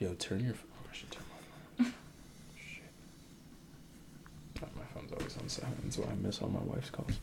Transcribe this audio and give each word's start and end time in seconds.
Yo, 0.00 0.14
turn 0.14 0.40
your. 0.40 0.54
Oh, 0.54 0.88
I 0.90 0.96
should 0.96 1.10
turn 1.10 1.22
my 1.28 1.84
phone. 1.84 1.92
Shit. 2.56 2.84
My 4.74 4.84
phone's 4.94 5.12
always 5.12 5.36
on 5.36 5.46
silent. 5.50 5.82
That's 5.84 5.98
why 5.98 6.06
I 6.10 6.14
miss 6.14 6.40
all 6.40 6.48
my 6.48 6.60
wife's 6.60 6.88
calls. 6.88 7.20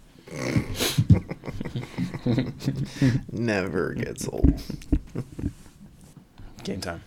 Never 3.32 3.94
gets 3.96 4.28
old. 4.28 4.62
Game 6.64 6.82
time. 6.82 7.02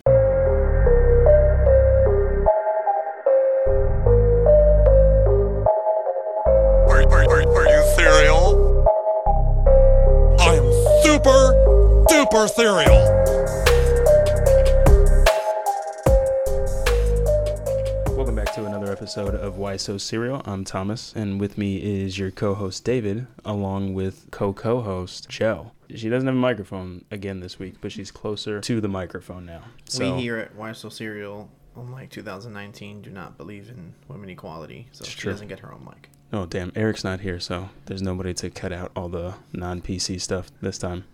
So 19.81 19.97
Serial. 19.97 20.43
I'm 20.45 20.63
Thomas, 20.63 21.11
and 21.15 21.41
with 21.41 21.57
me 21.57 21.77
is 21.77 22.19
your 22.19 22.29
co-host 22.29 22.83
David, 22.83 23.25
along 23.43 23.95
with 23.95 24.29
co-co-host 24.29 25.27
Joe. 25.27 25.71
She 25.95 26.07
doesn't 26.07 26.27
have 26.27 26.35
a 26.35 26.39
microphone 26.39 27.03
again 27.09 27.39
this 27.39 27.57
week, 27.57 27.77
but 27.81 27.91
she's 27.91 28.11
closer 28.11 28.61
to 28.61 28.79
the 28.79 28.87
microphone 28.87 29.43
now. 29.43 29.63
So 29.85 30.13
we 30.13 30.21
here 30.21 30.37
at 30.37 30.53
Why 30.55 30.73
So 30.73 30.89
Serial, 30.89 31.49
unlike 31.75 32.11
2019, 32.11 33.01
do 33.01 33.09
not 33.09 33.39
believe 33.39 33.69
in 33.69 33.95
women 34.07 34.29
equality, 34.29 34.87
so 34.91 35.03
she 35.03 35.17
true. 35.17 35.31
doesn't 35.31 35.47
get 35.47 35.61
her 35.61 35.73
own 35.73 35.83
mic. 35.83 36.09
Oh 36.31 36.45
damn, 36.45 36.71
Eric's 36.75 37.03
not 37.03 37.21
here, 37.21 37.39
so 37.39 37.69
there's 37.87 38.03
nobody 38.03 38.35
to 38.35 38.51
cut 38.51 38.71
out 38.71 38.91
all 38.95 39.09
the 39.09 39.33
non-PC 39.51 40.21
stuff 40.21 40.51
this 40.61 40.77
time. 40.77 41.05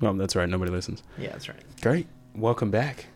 Well, 0.00 0.14
that's 0.14 0.36
right, 0.36 0.48
nobody 0.48 0.70
listens. 0.70 1.02
Yeah, 1.18 1.30
that's 1.30 1.48
right. 1.48 1.64
Great, 1.82 2.06
welcome 2.32 2.70
back. 2.70 3.06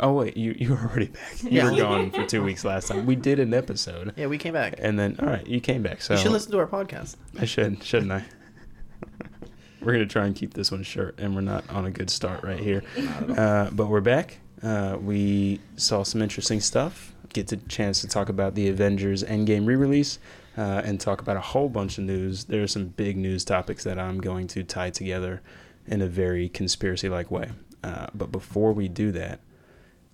Oh 0.00 0.12
wait, 0.14 0.36
you 0.36 0.54
you 0.58 0.70
were 0.70 0.78
already 0.78 1.06
back. 1.06 1.42
You 1.42 1.50
Yeah. 1.50 1.70
were 1.70 1.76
gone 1.76 2.10
for 2.12 2.26
two 2.26 2.42
weeks 2.42 2.64
last 2.64 2.88
time. 2.88 3.06
We 3.06 3.14
did 3.16 3.38
an 3.38 3.54
episode, 3.54 4.12
Yeah, 4.16 4.26
we 4.26 4.38
came 4.38 4.52
back. 4.54 4.74
and 4.78 4.98
then 4.98 5.16
all 5.20 5.28
right, 5.28 5.46
you 5.46 5.60
came 5.60 5.82
back. 5.82 6.02
So 6.02 6.14
you 6.14 6.20
should 6.20 6.32
listen 6.32 6.50
to 6.52 6.58
our 6.58 6.66
podcast. 6.66 7.16
I 7.38 7.44
should, 7.44 7.82
shouldn't 7.82 8.10
I? 8.12 8.24
we're 9.80 9.92
gonna 9.92 10.06
try 10.06 10.26
and 10.26 10.34
keep 10.34 10.54
this 10.54 10.70
one 10.70 10.82
short, 10.82 11.18
and 11.18 11.34
we're 11.34 11.40
not 11.40 11.68
on 11.70 11.86
a 11.86 11.90
good 11.90 12.10
start 12.10 12.42
right 12.42 12.58
here. 12.60 12.82
Uh, 13.36 13.70
but 13.72 13.86
we're 13.86 14.00
back. 14.00 14.38
Uh, 14.62 14.96
we 15.00 15.60
saw 15.76 16.02
some 16.02 16.20
interesting 16.22 16.60
stuff. 16.60 17.14
Get 17.32 17.48
the 17.48 17.56
chance 17.56 18.00
to 18.02 18.08
talk 18.08 18.28
about 18.28 18.54
the 18.54 18.68
Avengers 18.68 19.24
Endgame 19.24 19.66
re-release, 19.66 20.18
uh, 20.58 20.82
and 20.84 21.00
talk 21.00 21.20
about 21.20 21.36
a 21.36 21.40
whole 21.40 21.68
bunch 21.68 21.98
of 21.98 22.04
news. 22.04 22.44
There 22.44 22.62
are 22.62 22.66
some 22.68 22.86
big 22.88 23.16
news 23.16 23.44
topics 23.44 23.84
that 23.84 23.98
I'm 23.98 24.18
going 24.20 24.46
to 24.48 24.62
tie 24.62 24.90
together 24.90 25.40
in 25.86 26.02
a 26.02 26.06
very 26.06 26.48
conspiracy-like 26.48 27.30
way. 27.30 27.50
Uh, 27.82 28.06
but 28.14 28.30
before 28.30 28.72
we 28.72 28.86
do 28.88 29.10
that, 29.12 29.40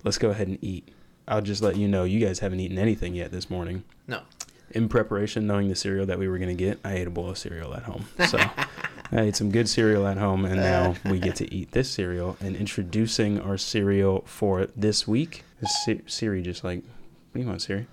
let's 0.04 0.18
go 0.18 0.30
ahead 0.30 0.48
and 0.48 0.58
eat. 0.62 0.88
I'll 1.26 1.42
just 1.42 1.62
let 1.62 1.76
you 1.76 1.88
know 1.88 2.04
you 2.04 2.24
guys 2.24 2.38
haven't 2.38 2.60
eaten 2.60 2.78
anything 2.78 3.14
yet 3.14 3.30
this 3.32 3.50
morning 3.50 3.84
No. 4.06 4.20
in 4.70 4.88
preparation, 4.88 5.46
knowing 5.46 5.68
the 5.68 5.74
cereal 5.74 6.06
that 6.06 6.18
we 6.18 6.26
were 6.28 6.38
going 6.38 6.48
to 6.56 6.64
get, 6.64 6.78
I 6.84 6.94
ate 6.94 7.06
a 7.06 7.10
bowl 7.10 7.28
of 7.30 7.36
cereal 7.38 7.74
at 7.74 7.82
home. 7.82 8.06
So 8.26 8.38
I 9.12 9.20
ate 9.20 9.36
some 9.36 9.50
good 9.50 9.68
cereal 9.68 10.06
at 10.06 10.16
home, 10.16 10.44
and 10.44 10.56
now 10.56 10.94
we 11.04 11.18
get 11.18 11.36
to 11.36 11.54
eat 11.54 11.72
this 11.72 11.90
cereal. 11.90 12.36
And 12.40 12.56
introducing 12.56 13.40
our 13.40 13.58
cereal 13.58 14.22
for 14.26 14.66
this 14.76 15.06
week, 15.06 15.44
Si- 15.84 16.00
Siri 16.06 16.40
just 16.42 16.64
like, 16.64 16.78
what 16.82 17.34
do 17.34 17.40
you 17.40 17.46
want, 17.46 17.62
Siri? 17.62 17.86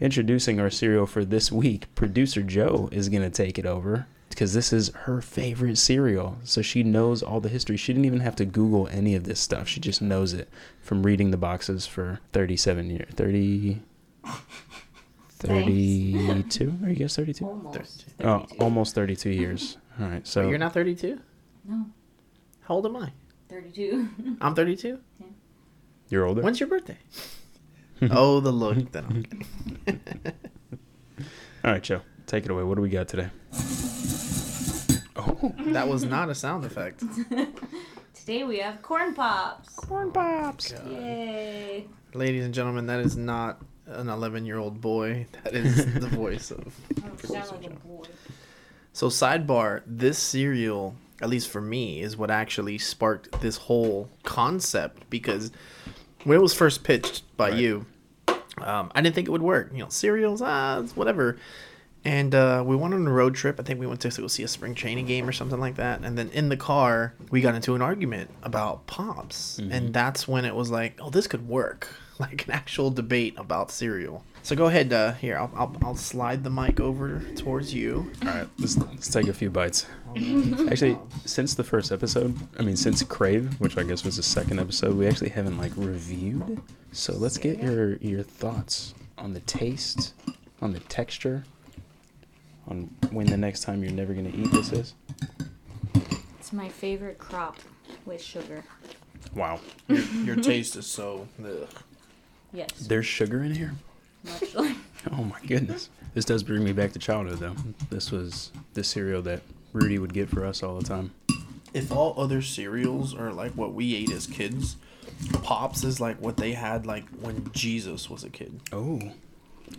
Introducing 0.00 0.58
our 0.58 0.70
cereal 0.70 1.06
for 1.06 1.24
this 1.24 1.52
week, 1.52 1.86
producer 1.94 2.42
Joe 2.42 2.88
is 2.90 3.08
going 3.08 3.22
to 3.22 3.30
take 3.30 3.58
it 3.58 3.66
over 3.66 4.06
because 4.34 4.52
this 4.52 4.72
is 4.72 4.88
her 5.04 5.20
favorite 5.20 5.78
cereal. 5.78 6.38
So 6.44 6.60
she 6.62 6.82
knows 6.82 7.22
all 7.22 7.40
the 7.40 7.48
history. 7.48 7.76
She 7.76 7.92
didn't 7.92 8.04
even 8.04 8.20
have 8.20 8.36
to 8.36 8.44
Google 8.44 8.88
any 8.88 9.14
of 9.14 9.24
this 9.24 9.40
stuff. 9.40 9.68
She 9.68 9.80
just 9.80 10.02
knows 10.02 10.32
it 10.32 10.48
from 10.80 11.02
reading 11.04 11.30
the 11.30 11.36
boxes 11.36 11.86
for 11.86 12.20
37 12.32 12.90
years. 12.90 13.08
30. 13.14 13.80
32? 15.38 16.78
Are 16.82 16.88
you 16.88 16.94
guys 16.96 17.16
32? 17.16 17.44
Almost. 17.44 18.04
Oh, 18.20 18.38
32. 18.40 18.62
almost 18.62 18.94
32 18.94 19.30
years. 19.30 19.76
All 20.00 20.06
right. 20.08 20.26
So 20.26 20.42
Wait, 20.42 20.50
you're 20.50 20.58
not 20.58 20.72
32? 20.72 21.20
No, 21.66 21.86
How 22.62 22.74
old 22.74 22.86
am 22.86 22.96
I? 22.96 23.12
32. 23.48 24.08
I'm 24.40 24.54
32? 24.54 24.98
you're 26.08 26.24
older? 26.26 26.42
When's 26.42 26.60
your 26.60 26.68
birthday? 26.68 26.98
oh, 28.10 28.40
the 28.40 28.50
look. 28.50 28.90
Then 28.92 29.04
I'm 29.04 29.22
kidding. 29.22 30.32
All 31.64 31.70
right, 31.72 31.82
Joe. 31.82 32.00
Take 32.26 32.44
it 32.44 32.50
away. 32.50 32.62
What 32.62 32.76
do 32.76 32.82
we 32.82 32.88
got 32.88 33.08
today? 33.08 33.30
Oh, 35.26 35.54
that 35.66 35.88
was 35.88 36.04
not 36.04 36.28
a 36.30 36.34
sound 36.34 36.64
effect. 36.64 37.02
Today 38.14 38.44
we 38.44 38.58
have 38.58 38.80
corn 38.82 39.14
pops. 39.14 39.68
corn 39.74 40.10
pops. 40.12 40.72
Yay. 40.88 41.86
Ladies 42.14 42.44
and 42.44 42.54
gentlemen, 42.54 42.86
that 42.86 43.00
is 43.00 43.16
not 43.16 43.60
an 43.86 44.08
11 44.08 44.46
year 44.46 44.58
old 44.58 44.80
boy. 44.80 45.26
That 45.42 45.54
is 45.54 45.84
the 45.94 46.06
voice 46.08 46.50
of. 46.50 46.74
Oh, 47.02 47.26
sound 47.26 47.50
like 47.62 47.70
a 47.70 47.74
boy. 47.74 48.04
So, 48.92 49.08
sidebar 49.08 49.82
this 49.86 50.18
cereal, 50.18 50.94
at 51.20 51.28
least 51.28 51.50
for 51.50 51.60
me, 51.60 52.00
is 52.00 52.16
what 52.16 52.30
actually 52.30 52.78
sparked 52.78 53.40
this 53.40 53.56
whole 53.56 54.08
concept 54.22 55.08
because 55.10 55.50
when 56.22 56.38
it 56.38 56.40
was 56.42 56.54
first 56.54 56.84
pitched 56.84 57.24
by 57.36 57.50
Right. 57.50 57.58
you, 57.58 57.86
um, 58.58 58.92
I 58.94 59.00
didn't 59.02 59.14
think 59.16 59.26
it 59.28 59.32
would 59.32 59.42
work. 59.42 59.70
You 59.72 59.80
know, 59.80 59.88
cereals, 59.88 60.40
ah, 60.40 60.82
whatever. 60.94 61.36
And 62.04 62.34
uh, 62.34 62.62
we 62.66 62.76
went 62.76 62.92
on 62.92 63.06
a 63.06 63.12
road 63.12 63.34
trip. 63.34 63.58
I 63.58 63.62
think 63.62 63.80
we 63.80 63.86
went 63.86 64.00
to 64.02 64.10
go 64.10 64.26
see 64.26 64.42
a 64.42 64.48
spring 64.48 64.74
training 64.74 65.06
game 65.06 65.26
or 65.28 65.32
something 65.32 65.58
like 65.58 65.76
that. 65.76 66.00
And 66.02 66.18
then 66.18 66.28
in 66.30 66.50
the 66.50 66.56
car, 66.56 67.14
we 67.30 67.40
got 67.40 67.54
into 67.54 67.74
an 67.74 67.82
argument 67.82 68.30
about 68.42 68.86
pops. 68.86 69.58
And 69.58 69.94
that's 69.94 70.28
when 70.28 70.44
it 70.44 70.54
was 70.54 70.70
like, 70.70 70.98
oh, 71.00 71.10
this 71.10 71.26
could 71.26 71.48
work. 71.48 71.88
Like 72.16 72.46
an 72.46 72.52
actual 72.52 72.92
debate 72.92 73.34
about 73.38 73.72
cereal. 73.72 74.24
So 74.44 74.54
go 74.54 74.66
ahead. 74.66 74.92
Uh, 74.92 75.14
here, 75.14 75.36
I'll, 75.36 75.50
I'll, 75.56 75.76
I'll 75.82 75.96
slide 75.96 76.44
the 76.44 76.48
mic 76.48 76.78
over 76.78 77.20
towards 77.34 77.74
you. 77.74 78.08
All 78.22 78.28
right, 78.28 78.46
let's, 78.60 78.76
let's 78.76 79.08
take 79.08 79.26
a 79.26 79.32
few 79.32 79.50
bites. 79.50 79.86
Actually, 80.70 80.96
since 81.24 81.54
the 81.54 81.64
first 81.64 81.90
episode, 81.90 82.36
I 82.56 82.62
mean, 82.62 82.76
since 82.76 83.02
Krave, 83.02 83.58
which 83.58 83.76
I 83.76 83.82
guess 83.82 84.04
was 84.04 84.16
the 84.16 84.22
second 84.22 84.60
episode, 84.60 84.96
we 84.96 85.08
actually 85.08 85.30
haven't 85.30 85.58
like 85.58 85.72
reviewed. 85.74 86.62
So 86.92 87.14
let's 87.14 87.36
get 87.36 87.60
your 87.60 87.96
your 87.96 88.22
thoughts 88.22 88.94
on 89.18 89.34
the 89.34 89.40
taste, 89.40 90.14
on 90.62 90.72
the 90.72 90.78
texture, 90.80 91.42
on 92.68 92.90
when 93.10 93.26
the 93.26 93.36
next 93.36 93.62
time 93.62 93.82
you're 93.82 93.92
never 93.92 94.14
gonna 94.14 94.32
eat 94.34 94.50
this 94.52 94.72
is. 94.72 94.94
It's 96.38 96.52
my 96.52 96.68
favorite 96.68 97.18
crop 97.18 97.56
with 98.04 98.22
sugar. 98.22 98.64
Wow, 99.34 99.60
your, 99.88 99.98
your 100.24 100.36
taste 100.36 100.76
is 100.76 100.86
so. 100.86 101.26
Ugh. 101.44 101.68
Yes. 102.52 102.70
there's 102.86 103.06
sugar 103.06 103.42
in 103.42 103.54
here. 103.54 103.74
Much 104.24 104.54
like. 104.54 104.76
Oh 105.12 105.22
my 105.22 105.38
goodness. 105.46 105.90
This 106.14 106.24
does 106.24 106.42
bring 106.42 106.64
me 106.64 106.72
back 106.72 106.92
to 106.92 106.98
childhood 106.98 107.38
though. 107.38 107.54
This 107.90 108.10
was 108.10 108.50
the 108.72 108.82
cereal 108.82 109.20
that 109.22 109.42
Rudy 109.74 109.98
would 109.98 110.14
get 110.14 110.30
for 110.30 110.46
us 110.46 110.62
all 110.62 110.78
the 110.78 110.84
time. 110.84 111.12
If 111.74 111.92
all 111.92 112.14
other 112.16 112.40
cereals 112.40 113.14
are 113.14 113.30
like 113.30 113.52
what 113.52 113.74
we 113.74 113.94
ate 113.96 114.10
as 114.10 114.26
kids, 114.26 114.76
Pops 115.42 115.84
is 115.84 116.00
like 116.00 116.18
what 116.22 116.38
they 116.38 116.52
had 116.52 116.86
like 116.86 117.04
when 117.20 117.50
Jesus 117.52 118.08
was 118.08 118.24
a 118.24 118.30
kid. 118.30 118.60
Oh, 118.72 118.98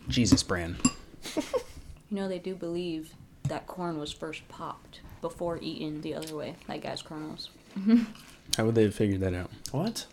Jesus 0.09 0.43
brand. 0.43 0.75
You 2.09 2.17
know, 2.17 2.27
they 2.27 2.39
do 2.39 2.55
believe 2.55 3.13
that 3.47 3.67
corn 3.67 3.97
was 3.99 4.11
first 4.11 4.47
popped 4.47 5.01
before 5.21 5.57
eaten 5.61 6.01
the 6.01 6.13
other 6.15 6.35
way, 6.35 6.55
like 6.67 6.85
as 6.85 7.01
kernels. 7.01 7.49
How 8.57 8.65
would 8.65 8.75
they 8.75 8.83
have 8.83 8.95
figured 8.95 9.21
that 9.21 9.33
out? 9.33 9.49
What? 9.71 10.05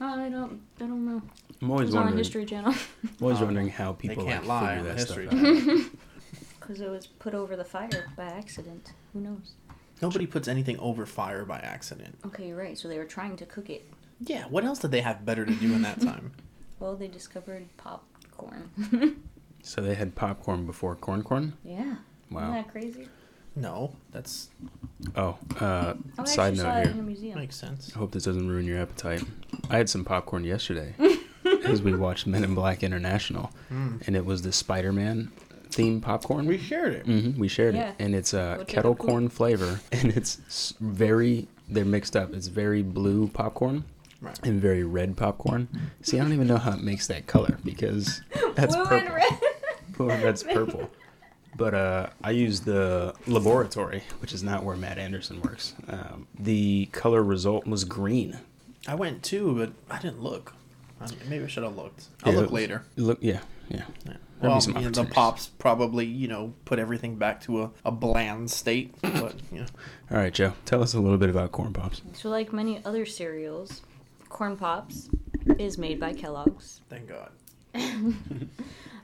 Oh, 0.00 0.06
I 0.20 0.28
don't, 0.28 0.60
I 0.80 0.80
don't 0.86 1.06
know. 1.06 1.22
I'm 1.62 1.68
It 1.68 1.72
always 1.72 1.86
was 1.86 1.94
on 1.94 2.00
wondering. 2.02 2.18
History 2.18 2.44
Channel. 2.44 2.72
I'm 3.02 3.10
always 3.22 3.40
Oh, 3.40 3.44
wondering 3.46 3.68
how 3.68 3.92
They 3.92 4.08
people 4.08 4.24
can't 4.24 4.46
like 4.46 4.62
lie 4.62 4.76
figure 4.76 4.90
on 4.90 4.96
that 4.96 4.98
history. 4.98 5.26
stuff 5.26 5.68
out. 5.68 5.90
Because 6.60 6.80
it 6.80 6.90
was 6.90 7.06
put 7.06 7.32
over 7.32 7.54
the 7.54 7.64
fire 7.64 8.06
by 8.16 8.24
accident. 8.24 8.92
Who 9.12 9.20
knows? 9.20 9.52
Nobody 10.02 10.26
puts 10.26 10.48
anything 10.48 10.76
over 10.80 11.06
fire 11.06 11.44
by 11.44 11.58
accident. 11.60 12.18
Okay, 12.26 12.48
you're 12.48 12.56
right. 12.56 12.76
So 12.76 12.88
they 12.88 12.98
were 12.98 13.04
trying 13.04 13.36
to 13.36 13.46
cook 13.46 13.70
it. 13.70 13.86
Yeah, 14.20 14.46
what 14.46 14.64
else 14.64 14.80
did 14.80 14.90
they 14.90 15.00
have 15.02 15.24
better 15.24 15.46
to 15.46 15.54
do 15.54 15.72
in 15.74 15.82
that 15.82 16.00
time? 16.02 16.32
Well, 16.80 16.96
they 16.96 17.06
discovered 17.06 17.68
popcorn. 17.76 18.68
So 19.68 19.80
they 19.80 19.94
had 19.96 20.14
popcorn 20.14 20.64
before 20.64 20.94
corn 20.94 21.22
corn. 21.24 21.54
yeah. 21.64 21.96
Wow. 22.30 22.42
Isn't 22.42 22.52
that 22.54 22.68
crazy? 22.72 23.08
no, 23.56 23.92
that's 24.12 24.48
Oh, 25.16 25.38
uh, 25.60 25.94
Oh, 25.96 25.96
I 26.18 26.24
side 26.24 26.52
actually 26.52 26.56
saw 26.58 26.74
note 26.74 26.78
it 26.78 26.82
in 26.86 26.90
a 26.90 26.94
here. 26.94 27.02
museum. 27.02 27.38
makes 27.38 27.56
sense. 27.56 27.90
I 27.94 27.98
hope 27.98 28.12
this 28.12 28.24
doesn't 28.24 28.48
ruin 28.48 28.64
your 28.66 28.78
appetite. 28.80 29.24
I 29.70 29.76
had 29.78 29.88
some 29.88 30.04
popcorn 30.04 30.44
yesterday 30.44 30.94
as 31.64 31.82
we 31.82 31.94
watched 31.96 32.26
Men 32.28 32.44
in 32.44 32.54
Black 32.54 32.82
International, 32.82 33.50
and 33.70 34.14
it 34.14 34.24
was 34.24 34.42
the 34.42 34.52
Spider-Man 34.52 35.32
theme 35.70 36.00
popcorn. 36.00 36.46
We 36.46 36.58
shared 36.58 36.92
it. 36.94 37.06
hmm 37.06 37.38
we 37.38 37.48
shared 37.48 37.74
Yeah. 37.74 37.90
it, 37.90 37.96
and 37.98 38.14
it's 38.14 38.32
uh, 38.34 38.56
What's 38.58 38.70
it 38.72 38.74
kettle 38.74 38.94
called? 38.94 39.08
corn 39.08 39.28
flavor, 39.30 39.80
and 39.92 40.16
it's 40.16 40.38
s- 40.46 40.74
very. 40.80 41.48
They're 41.68 41.84
mixed 41.84 42.14
up. 42.14 42.32
It's 42.34 42.46
very 42.46 42.82
blue 42.82 43.26
popcorn 43.28 43.84
Right. 44.20 44.38
and 44.44 44.60
very 44.60 44.84
red 44.84 45.16
popcorn. 45.16 45.68
See, 46.02 46.18
I 46.18 46.22
don't 46.22 46.32
even 46.32 46.46
know 46.46 46.56
how 46.58 46.72
it 46.72 46.80
makes 46.82 47.06
that 47.08 47.26
color 47.26 47.58
because 47.64 48.20
that's 48.54 48.74
Blue 48.76 48.84
purple. 48.84 49.06
and 49.06 49.14
red. 49.14 49.38
Blue 49.96 50.10
and 50.10 50.22
red's 50.24 50.42
purple. 50.42 50.90
But 51.56 51.74
uh, 51.74 52.10
I 52.22 52.32
use 52.32 52.60
the 52.60 53.14
laboratory, 53.26 54.02
which 54.20 54.32
is 54.34 54.42
not 54.42 54.62
where 54.62 54.76
Matt 54.76 54.98
Anderson 54.98 55.40
works. 55.40 55.74
Um, 55.88 56.26
the 56.38 56.86
color 56.92 57.22
result 57.22 57.66
was 57.66 57.84
green. 57.84 58.38
I 58.86 58.94
went 58.94 59.22
too, 59.22 59.54
but 59.56 59.72
I 59.94 59.98
didn't 60.00 60.22
look. 60.22 60.52
I, 61.00 61.08
maybe 61.28 61.44
I 61.44 61.46
should 61.46 61.62
have 61.62 61.76
looked. 61.76 62.06
I'll 62.24 62.32
Yeah, 62.34 62.40
look 62.40 62.48
it- 62.50 62.52
later. 62.54 62.84
Look, 62.96 63.18
yeah, 63.22 63.40
yeah. 63.68 63.84
Yeah. 64.06 64.16
Well, 64.42 64.60
some 64.60 64.76
you 64.76 64.82
know, 64.82 64.90
the 64.90 65.04
pops 65.06 65.46
probably, 65.46 66.04
you 66.04 66.28
know, 66.28 66.52
put 66.66 66.78
everything 66.78 67.16
back 67.16 67.40
to 67.44 67.62
a, 67.62 67.70
a 67.86 67.90
bland 67.90 68.50
state. 68.50 68.94
But, 69.00 69.34
you 69.50 69.60
know, 69.60 69.66
All 70.10 70.18
right, 70.18 70.32
Joe, 70.32 70.52
tell 70.66 70.82
us 70.82 70.92
a 70.92 71.00
little 71.00 71.16
bit 71.16 71.30
about 71.30 71.52
corn 71.52 71.72
pops. 71.72 72.02
So, 72.12 72.28
like 72.28 72.52
many 72.52 72.84
other 72.84 73.06
cereals, 73.06 73.80
Corn 74.28 74.58
Pops 74.58 75.08
is 75.58 75.78
made 75.78 75.98
by 75.98 76.12
Kellogg's. 76.12 76.82
thank 76.90 77.08
God. 77.08 77.30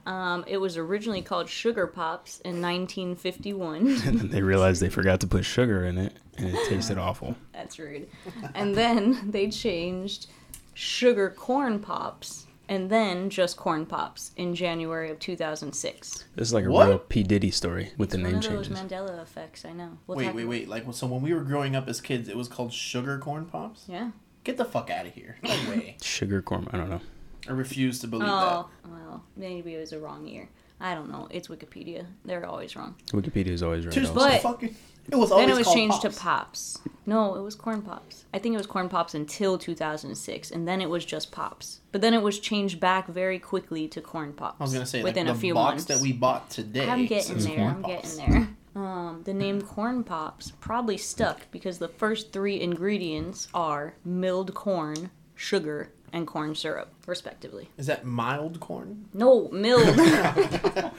Um, 0.04 0.44
it 0.48 0.56
was 0.56 0.76
originally 0.76 1.22
called 1.22 1.48
Sugar 1.48 1.86
Pops 1.86 2.40
in 2.40 2.60
1951. 2.60 3.86
And 4.06 4.18
then 4.20 4.28
they 4.30 4.42
realized 4.42 4.82
they 4.82 4.88
forgot 4.88 5.20
to 5.20 5.26
put 5.26 5.44
sugar 5.44 5.84
in 5.84 5.96
it, 5.98 6.14
and 6.36 6.48
it 6.48 6.68
tasted 6.68 6.98
awful. 7.06 7.36
That's 7.52 7.78
rude. 7.78 8.08
And 8.54 8.74
then 8.74 9.30
they 9.30 9.48
changed 9.50 10.26
Sugar 10.74 11.30
Corn 11.30 11.78
Pops 11.78 12.46
and 12.68 12.88
then 12.88 13.28
just 13.28 13.56
Corn 13.56 13.84
Pops 13.86 14.30
in 14.36 14.54
January 14.54 15.10
of 15.10 15.18
2006. 15.18 16.24
This 16.36 16.48
is 16.48 16.54
like 16.54 16.64
a 16.64 16.70
What? 16.70 16.88
real 16.88 16.98
P 16.98 17.22
Diddy 17.22 17.50
story 17.50 17.90
with 17.98 18.10
the 18.10 18.16
name 18.18 18.32
One 18.34 18.40
name 18.40 18.52
of 18.52 18.56
those 18.56 18.68
changes. 18.68 18.82
Mandela 18.92 19.22
effects, 19.22 19.64
I 19.64 19.72
know. 19.72 19.98
We'll 20.06 20.16
wait, 20.18 20.34
wait, 20.34 20.46
wait. 20.46 20.68
Like, 20.68 20.84
so 20.92 21.06
when 21.06 21.20
we 21.22 21.34
were 21.34 21.42
growing 21.42 21.76
up 21.76 21.88
as 21.88 22.00
kids, 22.00 22.28
it 22.28 22.36
was 22.36 22.48
called 22.48 22.72
sugar 22.72 23.18
corn 23.18 23.44
pops? 23.46 23.84
Yeah. 23.88 24.10
Get 24.44 24.56
the 24.56 24.64
fuck 24.64 24.90
out 24.90 25.06
of 25.06 25.12
here. 25.14 25.36
No 25.42 25.50
way. 25.68 25.96
Sugar 26.02 26.40
corn. 26.42 26.66
I 26.72 26.76
don't 26.78 26.88
know. 26.90 27.00
I 27.48 27.52
refuse 27.52 27.98
to 28.00 28.06
believe 28.08 28.28
Oh, 28.30 28.68
well, 28.88 29.24
maybe 29.36 29.74
it 29.74 29.78
was 29.80 29.92
a 29.92 29.98
wrong 29.98 30.26
year. 30.26 30.48
I 30.80 30.94
don't 30.94 31.10
know. 31.10 31.28
It's 31.30 31.48
Wikipedia. 31.48 32.06
They're 32.24 32.44
always 32.46 32.74
wrong. 32.74 32.96
Wikipedia 33.12 33.48
is 33.50 33.62
always 33.62 33.84
right. 33.86 33.94
Just 33.94 34.12
also. 34.12 34.28
But- 34.28 34.42
fucking. 34.42 34.76
It 35.10 35.16
was 35.16 35.32
always 35.32 35.48
Then 35.48 35.56
it 35.56 35.58
was 35.58 35.74
changed 35.74 36.00
Pops. 36.00 36.14
to 36.16 36.20
Pops. 36.22 36.78
No, 37.06 37.34
it 37.34 37.40
was 37.40 37.56
Corn 37.56 37.82
Pops. 37.82 38.24
I 38.32 38.38
think 38.38 38.54
it 38.54 38.56
was 38.58 38.68
Corn 38.68 38.88
Pops 38.88 39.14
until 39.16 39.58
2006, 39.58 40.52
and 40.52 40.66
then 40.68 40.80
it 40.80 40.88
was 40.88 41.04
just 41.04 41.32
Pops. 41.32 41.80
But 41.90 42.02
then 42.02 42.14
it 42.14 42.22
was 42.22 42.38
changed 42.38 42.78
back 42.78 43.08
very 43.08 43.40
quickly 43.40 43.88
to 43.88 44.00
Corn 44.00 44.32
Pops. 44.32 44.60
I 44.60 44.62
was 44.62 44.72
gonna 44.72 44.86
say 44.86 45.02
within 45.02 45.26
like, 45.26 45.32
a 45.32 45.34
the 45.34 45.40
few 45.40 45.54
box 45.54 45.70
months. 45.72 45.84
that 45.86 45.98
we 45.98 46.12
bought 46.12 46.50
today. 46.50 46.88
I'm 46.88 47.06
getting 47.06 47.34
says 47.34 47.46
there. 47.48 47.56
Corn 47.56 47.68
I'm 47.70 47.82
Pops. 47.82 48.14
getting 48.16 48.32
there. 48.32 48.48
Um, 48.76 49.22
the 49.24 49.34
name 49.34 49.60
Corn 49.60 50.04
Pops 50.04 50.52
probably 50.60 50.96
stuck 50.96 51.50
because 51.50 51.78
the 51.78 51.88
first 51.88 52.32
three 52.32 52.60
ingredients 52.60 53.48
are 53.52 53.94
milled 54.04 54.54
corn, 54.54 55.10
sugar, 55.34 55.90
and 56.12 56.26
corn 56.26 56.54
syrup, 56.54 56.92
respectively. 57.06 57.70
Is 57.76 57.86
that 57.86 58.04
mild 58.04 58.60
corn? 58.60 59.06
No, 59.14 59.48
milled. 59.48 59.98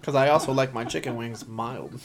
Because 0.00 0.14
I 0.14 0.30
also 0.30 0.52
like 0.52 0.72
my 0.72 0.84
chicken 0.84 1.16
wings 1.16 1.46
mild. 1.46 2.00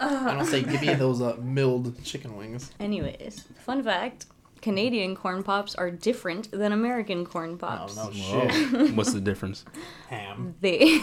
I 0.00 0.34
don't 0.34 0.46
say 0.46 0.62
give 0.62 0.80
me 0.80 0.94
those 0.94 1.22
uh, 1.22 1.36
milled 1.40 2.02
chicken 2.02 2.36
wings. 2.36 2.72
Anyways, 2.80 3.44
fun 3.60 3.84
fact 3.84 4.26
Canadian 4.62 5.14
corn 5.16 5.42
pops 5.42 5.74
are 5.74 5.90
different 5.90 6.50
than 6.52 6.72
American 6.72 7.26
corn 7.26 7.58
pops. 7.58 7.98
Oh 7.98 8.04
pops. 8.06 8.16
no 8.16 8.48
shit. 8.48 8.94
What's 8.94 9.12
the 9.12 9.20
difference? 9.20 9.64
Ham. 10.08 10.54
They. 10.60 11.02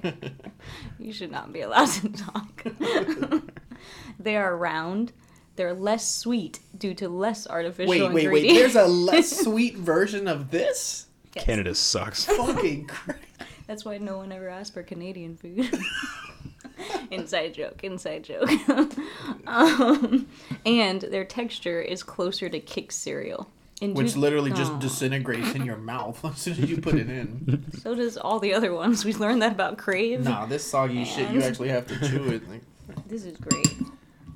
you 0.98 1.12
should 1.12 1.32
not 1.32 1.52
be 1.52 1.60
allowed 1.62 1.88
to 1.88 2.08
talk. 2.08 2.64
they 4.20 4.36
are 4.36 4.56
round. 4.56 5.12
They're 5.56 5.74
less 5.74 6.08
sweet 6.12 6.58
due 6.76 6.94
to 6.94 7.08
less 7.08 7.46
artificial 7.46 7.90
Wait, 7.90 8.02
wait, 8.02 8.12
wait. 8.14 8.24
ingredients. 8.24 8.74
There's 8.74 8.76
a 8.76 8.88
less 8.88 9.40
sweet 9.44 9.76
version 9.76 10.26
of 10.28 10.50
this? 10.50 11.06
Yes. 11.34 11.44
Canada 11.44 11.74
sucks. 11.74 12.24
Fucking 12.36 12.86
Christ. 12.86 13.20
That's 13.66 13.84
why 13.84 13.98
no 13.98 14.18
one 14.18 14.30
ever 14.32 14.48
asked 14.48 14.74
for 14.74 14.82
Canadian 14.82 15.36
food. 15.36 15.72
inside 17.10 17.54
joke, 17.54 17.82
inside 17.82 18.24
joke. 18.24 18.50
um, 19.46 20.26
and 20.66 21.00
their 21.02 21.24
texture 21.24 21.80
is 21.80 22.02
closer 22.02 22.48
to 22.48 22.60
Kix 22.60 22.92
cereal. 22.92 23.48
In 23.80 23.94
Which 23.94 24.12
two- 24.14 24.20
literally 24.20 24.52
just 24.52 24.78
disintegrates 24.78 25.54
in 25.54 25.64
your 25.64 25.76
mouth 25.76 26.24
as 26.24 26.38
soon 26.38 26.52
as 26.62 26.70
you 26.70 26.80
put 26.80 26.94
it 26.94 27.08
in. 27.10 27.64
So 27.82 27.94
does 27.94 28.16
all 28.16 28.38
the 28.38 28.54
other 28.54 28.72
ones. 28.72 29.04
We 29.04 29.14
learned 29.14 29.42
that 29.42 29.52
about 29.52 29.78
Krave. 29.78 30.22
Nah, 30.24 30.46
this 30.46 30.64
soggy 30.64 31.04
shit, 31.04 31.30
you 31.30 31.42
actually 31.42 31.70
have 31.70 31.86
to 31.88 31.98
chew 32.08 32.24
it. 32.28 32.48
Like, 32.48 32.62
This 33.08 33.24
is 33.24 33.36
great. 33.36 33.66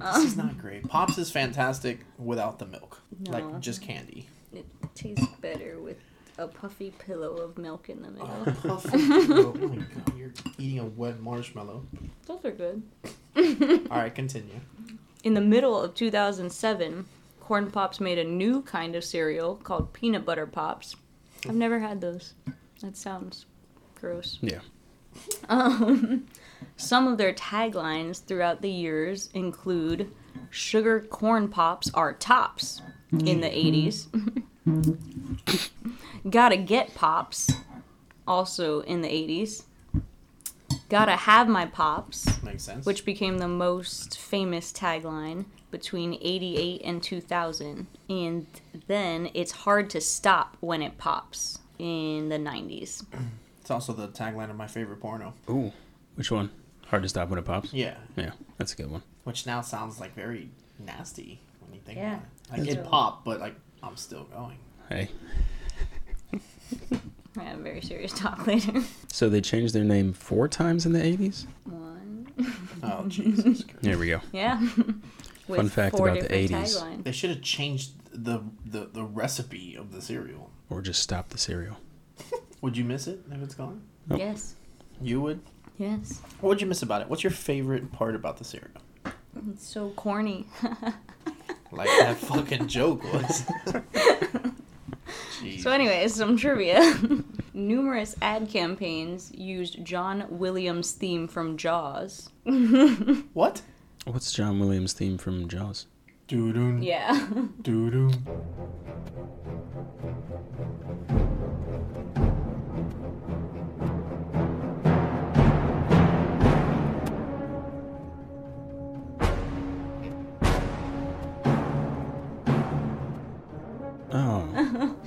This 0.01 0.25
is 0.25 0.37
not 0.37 0.59
great. 0.59 0.89
Pops 0.89 1.19
is 1.19 1.31
fantastic 1.31 2.01
without 2.19 2.59
the 2.59 2.67
milk. 2.67 3.01
No. 3.21 3.33
Like, 3.33 3.61
just 3.61 3.83
candy. 3.83 4.29
It 4.53 4.67
tastes 4.95 5.27
better 5.41 5.79
with 5.81 5.99
a 6.39 6.47
puffy 6.47 6.93
pillow 6.99 7.37
of 7.39 7.59
milk 7.59 7.89
in 7.91 8.03
the 8.03 8.11
middle. 8.11 8.29
Puffy. 8.63 8.91
pillow. 9.27 9.55
oh 9.61 9.69
my 9.69 9.77
god, 9.77 10.17
you're 10.17 10.33
eating 10.59 10.79
a 10.79 10.85
wet 10.85 11.21
marshmallow. 11.21 11.85
Those 12.27 12.45
are 12.45 12.53
good. 12.53 12.83
Alright, 13.91 14.15
continue. 14.15 14.61
In 15.25 15.35
the 15.35 15.41
middle 15.41 15.81
of 15.81 15.95
2007, 15.95 17.05
Corn 17.41 17.71
Pops 17.71 17.99
made 18.01 18.19
a 18.19 18.25
new 18.25 18.63
kind 18.63 18.95
of 18.95 19.05
cereal 19.05 19.57
called 19.57 19.93
Peanut 19.93 20.25
Butter 20.25 20.47
Pops. 20.47 20.95
I've 21.47 21.55
never 21.55 21.81
had 21.81 22.01
those. 22.01 22.35
That 22.81 22.97
sounds 22.97 23.47
gross. 23.95 24.39
Yeah. 24.41 24.61
Um, 25.49 26.27
some 26.77 27.09
of 27.09 27.19
their 27.19 27.33
taglines 27.33 28.25
throughout 28.25 28.63
the 28.63 28.71
years 28.71 29.31
include 29.35 30.13
Sugar 30.51 31.01
Corn 31.01 31.49
Pops 31.49 31.91
are 31.95 32.13
tops 32.13 32.83
in 33.13 33.41
the 33.41 33.49
mm-hmm. 33.49 34.93
80s. 35.51 35.71
Gotta 36.31 36.57
get 36.57 36.95
pops, 36.95 37.51
also 38.27 38.81
in 38.81 39.01
the 39.03 39.09
80s. 39.09 39.65
Gotta 40.89 41.17
have 41.17 41.49
my 41.49 41.67
pops, 41.67 42.43
Makes 42.43 42.65
sense. 42.65 42.87
which 42.87 43.05
became 43.05 43.39
the 43.39 43.49
most 43.49 44.19
famous 44.19 44.73
tagline 44.73 45.45
between 45.71 46.19
88 46.21 46.83
and 46.85 47.03
2000. 47.03 47.87
And 48.09 48.47
then 48.87 49.31
it's 49.35 49.53
hard 49.53 49.91
to 49.91 50.01
stop 50.01 50.57
when 50.61 50.83
it 50.83 50.97
pops 50.99 51.59
in 51.79 52.29
the 52.29 52.39
90s. 52.39 53.05
It's 53.61 53.73
also 53.73 53.93
the 53.93 54.09
tagline 54.09 54.49
of 54.49 54.57
my 54.57 54.67
favorite 54.67 54.99
porno. 54.99 55.35
Ooh, 55.51 55.71
which 56.19 56.31
one? 56.31 56.51
Hard 56.87 57.03
to 57.05 57.09
stop 57.09 57.29
when 57.31 57.39
it 57.39 57.45
pops. 57.45 57.73
Yeah. 57.73 57.95
Yeah, 58.17 58.33
that's 58.59 58.73
a 58.73 58.77
good 58.77 58.91
one. 58.91 59.03
Which 59.25 59.47
now 59.47 59.61
sounds 59.61 60.01
like 60.01 60.15
very 60.15 60.51
nasty 60.79 61.41
when 61.61 61.75
you 61.75 61.81
think 61.85 61.99
Yeah. 61.99 62.15
about 62.15 62.23
it. 62.23 62.51
Like 62.51 62.61
That's 62.63 62.73
it 62.77 62.81
right. 62.81 62.91
popped, 62.91 63.25
but 63.25 63.41
like 63.41 63.55
I'm 63.83 63.97
still 63.97 64.25
going. 64.25 64.59
Hey. 64.89 65.09
I 67.39 67.43
have 67.45 67.59
very 67.61 67.81
serious 67.81 68.13
talk 68.13 68.47
later. 68.47 68.83
So 69.11 69.29
they 69.29 69.41
changed 69.41 69.75
their 69.75 69.85
name 69.85 70.13
four 70.13 70.47
times 70.49 70.87
in 70.87 70.93
the 70.93 71.01
80s? 71.01 71.47
One. 71.65 72.31
Oh 72.83 73.05
Jesus 73.09 73.65
Christ. 73.65 73.83
There 73.83 73.99
we 73.99 74.09
go. 74.09 74.21
Yeah. 74.33 74.61
With 75.49 75.57
Fun 75.57 75.69
fact 75.69 75.97
four 75.97 76.09
about 76.09 76.21
the 76.23 76.29
different 76.29 76.67
80s. 76.67 76.79
taglines. 76.83 77.05
They 77.05 77.13
should 77.13 77.31
have 77.31 77.43
changed 77.43 77.93
the, 78.13 78.43
the 78.67 78.89
the 78.93 79.03
recipe 79.05 79.75
of 79.77 79.93
the 79.93 80.01
cereal. 80.03 80.51
Or 80.71 80.83
just 80.83 81.03
stop 81.03 81.31
the 81.31 81.39
cereal. 81.39 81.77
Would 82.61 82.77
you 82.77 82.85
miss 82.85 83.07
it 83.07 83.21
if 83.31 83.43
it's 83.43 83.55
gone? 83.55 83.83
Nope. 84.09 84.19
Yes. 84.21 84.55
You 85.01 85.21
would. 85.23 85.41
Yes. 85.79 86.21
What 86.41 86.49
would 86.51 86.61
you 86.61 86.67
miss 86.67 86.83
about 86.83 87.03
it? 87.03 87.09
What's 87.09 87.23
your 87.23 87.31
favorite 87.31 87.93
part 87.93 88.15
about 88.15 88.37
the 88.39 88.45
cereal? 88.45 88.71
It's 89.53 89.67
so 89.67 89.91
corny. 89.91 90.47
Like 91.71 91.91
that 92.01 92.17
fucking 92.17 92.67
joke 92.69 93.05
was. 93.13 93.43
Jeez. 95.43 95.61
So, 95.63 95.71
anyways, 95.71 96.15
some 96.15 96.37
trivia. 96.39 96.81
Numerous 97.55 98.17
ad 98.23 98.49
campaigns 98.49 99.31
used 99.35 99.85
John 99.85 100.25
Williams' 100.31 100.93
theme 100.93 101.29
from 101.29 101.57
Jaws. 101.59 102.31
what? 103.35 103.61
What's 104.07 104.33
John 104.33 104.59
Williams' 104.59 104.95
theme 104.95 105.19
from 105.19 105.47
Jaws? 105.47 105.87
Doo 106.27 106.53
doo 106.55 106.79
Yeah. 106.81 107.29
Doo 107.63 107.91
doo 107.91 108.11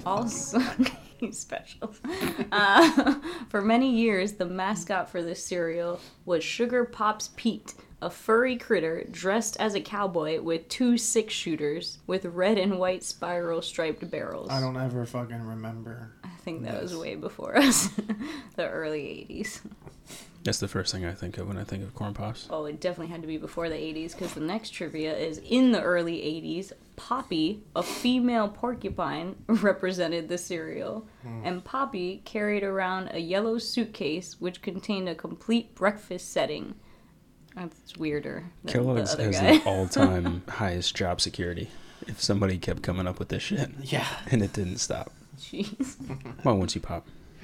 also, 0.05 0.61
special. 1.31 1.93
Uh, 2.51 3.15
for 3.49 3.61
many 3.61 3.91
years, 3.95 4.33
the 4.33 4.45
mascot 4.45 5.09
for 5.09 5.21
this 5.21 5.43
cereal 5.45 5.99
was 6.25 6.43
Sugar 6.43 6.85
Pops 6.85 7.29
Pete, 7.35 7.75
a 8.01 8.09
furry 8.09 8.57
critter 8.57 9.05
dressed 9.11 9.57
as 9.59 9.75
a 9.75 9.81
cowboy 9.81 10.41
with 10.41 10.67
two 10.69 10.97
six 10.97 11.33
shooters 11.33 11.99
with 12.07 12.25
red 12.25 12.57
and 12.57 12.79
white 12.79 13.03
spiral 13.03 13.61
striped 13.61 14.09
barrels. 14.09 14.49
I 14.49 14.59
don't 14.59 14.77
ever 14.77 15.05
fucking 15.05 15.41
remember. 15.45 16.11
I 16.23 16.29
think 16.43 16.63
that 16.63 16.81
was 16.81 16.95
way 16.95 17.15
before 17.15 17.55
us, 17.57 17.87
the 18.55 18.67
early 18.67 19.27
80s. 19.29 19.61
That's 20.43 20.59
the 20.59 20.67
first 20.67 20.91
thing 20.93 21.05
I 21.05 21.13
think 21.13 21.37
of 21.37 21.47
when 21.47 21.57
I 21.57 21.63
think 21.63 21.83
of 21.83 21.93
corn 21.93 22.13
pops. 22.13 22.47
Oh, 22.49 22.65
it 22.65 22.79
definitely 22.79 23.11
had 23.11 23.21
to 23.21 23.27
be 23.27 23.37
before 23.37 23.69
the 23.69 23.75
80s 23.75 24.11
because 24.13 24.33
the 24.33 24.39
next 24.41 24.71
trivia 24.71 25.15
is 25.15 25.37
in 25.39 25.71
the 25.71 25.81
early 25.81 26.17
80s. 26.17 26.71
Poppy, 26.95 27.63
a 27.75 27.81
female 27.83 28.47
porcupine, 28.49 29.35
represented 29.47 30.29
the 30.29 30.37
cereal, 30.37 31.07
hmm. 31.23 31.41
and 31.45 31.63
Poppy 31.63 32.21
carried 32.25 32.63
around 32.63 33.09
a 33.11 33.19
yellow 33.19 33.57
suitcase 33.57 34.35
which 34.39 34.61
contained 34.61 35.09
a 35.09 35.15
complete 35.15 35.73
breakfast 35.75 36.31
setting. 36.31 36.75
That's 37.55 37.97
weirder 37.97 38.45
than 38.63 38.73
Kellogg's 38.73 39.15
the 39.15 39.23
other 39.23 39.31
has 39.31 39.39
guy. 39.41 39.57
the 39.57 39.63
all-time 39.65 40.43
highest 40.49 40.95
job 40.95 41.19
security. 41.21 41.69
if 42.07 42.21
somebody 42.21 42.57
kept 42.57 42.81
coming 42.81 43.07
up 43.07 43.19
with 43.19 43.29
this 43.29 43.43
shit 43.43 43.69
Yeah. 43.81 44.07
and 44.31 44.41
it 44.41 44.53
didn't 44.53 44.77
stop. 44.77 45.11
Jeez. 45.39 45.95
Why 46.43 46.51
won't 46.53 46.73
you 46.75 46.81
pop? 46.81 47.07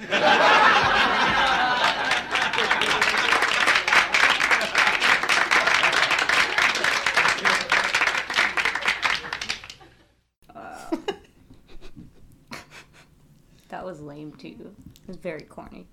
That 13.78 13.84
was 13.84 14.00
lame 14.00 14.32
too. 14.32 14.56
It 14.58 15.06
was 15.06 15.16
very 15.18 15.42
corny. 15.42 15.86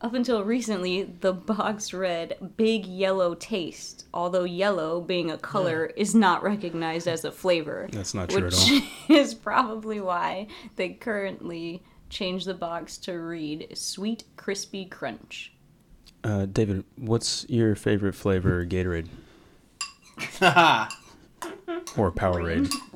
Up 0.00 0.14
until 0.14 0.42
recently, 0.42 1.04
the 1.04 1.32
box 1.32 1.94
read 1.94 2.36
Big 2.56 2.86
Yellow 2.86 3.36
Taste, 3.36 4.06
although 4.12 4.42
yellow, 4.42 5.00
being 5.00 5.30
a 5.30 5.38
color, 5.38 5.92
is 5.96 6.12
not 6.12 6.42
recognized 6.42 7.06
as 7.06 7.24
a 7.24 7.30
flavor. 7.30 7.88
That's 7.92 8.14
not 8.14 8.30
true 8.30 8.38
at 8.38 8.44
which 8.46 8.68
all. 8.68 8.80
is 9.16 9.32
probably 9.32 10.00
why 10.00 10.48
they 10.74 10.88
currently 10.88 11.84
changed 12.08 12.48
the 12.48 12.54
box 12.54 12.98
to 12.98 13.12
read 13.12 13.68
Sweet 13.74 14.24
Crispy 14.36 14.86
Crunch. 14.86 15.52
Uh, 16.24 16.46
David, 16.46 16.82
what's 16.96 17.48
your 17.48 17.76
favorite 17.76 18.16
flavor 18.16 18.66
Gatorade 18.66 19.06
or 21.96 22.10
Powerade? 22.10 22.74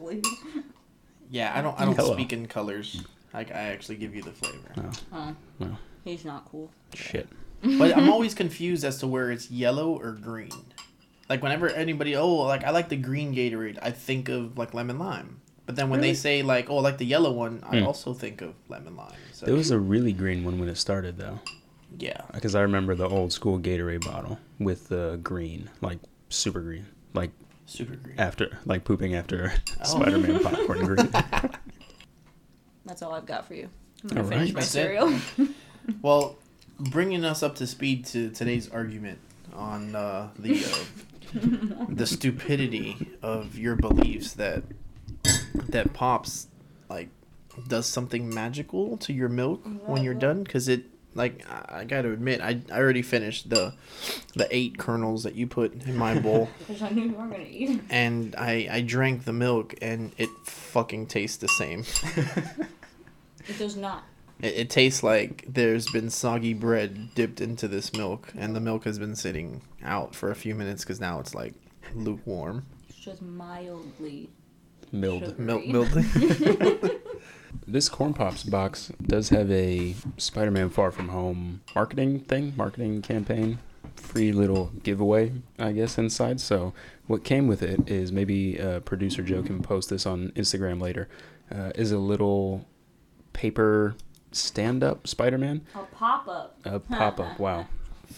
Yeah, 1.31 1.53
I 1.57 1.63
don't 1.63 1.79
I 1.79 1.85
don't 1.85 1.97
Hello. 1.97 2.13
speak 2.13 2.33
in 2.33 2.47
colors. 2.47 3.03
Like 3.33 3.51
I 3.51 3.61
actually 3.71 3.97
give 3.97 4.15
you 4.15 4.23
the 4.23 4.33
flavor. 4.33 4.73
Oh. 4.79 4.91
Oh. 5.13 5.37
Well, 5.59 5.79
He's 6.05 6.25
not 6.25 6.45
cool. 6.51 6.71
shit. 6.95 7.29
But 7.63 7.97
I'm 7.97 8.11
always 8.11 8.35
confused 8.35 8.85
as 8.85 8.99
to 8.99 9.07
where 9.07 9.31
it's 9.31 9.51
yellow 9.51 9.99
or 9.99 10.13
green. 10.13 10.53
Like 11.31 11.43
whenever 11.43 11.71
anybody, 11.71 12.15
oh, 12.15 12.35
like 12.35 12.63
I 12.63 12.71
like 12.71 12.91
the 12.91 12.97
green 12.97 13.35
Gatorade, 13.35 13.79
I 13.81 13.91
think 13.91 14.29
of 14.29 14.59
like 14.59 14.75
lemon 14.75 14.99
lime. 14.99 15.41
But 15.67 15.77
then 15.77 15.89
when 15.89 16.03
they 16.03 16.13
say 16.13 16.43
like, 16.43 16.69
oh, 16.69 16.79
I 16.79 16.81
like 16.83 16.99
the 16.99 17.07
yellow 17.07 17.33
one, 17.33 17.63
I 17.67 17.81
hmm. 17.81 17.87
also 17.87 18.13
think 18.13 18.43
of 18.43 18.55
lemon 18.69 18.97
lime. 18.97 19.15
So 19.33 19.47
There 19.47 19.55
was 19.55 19.71
a 19.71 19.79
really 19.79 20.13
green 20.13 20.45
one 20.45 20.59
when 20.61 20.69
it 20.69 20.77
started, 20.77 21.17
though. 21.17 21.41
yeah, 21.99 22.21
Because 22.35 22.55
I 22.55 22.61
remember 22.61 22.95
the 22.95 23.09
old 23.09 23.33
school 23.33 23.59
Gatorade 23.59 24.05
bottle 24.05 24.39
with 24.59 24.89
the 24.89 25.19
green, 25.23 25.71
like 25.81 26.01
super 26.29 26.61
green, 26.61 26.87
like 27.15 27.31
super 27.67 27.97
green. 27.97 28.19
after, 28.19 28.59
like 28.65 28.85
pooping 28.85 29.15
after 29.15 29.53
Spider-Man 29.83 30.41
popcorn 30.43 30.85
green. 30.85 31.09
That's 32.85 33.03
all 33.03 33.13
I've 33.13 33.27
got 33.27 33.47
for 33.47 33.55
you. 33.55 33.69
I'm 34.03 34.09
gonna 34.09 34.23
All 34.23 34.29
finish 34.29 34.49
right. 34.49 34.55
my 34.55 34.61
cereal. 34.61 35.15
Well, 36.01 36.39
bringing 36.79 37.27
us 37.27 37.43
up 37.43 37.57
to 37.57 37.67
speed 37.67 38.07
to 38.07 38.31
today's 38.31 38.71
argument 38.71 39.19
on 39.53 39.95
uh, 39.95 40.31
the 40.39 40.65
uh, 40.65 41.85
the 41.91 42.07
stupidity 42.07 42.97
of 43.21 43.59
your 43.59 43.77
beliefs 43.77 44.33
that 44.33 44.63
that 45.69 45.93
pops 45.93 46.49
like 46.89 47.11
does 47.69 47.85
something 47.87 48.33
magical 48.35 48.97
to 48.97 49.13
your 49.13 49.29
milk 49.29 49.63
when 49.85 50.03
you're 50.03 50.15
done 50.15 50.43
because 50.43 50.69
it 50.69 50.85
like 51.15 51.45
I, 51.51 51.81
I 51.81 51.85
gotta 51.85 52.11
admit 52.13 52.41
I, 52.41 52.61
I 52.73 52.79
already 52.79 53.03
finished 53.03 53.51
the 53.51 53.75
the 54.35 54.47
eight 54.51 54.79
kernels 54.79 55.23
that 55.25 55.35
you 55.35 55.47
put 55.47 55.73
in 55.87 55.97
my 55.97 56.19
bowl 56.19 56.49
Because 56.59 56.83
I 56.83 56.91
knew 56.91 57.05
you 57.05 57.13
weren't 57.15 57.31
gonna 57.31 57.45
eat. 57.49 57.81
and 57.91 58.35
I 58.37 58.69
I 58.71 58.81
drank 58.81 59.25
the 59.25 59.33
milk 59.33 59.75
and 59.83 60.13
it 60.19 60.29
fucking 60.45 61.07
tastes 61.07 61.37
the 61.39 61.49
same. 61.49 61.85
It 63.47 63.59
does 63.59 63.77
not. 63.77 64.05
It, 64.41 64.55
it 64.55 64.71
tastes 64.71 65.03
like 65.03 65.45
there's 65.47 65.87
been 65.91 66.09
soggy 66.09 66.55
bread 66.55 67.15
dipped 67.15 67.41
into 67.43 67.69
this 67.69 67.93
milk, 67.93 68.33
and 68.37 68.57
the 68.57 68.61
milk 68.61 68.85
has 68.85 68.99
been 68.99 69.15
sitting 69.15 69.61
out 69.83 70.15
for 70.15 70.31
a 70.31 70.35
few 70.35 70.55
minutes 70.55 70.83
because 70.83 70.99
now 70.99 71.21
it's 71.21 71.35
like 71.35 71.53
lukewarm. 71.95 72.65
It's 72.89 72.99
just 72.99 73.21
mildly 73.21 74.31
Milled. 74.93 75.25
Sugar. 75.25 75.43
Milk, 75.43 75.95
Right. 75.95 76.93
This 77.67 77.89
Corn 77.89 78.15
Pops 78.15 78.43
box 78.45 78.93
does 79.03 79.29
have 79.31 79.51
a 79.51 79.95
Spider-Man 80.17 80.71
Far 80.71 80.91
From 80.91 81.09
Home 81.09 81.61
marketing 81.75 82.21
thing, 82.21 82.53
marketing 82.57 83.03
campaign, 83.03 83.59
free 83.97 84.33
little 84.33 84.73
giveaway, 84.83 85.33
I 85.59 85.73
guess, 85.73 85.99
inside. 85.99 86.41
So 86.41 86.73
what 87.07 87.25
came 87.25 87.47
with 87.47 87.63
it 87.63 87.89
is 87.89 88.13
maybe 88.13 88.61
uh, 88.61 88.81
producer 88.81 89.23
Joe 89.23 89.43
can 89.43 89.63
post 89.63 89.91
this 89.91 90.07
on 90.07 90.31
Instagram 90.33 90.81
later. 90.81 91.09
Uh, 91.55 91.73
is 91.75 91.93
a 91.93 91.99
little 91.99 92.67
paper 93.33 93.95
stand-up 94.33 95.07
Spider-Man. 95.07 95.63
a 95.75 95.79
pop 95.95 96.29
up. 96.29 96.59
A 96.65 96.81
pop-up. 96.81 97.39
Wow. 97.39 97.67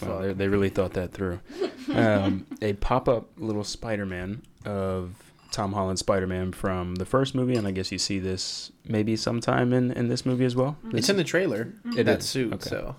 Wow, 0.01 0.21
they, 0.21 0.33
they 0.33 0.47
really 0.47 0.69
thought 0.69 0.93
that 0.93 1.13
through. 1.13 1.39
Um, 1.89 2.45
a 2.61 2.73
pop-up 2.73 3.29
little 3.37 3.63
Spider-Man 3.63 4.41
of 4.65 5.15
Tom 5.51 5.73
Holland 5.73 5.99
Spider-Man 5.99 6.51
from 6.51 6.95
the 6.95 7.05
first 7.05 7.33
movie, 7.35 7.55
and 7.55 7.67
I 7.67 7.71
guess 7.71 7.91
you 7.91 7.97
see 7.97 8.19
this 8.19 8.71
maybe 8.87 9.15
sometime 9.15 9.73
in, 9.73 9.91
in 9.91 10.07
this 10.07 10.25
movie 10.25 10.45
as 10.45 10.55
well. 10.55 10.77
it's 10.93 11.09
in 11.09 11.17
the 11.17 11.23
trailer. 11.23 11.73
It 11.95 12.05
that 12.05 12.19
is, 12.19 12.25
suit. 12.25 12.53
okay. 12.53 12.69
So 12.69 12.95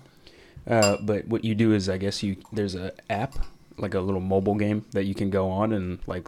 Uh, 0.67 0.97
but 1.01 1.27
what 1.27 1.43
you 1.43 1.55
do 1.55 1.73
is, 1.73 1.89
I 1.89 1.97
guess 1.97 2.21
you 2.23 2.37
there's 2.51 2.75
a 2.75 2.91
app 3.09 3.35
like 3.77 3.93
a 3.93 3.99
little 4.01 4.21
mobile 4.21 4.55
game 4.55 4.85
that 4.91 5.05
you 5.05 5.15
can 5.15 5.29
go 5.29 5.49
on 5.49 5.71
and 5.71 5.99
like 6.05 6.27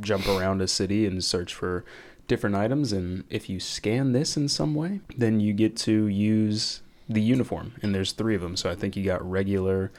jump 0.00 0.26
around 0.28 0.60
a 0.60 0.68
city 0.68 1.06
and 1.06 1.24
search 1.24 1.54
for 1.54 1.84
different 2.28 2.54
items. 2.56 2.92
And 2.92 3.24
if 3.30 3.48
you 3.48 3.58
scan 3.58 4.12
this 4.12 4.36
in 4.36 4.48
some 4.48 4.74
way, 4.74 5.00
then 5.16 5.40
you 5.40 5.52
get 5.52 5.76
to 5.78 6.06
use 6.06 6.82
the 7.08 7.22
uniform. 7.22 7.72
And 7.82 7.94
there's 7.94 8.12
three 8.12 8.34
of 8.36 8.42
them, 8.42 8.56
so 8.56 8.70
I 8.70 8.74
think 8.74 8.96
you 8.96 9.04
got 9.04 9.28
regular 9.28 9.90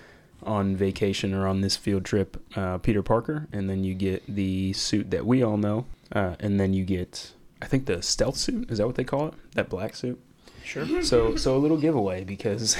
on 0.43 0.75
vacation 0.75 1.33
or 1.33 1.48
on 1.48 1.62
this 1.62 1.75
field 1.75 2.05
trip, 2.05 2.41
uh, 2.55 2.77
Peter 2.79 3.01
Parker, 3.03 3.48
and 3.51 3.69
then 3.69 3.83
you 3.83 3.93
get 3.93 4.24
the 4.27 4.74
suit 4.74 5.12
that 5.12 5.25
we 5.25 5.43
all 5.43 5.57
know, 5.57 5.86
uh, 6.12 6.36
and 6.39 6.60
then 6.60 6.74
you 6.74 6.83
get 6.83 7.33
I 7.62 7.67
think 7.67 7.86
the 7.86 8.01
stealth 8.01 8.38
suit 8.38 8.71
is 8.71 8.79
that 8.79 8.88
what 8.88 8.95
they 8.95 9.03
call 9.03 9.27
it? 9.27 9.33
That 9.55 9.69
black 9.69 9.95
suit. 9.95 10.19
sure. 10.63 10.86
So 11.03 11.36
so 11.36 11.55
a 11.55 11.60
little 11.60 11.77
giveaway 11.77 12.24
because 12.24 12.75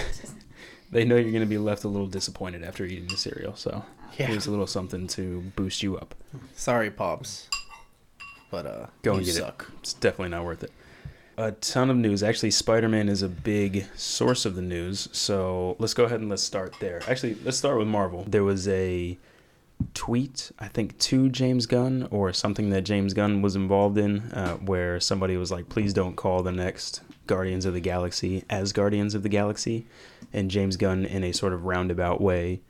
they 0.92 1.06
know 1.06 1.16
you're 1.16 1.32
gonna 1.32 1.46
be 1.46 1.58
left 1.58 1.84
a 1.84 1.88
little 1.88 2.08
disappointed 2.08 2.64
after 2.64 2.84
eating 2.86 3.08
the 3.08 3.18
cereal. 3.18 3.56
So 3.56 3.86
Yeah. 4.18 4.28
here's 4.28 4.48
a 4.48 4.52
little 4.52 4.68
something 4.68 5.08
to 5.10 5.42
boost 5.56 5.84
you 5.84 5.98
up. 5.98 6.16
Sorry, 6.56 6.90
pops. 6.92 7.48
But 8.50 8.66
uh, 8.66 8.88
Go 9.02 9.14
you 9.14 9.18
and 9.20 9.26
get 9.28 9.36
suck. 9.36 9.66
it. 9.70 9.76
It's 9.80 9.94
definitely 9.94 10.30
not 10.30 10.44
worth 10.44 10.64
it. 10.64 10.72
A 11.42 11.54
ton 11.54 11.90
of 11.90 11.98
news. 11.98 12.22
Actually, 12.22 12.52
Spider-Man 12.52 13.10
is 13.10 13.24
a 13.24 13.28
big 13.28 13.88
source 13.96 14.46
of 14.46 14.54
the 14.54 14.62
news. 14.62 15.10
So 15.12 15.76
let's 15.80 15.96
go 15.96 16.04
ahead 16.04 16.20
and 16.20 16.30
let's 16.30 16.44
start 16.44 16.76
there. 16.80 17.02
Actually, 17.08 17.36
let's 17.44 17.58
start 17.58 17.80
with 17.80 17.88
Marvel. 17.88 18.26
There 18.28 18.44
was 18.44 18.68
a 18.68 19.18
tweet, 19.96 20.52
I 20.60 20.68
think, 20.68 21.00
to 21.00 21.30
James 21.30 21.66
Gunn 21.66 22.08
or 22.12 22.32
something 22.32 22.70
that 22.70 22.84
James 22.84 23.16
Gunn 23.16 23.42
was 23.42 23.56
involved 23.56 23.98
in, 23.98 24.20
uh, 24.34 24.58
where 24.58 25.00
somebody 25.00 25.36
was 25.36 25.50
like, 25.50 25.68
"Please 25.68 25.96
don't 25.96 26.16
call 26.16 26.44
the 26.44 26.52
next 26.52 27.02
Guardians 27.26 27.66
of 27.66 27.74
the 27.74 27.80
Galaxy 27.80 28.44
as 28.48 28.72
Guardians 28.72 29.16
of 29.16 29.24
the 29.24 29.30
Galaxy," 29.30 29.88
and 30.32 30.52
James 30.52 30.78
Gunn, 30.78 31.06
in 31.06 31.24
a 31.24 31.32
sort 31.32 31.54
of 31.54 31.66
roundabout 31.66 32.22
way, 32.22 32.62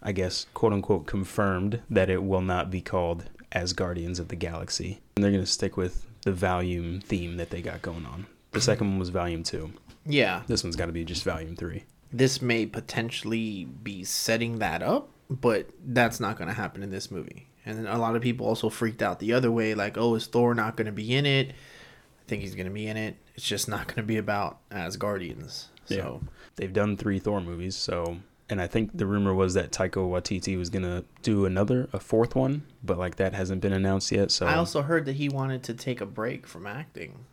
I 0.00 0.12
guess, 0.12 0.46
quote 0.54 0.72
unquote, 0.72 1.04
confirmed 1.04 1.80
that 1.90 2.08
it 2.08 2.22
will 2.22 2.42
not 2.42 2.70
be 2.70 2.80
called 2.80 3.24
as 3.50 3.72
Guardians 3.72 4.20
of 4.20 4.28
the 4.28 4.36
Galaxy. 4.36 5.00
And 5.16 5.24
they're 5.24 5.32
going 5.32 5.42
to 5.42 5.50
stick 5.50 5.76
with 5.76 6.06
the 6.22 6.32
volume 6.32 7.00
theme 7.00 7.36
that 7.38 7.50
they 7.50 7.62
got 7.62 7.82
going 7.82 8.06
on. 8.06 8.26
The 8.52 8.60
second 8.60 8.88
one 8.90 8.98
was 8.98 9.08
volume 9.10 9.42
two. 9.42 9.72
Yeah, 10.06 10.42
This 10.46 10.64
one's 10.64 10.76
got 10.76 10.86
to 10.86 10.92
be 10.92 11.04
just 11.04 11.24
volume 11.24 11.56
three. 11.56 11.84
this 12.12 12.40
may 12.42 12.66
potentially 12.66 13.64
be 13.64 14.02
setting 14.04 14.58
that 14.58 14.82
up, 14.82 15.10
but 15.28 15.68
that's 15.84 16.18
not 16.20 16.36
going 16.38 16.48
to 16.48 16.54
happen 16.54 16.82
in 16.82 16.90
this 16.90 17.10
movie. 17.10 17.48
And 17.66 17.78
then 17.78 17.86
a 17.86 17.98
lot 17.98 18.16
of 18.16 18.22
people 18.22 18.46
also 18.46 18.68
freaked 18.70 19.02
out 19.02 19.20
the 19.20 19.32
other 19.34 19.50
way, 19.52 19.74
like, 19.74 19.96
oh, 19.98 20.14
is 20.14 20.26
Thor 20.26 20.54
not 20.54 20.76
going 20.76 20.86
to 20.86 20.92
be 20.92 21.14
in 21.14 21.26
it? 21.26 21.50
I 21.50 22.24
think 22.26 22.42
he's 22.42 22.54
going 22.54 22.66
to 22.66 22.72
be 22.72 22.86
in 22.86 22.96
it. 22.96 23.16
It's 23.36 23.44
just 23.46 23.68
not 23.68 23.86
going 23.86 23.96
to 23.96 24.02
be 24.02 24.16
about 24.16 24.58
as 24.70 24.96
Guardians. 24.96 25.68
So 25.84 26.22
They've 26.56 26.72
done 26.72 26.96
three 26.96 27.18
Thor 27.18 27.40
movies, 27.40 27.76
so. 27.76 28.16
And 28.50 28.60
I 28.60 28.66
think 28.66 28.90
the 28.96 29.06
rumor 29.06 29.32
was 29.32 29.54
that 29.54 29.70
Taika 29.70 29.94
Waititi 29.94 30.58
was 30.58 30.68
going 30.70 30.82
to 30.82 31.04
do 31.22 31.46
another, 31.46 31.88
a 31.92 32.00
fourth 32.00 32.34
one, 32.34 32.64
but 32.82 32.98
like 32.98 33.16
that 33.16 33.32
hasn't 33.32 33.60
been 33.62 33.72
announced 33.72 34.10
yet. 34.10 34.30
So 34.32 34.44
I 34.46 34.56
also 34.56 34.82
heard 34.82 35.04
that 35.06 35.14
he 35.14 35.28
wanted 35.28 35.62
to 35.64 35.74
take 35.74 36.00
a 36.00 36.06
break 36.06 36.46
from 36.46 36.66
acting. 36.66 37.24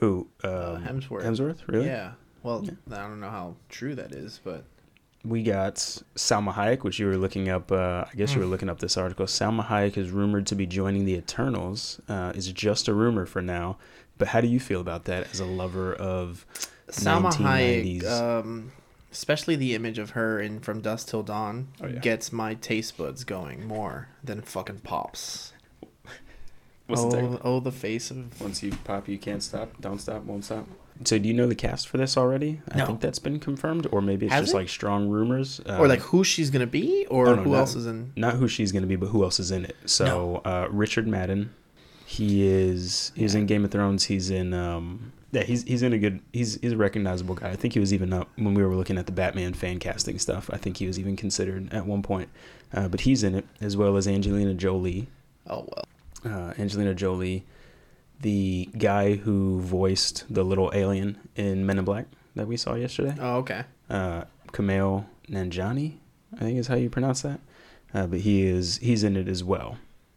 who? 0.00 0.26
Um, 0.42 0.50
Uh, 0.50 0.76
Hemsworth. 0.78 1.24
Hemsworth, 1.24 1.68
really? 1.68 1.86
Yeah. 1.86 2.12
Well, 2.42 2.64
I 2.90 2.96
don't 2.96 3.20
know 3.20 3.30
how 3.30 3.56
true 3.68 3.94
that 3.96 4.12
is, 4.12 4.40
but 4.42 4.64
we 5.24 5.42
got 5.42 5.74
Salma 6.14 6.52
Hayek, 6.54 6.84
which 6.84 6.98
you 6.98 7.06
were 7.06 7.16
looking 7.16 7.48
up. 7.48 7.72
Uh, 7.72 8.04
I 8.10 8.14
guess 8.16 8.34
you 8.34 8.40
were 8.40 8.46
looking 8.46 8.68
up 8.68 8.78
this 8.78 8.96
article. 8.96 9.26
Salma 9.26 9.66
Hayek 9.66 9.96
is 9.98 10.10
rumored 10.10 10.46
to 10.48 10.54
be 10.54 10.66
joining 10.66 11.04
the 11.04 11.14
Eternals. 11.14 12.00
Uh, 12.08 12.32
it's 12.34 12.46
just 12.46 12.86
a 12.88 12.94
rumor 12.94 13.26
for 13.26 13.42
now. 13.42 13.76
But 14.18 14.28
how 14.28 14.40
do 14.40 14.46
you 14.46 14.60
feel 14.60 14.80
about 14.80 15.04
that 15.06 15.28
as 15.32 15.40
a 15.40 15.44
lover 15.44 15.92
of 15.94 16.46
Salma 16.88 17.32
1990s? 17.32 18.02
Hayek, 18.04 18.40
um, 18.40 18.72
especially 19.16 19.56
the 19.56 19.74
image 19.74 19.98
of 19.98 20.10
her 20.10 20.40
in 20.40 20.60
From 20.60 20.80
Dusk 20.80 21.08
Till 21.08 21.22
Dawn, 21.22 21.68
Oh, 21.82 21.86
yeah. 21.86 21.98
gets 22.00 22.32
my 22.32 22.54
taste 22.54 22.96
buds 22.96 23.24
going 23.24 23.66
more 23.66 24.08
than 24.22 24.42
fucking 24.42 24.80
pops. 24.80 25.52
What's 26.86 27.02
the 27.02 27.08
oh, 27.08 27.10
title? 27.10 27.40
oh, 27.42 27.60
the 27.60 27.72
face 27.72 28.10
of. 28.12 28.40
Once 28.40 28.62
you 28.62 28.72
pop, 28.84 29.08
you 29.08 29.18
can't 29.18 29.42
stop. 29.42 29.80
Don't 29.80 30.00
stop, 30.00 30.22
won't 30.24 30.44
stop. 30.44 30.66
So, 31.04 31.18
do 31.18 31.26
you 31.28 31.34
know 31.34 31.46
the 31.48 31.54
cast 31.56 31.88
for 31.88 31.98
this 31.98 32.16
already? 32.16 32.60
I 32.70 32.78
No. 32.78 32.86
think 32.86 33.00
that's 33.00 33.18
been 33.18 33.40
confirmed, 33.40 33.86
or 33.90 34.00
maybe 34.00 34.26
it's 34.26 34.32
Has 34.34 34.42
just 34.44 34.54
it? 34.54 34.58
like 34.58 34.68
strong 34.68 35.08
rumors. 35.08 35.60
or 35.66 35.82
Um, 35.82 35.88
like 35.88 35.98
who 36.00 36.22
she's 36.22 36.48
gonna 36.48 36.66
be, 36.66 37.04
or 37.10 37.26
oh, 37.28 37.34
no, 37.34 37.42
who 37.42 37.50
no. 37.50 37.56
else 37.58 37.74
is 37.74 37.86
in? 37.86 38.12
not 38.16 38.34
who 38.36 38.46
she's 38.48 38.70
going 38.72 38.82
to 38.82 38.88
be, 38.88 38.96
but 38.96 39.08
who 39.08 39.24
else 39.24 39.40
is 39.40 39.50
in 39.50 39.64
it. 39.64 39.76
So, 39.84 40.40
uh, 40.44 40.68
Richard 40.70 41.06
Madden, 41.08 41.50
he 42.06 42.46
is 42.46 43.10
he's 43.16 43.34
in 43.34 43.46
Game 43.46 43.64
of 43.64 43.72
Thrones. 43.72 44.04
He's 44.04 44.30
in 44.30 44.54
um, 44.54 45.12
yeah, 45.36 45.42
he's 45.44 45.62
he's 45.64 45.82
in 45.82 45.92
a 45.92 45.98
good 45.98 46.20
he's 46.32 46.58
he's 46.60 46.72
a 46.72 46.76
recognizable 46.76 47.34
guy. 47.34 47.50
I 47.50 47.56
think 47.56 47.74
he 47.74 47.80
was 47.80 47.92
even 47.92 48.12
up 48.12 48.28
when 48.36 48.54
we 48.54 48.64
were 48.64 48.74
looking 48.74 48.96
at 48.98 49.06
the 49.06 49.12
Batman 49.12 49.52
fan 49.54 49.78
casting 49.78 50.18
stuff. 50.18 50.48
I 50.52 50.56
think 50.56 50.78
he 50.78 50.86
was 50.86 50.98
even 50.98 51.14
considered 51.16 51.72
at 51.72 51.86
one 51.86 52.02
point. 52.02 52.28
Uh, 52.72 52.88
but 52.88 53.00
he's 53.02 53.22
in 53.22 53.34
it 53.34 53.44
as 53.60 53.76
well 53.76 53.96
as 53.96 54.08
Angelina 54.08 54.54
Jolie. 54.54 55.08
Oh 55.48 55.68
well. 55.68 55.84
uh, 56.32 56.54
Angelina 56.58 56.94
Jolie, 56.94 57.44
the 58.20 58.68
guy 58.78 59.14
who 59.16 59.60
voiced 59.60 60.24
the 60.32 60.42
little 60.42 60.70
alien 60.74 61.18
in 61.36 61.66
Men 61.66 61.78
in 61.78 61.84
Black 61.84 62.06
that 62.34 62.46
we 62.48 62.56
saw 62.56 62.74
yesterday, 62.74 63.14
Oh 63.20 63.36
okay. 63.38 63.64
uh, 63.90 64.24
Kumail 64.52 65.04
Nanjiani, 65.28 65.96
I 66.34 66.38
think 66.40 66.58
is 66.58 66.66
how 66.68 66.76
you 66.76 66.88
pronounce 66.90 67.22
that. 67.22 67.40
Uh, 67.94 68.06
but 68.06 68.20
he 68.20 68.42
is 68.46 68.78
he's 68.78 69.04
in 69.04 69.16
it 69.16 69.28
as 69.28 69.44
well. 69.44 69.76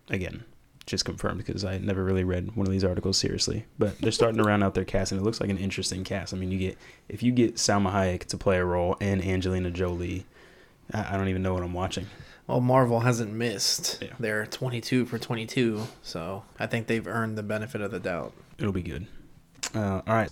Again, 0.10 0.44
just 0.90 1.06
confirmed 1.06 1.38
because 1.38 1.64
I 1.64 1.78
never 1.78 2.04
really 2.04 2.24
read 2.24 2.56
one 2.56 2.66
of 2.66 2.72
these 2.72 2.84
articles 2.84 3.18
seriously. 3.18 3.66
But 3.78 3.98
they're 4.00 4.12
starting 4.12 4.38
to 4.38 4.44
round 4.44 4.64
out 4.64 4.74
their 4.74 4.84
cast, 4.84 5.12
and 5.12 5.22
it 5.22 5.24
looks 5.24 5.40
like 5.40 5.50
an 5.50 5.58
interesting 5.58 6.04
cast. 6.04 6.34
I 6.34 6.38
mean, 6.38 6.52
you 6.52 6.58
get 6.58 6.78
if 7.08 7.24
you 7.24 7.32
get 7.32 7.56
Salma 7.56 7.92
Hayek 7.92 8.26
to 8.26 8.38
play 8.38 8.58
a 8.58 8.66
role 8.66 8.98
and 9.00 9.24
Angelina 9.24 9.72
Jolie, 9.72 10.26
I, 10.92 11.14
I 11.14 11.18
don't 11.18 11.30
even 11.30 11.44
know 11.44 11.54
what 11.54 11.64
I'm 11.64 11.74
watching. 11.74 12.08
Well, 12.48 12.62
Marvel 12.62 13.02
hasn't 13.02 13.32
missed. 13.32 14.00
Yeah. 14.02 14.14
They're 14.20 14.48
22 14.48 15.06
for 15.06 15.20
22, 15.20 15.84
so 16.02 16.44
I 16.60 16.66
think 16.66 16.88
they've 16.88 17.06
earned 17.06 17.38
the 17.38 17.44
benefit 17.44 17.80
of 17.82 17.92
the 17.92 18.00
doubt. 18.00 18.34
It'll 18.58 18.72
be 18.72 18.82
good. 18.82 19.06
Uh, 19.76 20.02
all 20.08 20.16
right, 20.16 20.32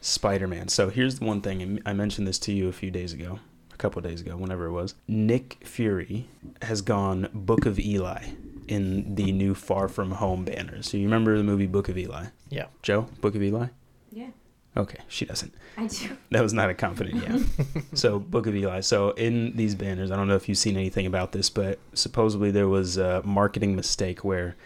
Spider 0.00 0.48
Man. 0.48 0.68
So 0.68 0.88
here's 0.88 1.18
the 1.18 1.26
one 1.26 1.42
thing, 1.42 1.60
and 1.60 1.82
I 1.84 1.92
mentioned 1.92 2.26
this 2.26 2.38
to 2.40 2.52
you 2.52 2.68
a 2.68 2.72
few 2.72 2.90
days 2.90 3.12
ago, 3.12 3.40
a 3.74 3.76
couple 3.76 4.00
days 4.00 4.22
ago, 4.22 4.38
whenever 4.38 4.64
it 4.64 4.72
was. 4.72 4.94
Nick 5.06 5.58
Fury 5.62 6.26
has 6.62 6.80
gone 6.80 7.28
Book 7.34 7.66
of 7.66 7.78
Eli 7.78 8.22
in 8.68 9.14
the 9.14 9.32
new 9.32 9.54
Far 9.54 9.88
From 9.88 10.12
Home 10.12 10.44
banners. 10.44 10.90
So 10.90 10.96
you 10.96 11.04
remember 11.04 11.36
the 11.36 11.44
movie 11.44 11.66
Book 11.66 11.88
of 11.88 11.96
Eli? 11.98 12.26
Yeah. 12.50 12.66
Joe, 12.82 13.06
Book 13.20 13.34
of 13.34 13.42
Eli? 13.42 13.66
Yeah, 14.12 14.28
Okay, 14.76 14.98
she 15.08 15.24
doesn't. 15.24 15.54
I 15.76 15.86
do. 15.86 16.16
That 16.30 16.42
was 16.42 16.52
not 16.52 16.70
a 16.70 16.74
confident 16.74 17.22
yeah. 17.22 17.82
so 17.94 18.18
Book 18.18 18.46
of 18.46 18.54
Eli. 18.54 18.80
So 18.80 19.10
in 19.10 19.56
these 19.56 19.74
banners, 19.74 20.10
I 20.10 20.16
don't 20.16 20.28
know 20.28 20.36
if 20.36 20.48
you've 20.48 20.58
seen 20.58 20.76
anything 20.76 21.06
about 21.06 21.32
this, 21.32 21.50
but 21.50 21.78
supposedly 21.94 22.50
there 22.50 22.68
was 22.68 22.96
a 22.96 23.22
marketing 23.24 23.74
mistake 23.76 24.24
where 24.24 24.56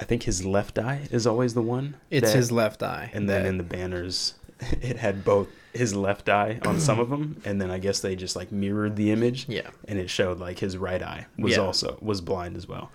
I 0.00 0.04
think 0.04 0.24
his 0.24 0.44
left 0.44 0.78
eye 0.78 1.08
is 1.10 1.26
always 1.26 1.54
the 1.54 1.62
one. 1.62 1.96
It's 2.10 2.30
that- 2.32 2.36
his 2.36 2.50
left 2.50 2.82
eye. 2.82 3.10
and 3.14 3.28
then 3.28 3.42
that- 3.42 3.48
in 3.48 3.58
the 3.58 3.64
banners 3.64 4.34
it 4.82 4.96
had 4.98 5.24
both 5.24 5.48
his 5.74 5.94
left 5.94 6.28
eye 6.28 6.58
on 6.64 6.78
some 6.80 6.98
of 7.00 7.10
them 7.10 7.40
and 7.44 7.60
then 7.60 7.70
i 7.70 7.78
guess 7.78 8.00
they 8.00 8.14
just 8.16 8.36
like 8.36 8.52
mirrored 8.52 8.96
the 8.96 9.10
image 9.10 9.46
Yeah. 9.48 9.68
and 9.88 9.98
it 9.98 10.08
showed 10.08 10.38
like 10.38 10.58
his 10.58 10.76
right 10.76 11.02
eye 11.02 11.26
was 11.38 11.52
Yeah. 11.52 11.58
also 11.62 11.98
was 12.00 12.20
blind 12.20 12.56
as 12.56 12.66
well 12.68 12.90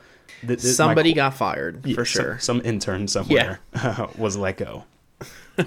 Th- 0.47 0.61
th- 0.61 0.73
somebody 0.75 1.11
qu- 1.11 1.15
got 1.17 1.33
fired 1.33 1.85
yeah, 1.85 1.95
for 1.95 2.05
sure. 2.05 2.39
some, 2.39 2.61
intern 2.63 3.07
somewhere 3.07 3.59
was 4.17 4.37
let 4.37 4.57
go 4.57 4.85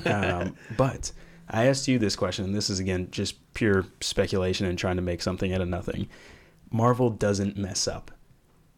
um, 0.07 0.57
but 0.77 1.13
i 1.51 1.67
asked 1.67 1.87
you 1.89 1.99
this 1.99 2.17
question 2.17 2.45
and 2.47 2.55
this 2.55 2.71
is 2.71 2.81
again 2.81 3.09
just 3.11 3.35
pure 3.55 3.85
speculation 4.01 4.67
and 4.67 4.79
trying 4.79 4.97
to 4.97 5.03
make 5.03 5.21
something 5.21 5.53
out 5.53 5.61
of 5.61 5.69
nothing 5.69 6.09
marvel 6.71 7.11
doesn't 7.11 7.57
mess 7.59 7.87
up 7.87 8.11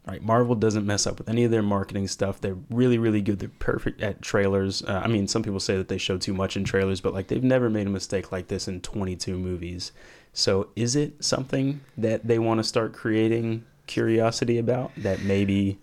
Right, 0.07 0.23
Marvel 0.23 0.55
doesn't 0.55 0.85
mess 0.85 1.07
up 1.07 1.17
with 1.17 1.31
any 1.31 1.45
of 1.45 1.51
their 1.51 1.63
marketing 1.63 2.09
stuff. 2.09 2.39
They're 2.39 2.59
really, 2.69 2.99
really 2.99 3.23
good. 3.23 3.39
They're 3.39 3.49
perfect 3.59 4.03
at 4.03 4.21
trailers. 4.21 4.83
Uh, 4.83 5.01
I 5.03 5.09
mean, 5.09 5.27
some 5.27 5.43
people 5.43 5.61
say 5.61 5.79
that 5.79 5.89
they 5.89 5.97
show 5.97 6.19
too 6.19 6.35
much 6.35 6.59
in 6.59 6.65
trailers, 6.65 7.01
but 7.01 7.15
like 7.15 7.29
they've 7.29 7.43
never 7.43 7.71
made 7.71 7.87
a 7.87 7.91
mistake 7.91 8.31
like 8.31 8.49
this 8.49 8.69
in 8.69 8.83
22 8.83 9.39
movies. 9.39 9.93
So, 10.35 10.69
is 10.77 10.95
it 10.95 11.25
something 11.25 11.81
that 11.97 12.27
they 12.27 12.39
want 12.39 12.59
to 12.59 12.65
start 12.65 12.93
creating 12.93 13.65
curiosity 13.87 14.59
about? 14.59 14.91
That 14.99 15.23
maybe, 15.23 15.79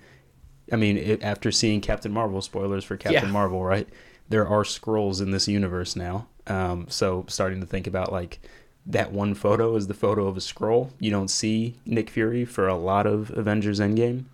I 0.71 0.75
mean, 0.75 0.97
it, 0.97 1.23
after 1.23 1.51
seeing 1.51 1.81
Captain 1.81 2.11
Marvel, 2.11 2.43
spoilers 2.43 2.83
for 2.83 2.97
Captain 2.97 3.25
Yeah. 3.25 3.31
Marvel, 3.31 3.63
right? 3.63 3.89
There 4.29 4.47
are 4.47 4.63
Skrulls 4.63 5.19
in 5.19 5.31
this 5.31 5.47
universe 5.47 5.95
now. 5.95 6.27
Um, 6.45 6.85
so, 6.89 7.25
starting 7.27 7.59
to 7.61 7.65
think 7.65 7.87
about 7.87 8.11
like 8.11 8.39
that 8.85 9.11
one 9.11 9.33
photo 9.35 9.75
is 9.75 9.87
the 9.87 9.93
photo 9.93 10.27
of 10.27 10.37
a 10.37 10.39
Skrull. 10.39 10.91
You 10.99 11.11
don't 11.11 11.27
see 11.29 11.75
Nick 11.85 12.09
Fury 12.09 12.45
for 12.45 12.67
a 12.67 12.75
lot 12.75 13.05
of 13.05 13.29
Avengers 13.31 13.79
Endgame. 13.79 14.25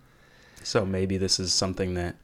So 0.62 0.84
maybe 0.84 1.16
this 1.18 1.38
is 1.38 1.52
something 1.52 1.94
that 1.94 2.16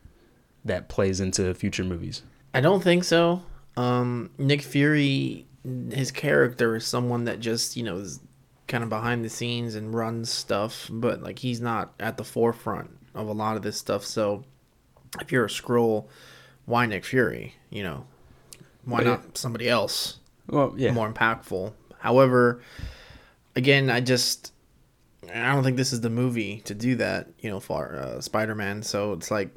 that 0.65 0.89
plays 0.89 1.21
into 1.21 1.53
future 1.55 1.85
movies. 1.85 2.23
I 2.55 2.61
don't 2.61 2.83
think 2.83 3.05
so. 3.05 3.43
Um, 3.77 4.31
Nick 4.39 4.63
Fury, 4.63 5.47
his 5.93 6.11
character 6.11 6.77
is 6.77 6.87
someone 6.87 7.25
that 7.25 7.41
just 7.41 7.77
you 7.77 7.83
know 7.83 7.97
is 7.97 8.21
kind 8.67 8.83
of 8.83 8.89
behind 8.89 9.25
the 9.25 9.29
scenes 9.29 9.75
and 9.75 9.95
runs 9.95 10.31
stuff, 10.31 10.89
but 10.91 11.23
like 11.23 11.39
he's 11.39 11.61
not 11.61 11.93
at 12.01 12.17
the 12.17 12.25
forefront 12.25 12.91
of 13.15 13.29
a 13.29 13.33
lot 13.33 13.57
of 13.57 13.63
this 13.63 13.77
stuff. 13.77 14.05
So 14.05 14.45
if 15.21 15.31
you're 15.31 15.45
a 15.45 15.49
Skrull, 15.49 16.07
why 16.65 16.87
Nick 16.87 17.05
Fury? 17.05 17.55
You 17.71 17.83
know, 17.83 18.07
why 18.85 18.99
But 18.99 19.07
it- 19.07 19.11
not 19.11 19.39
somebody 19.39 19.69
else 19.69 20.19
Well, 20.49 20.73
yeah. 20.77 20.93
more 20.93 21.13
impactful? 21.13 21.73
However, 22.05 22.61
again, 23.57 23.89
I 23.89 24.01
just 24.01 24.53
I 25.35 25.55
don't 25.55 25.65
think 25.65 25.79
this 25.79 25.95
is 25.95 26.03
the 26.03 26.11
movie 26.11 26.61
to 26.67 26.75
do 26.75 26.97
that. 26.97 27.29
You 27.41 27.49
know, 27.49 27.61
for 27.61 27.97
uh, 27.97 28.21
Spider-Man. 28.21 28.83
So 28.83 29.15
it's 29.15 29.31
like 29.31 29.49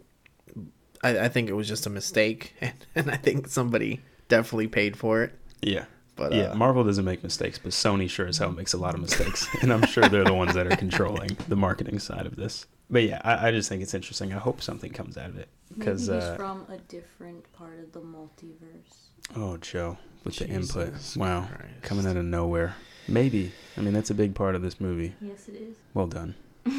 I, 1.04 1.26
I 1.26 1.28
think 1.28 1.50
it 1.50 1.54
was 1.54 1.68
just 1.68 1.86
a 1.86 1.90
mistake, 1.90 2.54
and, 2.62 2.74
and 2.96 3.12
I 3.12 3.18
think 3.18 3.48
somebody 3.50 4.02
definitely 4.30 4.68
paid 4.68 4.96
for 4.96 5.24
it. 5.24 5.38
Yeah. 5.62 5.86
But, 6.16 6.34
yeah, 6.34 6.46
uh, 6.46 6.56
Marvel 6.56 6.84
doesn't 6.84 7.06
make 7.06 7.22
mistakes, 7.22 7.60
but 7.60 7.74
Sony 7.74 8.10
sure 8.10 8.26
as 8.26 8.40
hell 8.40 8.52
makes 8.52 8.74
a 8.74 8.78
lot 8.78 8.96
of 8.96 9.02
mistakes, 9.02 9.48
and 9.62 9.72
I'm 9.72 9.86
sure 9.86 10.08
they're 10.10 10.24
the 10.24 10.34
ones 10.34 10.56
that 10.56 10.66
are 10.66 10.76
controlling 10.76 11.38
the 11.48 11.56
marketing 11.56 12.00
side 12.00 12.26
of 12.26 12.36
this. 12.36 12.66
But 12.90 13.04
yeah, 13.04 13.22
I, 13.24 13.50
I 13.50 13.52
just 13.52 13.70
think 13.70 13.84
it's 13.84 13.94
interesting. 13.94 14.34
I 14.34 14.40
hope 14.40 14.64
something 14.64 14.92
comes 14.92 15.16
out 15.16 15.30
of 15.30 15.38
it 15.38 15.50
because 15.78 16.10
Maybe 16.10 16.22
he's 16.22 16.30
uh, 16.30 16.36
from 16.38 16.66
a 16.70 16.78
different 16.78 17.52
part 17.54 17.80
of 17.80 17.92
the 17.92 18.00
multiverse. 18.02 19.10
oh, 19.36 19.58
Joe 19.58 19.98
with 20.28 20.36
the 20.38 20.48
input, 20.48 20.94
wow, 21.18 21.48
Christ. 21.50 21.64
coming 21.82 22.06
out 22.06 22.18
of 22.18 22.26
nowhere. 22.26 22.76
Maybe 23.08 23.52
I 23.78 23.82
mean 23.82 23.94
that's 23.94 24.10
a 24.10 24.14
big 24.14 24.36
part 24.36 24.56
of 24.56 24.62
this 24.62 24.80
movie. 24.82 25.14
Yes, 25.22 25.48
it 25.48 25.56
is. 25.56 25.76
Well 25.94 26.08
done. 26.08 26.36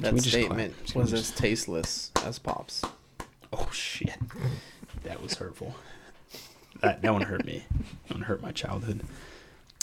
That 0.00 0.12
we 0.14 0.20
just 0.20 0.30
clap? 0.30 0.44
statement 0.44 0.74
Can 0.86 1.00
was 1.00 1.10
just- 1.10 1.32
as 1.34 1.38
tasteless 1.38 2.10
as 2.24 2.38
pops. 2.38 2.82
Oh 3.52 3.68
shit, 3.72 4.16
that 5.04 5.22
was 5.22 5.34
hurtful. 5.34 5.74
That 6.80 7.02
that 7.02 7.12
one 7.12 7.22
hurt 7.22 7.44
me. 7.44 7.64
That 8.08 8.14
one 8.14 8.22
hurt 8.22 8.42
my 8.42 8.52
childhood. 8.52 9.02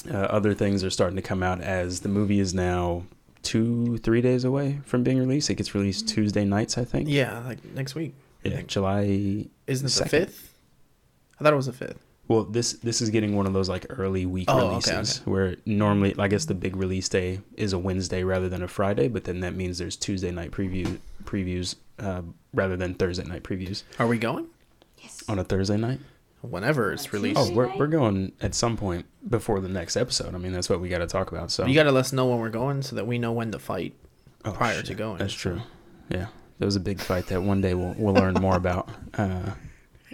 Uh, 0.10 0.18
other 0.18 0.54
things 0.54 0.84
are 0.84 0.90
starting 0.90 1.16
to 1.16 1.22
come 1.22 1.42
out 1.44 1.62
as 1.62 2.02
the 2.02 2.10
movie 2.10 2.40
is 2.40 2.54
now 2.54 3.04
two, 3.42 3.98
three 4.00 4.22
days 4.22 4.44
away 4.44 4.80
from 4.86 5.04
being 5.04 5.18
released. 5.18 5.50
It 5.50 5.56
gets 5.56 5.74
released 5.74 6.08
Tuesday 6.08 6.46
nights, 6.46 6.78
I 6.78 6.84
think. 6.86 7.10
Yeah, 7.10 7.40
like 7.40 7.64
next 7.74 7.96
week. 7.96 8.14
Yeah. 8.44 8.62
July. 8.68 9.48
Isn't 9.68 9.88
it 9.88 9.94
the 10.04 10.10
fifth? 10.10 10.54
I 11.40 11.44
thought 11.44 11.54
it 11.54 11.56
was 11.58 11.66
the 11.66 11.74
fifth. 11.74 12.05
Well, 12.28 12.44
this 12.44 12.74
this 12.74 13.02
is 13.02 13.10
getting 13.12 13.36
one 13.36 13.46
of 13.46 13.54
those 13.54 13.70
like 13.70 13.86
early 13.90 14.26
week 14.26 14.46
Oh, 14.50 14.70
releases 14.70 15.20
okay. 15.22 15.30
where 15.32 15.56
normally, 15.66 16.16
I 16.18 16.28
guess, 16.28 16.46
the 16.46 16.56
big 16.56 16.76
release 16.76 17.08
day 17.08 17.42
is 17.56 17.74
a 17.74 17.78
Wednesday 17.80 18.24
rather 18.24 18.50
than 18.50 18.64
a 18.64 18.68
Friday, 18.68 19.08
but 19.08 19.26
then 19.26 19.42
that 19.42 19.56
means 19.56 19.78
there's 19.78 19.96
Tuesday 19.96 20.32
night 20.32 20.52
preview 20.52 20.98
previews 21.24 21.76
uh, 22.00 22.22
rather 22.54 22.76
than 22.78 22.94
Thursday 22.96 23.24
night 23.26 23.44
previews 23.44 23.84
Are 24.00 24.08
we 24.08 24.18
going? 24.18 24.48
Yes. 25.02 25.24
on 25.28 25.38
a 25.40 25.44
Thursday 25.44 25.78
night. 25.78 26.00
Whenever 26.42 26.94
it's 26.94 27.12
released. 27.12 27.40
Oh, 27.40 27.52
we're, 27.54 27.76
we're 27.76 27.88
going 27.88 28.32
at 28.40 28.54
some 28.54 28.78
point 28.78 29.06
before 29.28 29.60
the 29.62 29.70
next 29.70 29.96
episode. 29.98 30.36
I 30.36 30.38
mean, 30.38 30.52
that's 30.52 30.70
what 30.70 30.80
we 30.80 30.90
got 30.90 31.00
to 31.00 31.08
talk 31.08 31.32
about. 31.32 31.50
So 31.50 31.66
You 31.66 31.74
got 31.74 31.84
to 31.84 31.92
let 31.92 32.02
us 32.02 32.14
know 32.14 32.28
when 32.28 32.38
we're 32.40 32.50
going 32.50 32.84
so 32.84 32.96
that 32.98 33.08
we 33.08 33.18
know 33.18 33.32
when 33.32 33.52
to 33.52 33.58
fight. 33.60 33.94
Oh, 34.44 34.52
prior 34.52 34.82
to 34.84 34.94
going, 34.94 35.18
That's 35.18 35.34
true. 35.34 35.62
Yeah, 36.10 36.28
that 36.60 36.66
was 36.66 36.76
a 36.76 36.80
big 36.80 37.00
fight 37.00 37.26
that 37.28 37.42
one 37.42 37.62
day 37.62 37.74
we'll 37.74 37.96
we'll 37.98 38.14
learn 38.14 38.36
more 38.36 38.56
about 38.56 38.90
uh, 39.16 39.52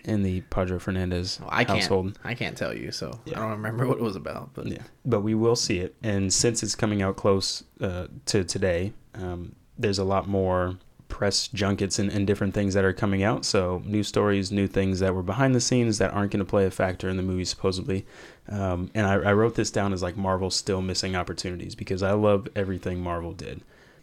in 0.05 0.23
the 0.23 0.41
Padre 0.41 0.79
Fernandez 0.79 1.39
Well, 1.39 1.49
I 1.51 1.63
can't. 1.63 1.79
household. 1.79 2.19
I 2.23 2.33
can't 2.33 2.57
tell 2.57 2.73
you, 2.75 2.91
so 2.91 3.19
Yeah. 3.25 3.37
I 3.37 3.41
don't 3.41 3.51
remember 3.51 3.87
what 3.89 3.97
it 3.97 4.03
was 4.03 4.15
about. 4.15 4.53
But 4.53 4.67
Yeah, 4.67 4.83
but 5.05 5.21
we 5.21 5.35
will 5.35 5.55
see 5.55 5.79
it, 5.79 5.95
and 6.03 6.33
since 6.33 6.63
it's 6.63 6.75
coming 6.75 7.01
out 7.01 7.15
close 7.15 7.63
uh, 7.79 8.07
to 8.27 8.43
today, 8.43 8.93
um, 9.15 9.55
there's 9.77 9.99
a 9.99 10.03
lot 10.03 10.27
more 10.27 10.77
press 11.07 11.49
junkets 11.49 11.99
and, 11.99 12.09
and 12.09 12.25
different 12.25 12.53
things 12.53 12.73
that 12.73 12.85
are 12.85 12.93
coming 12.93 13.21
out. 13.21 13.43
So 13.43 13.81
new 13.85 14.01
stories, 14.01 14.49
new 14.51 14.65
things 14.65 14.99
that 14.99 15.13
were 15.13 15.21
behind 15.21 15.53
the 15.53 15.59
scenes 15.59 15.97
that 15.97 16.13
aren't 16.13 16.31
going 16.31 16.43
to 16.43 16.49
play 16.49 16.65
a 16.65 16.71
factor 16.71 17.09
in 17.09 17.17
the 17.17 17.23
movie 17.23 17.43
supposedly. 17.43 18.05
Um, 18.47 18.89
and 18.95 19.05
I, 19.05 19.15
I 19.15 19.33
wrote 19.33 19.55
this 19.55 19.71
down 19.71 19.91
as 19.91 20.01
like 20.01 20.15
Marvel 20.15 20.49
still 20.49 20.81
missing 20.81 21.15
opportunities 21.15 21.75
because 21.75 22.01
I 22.01 22.13
love 22.13 22.47
everything 22.55 23.01
Marvel 23.01 23.33
did. 23.33 23.61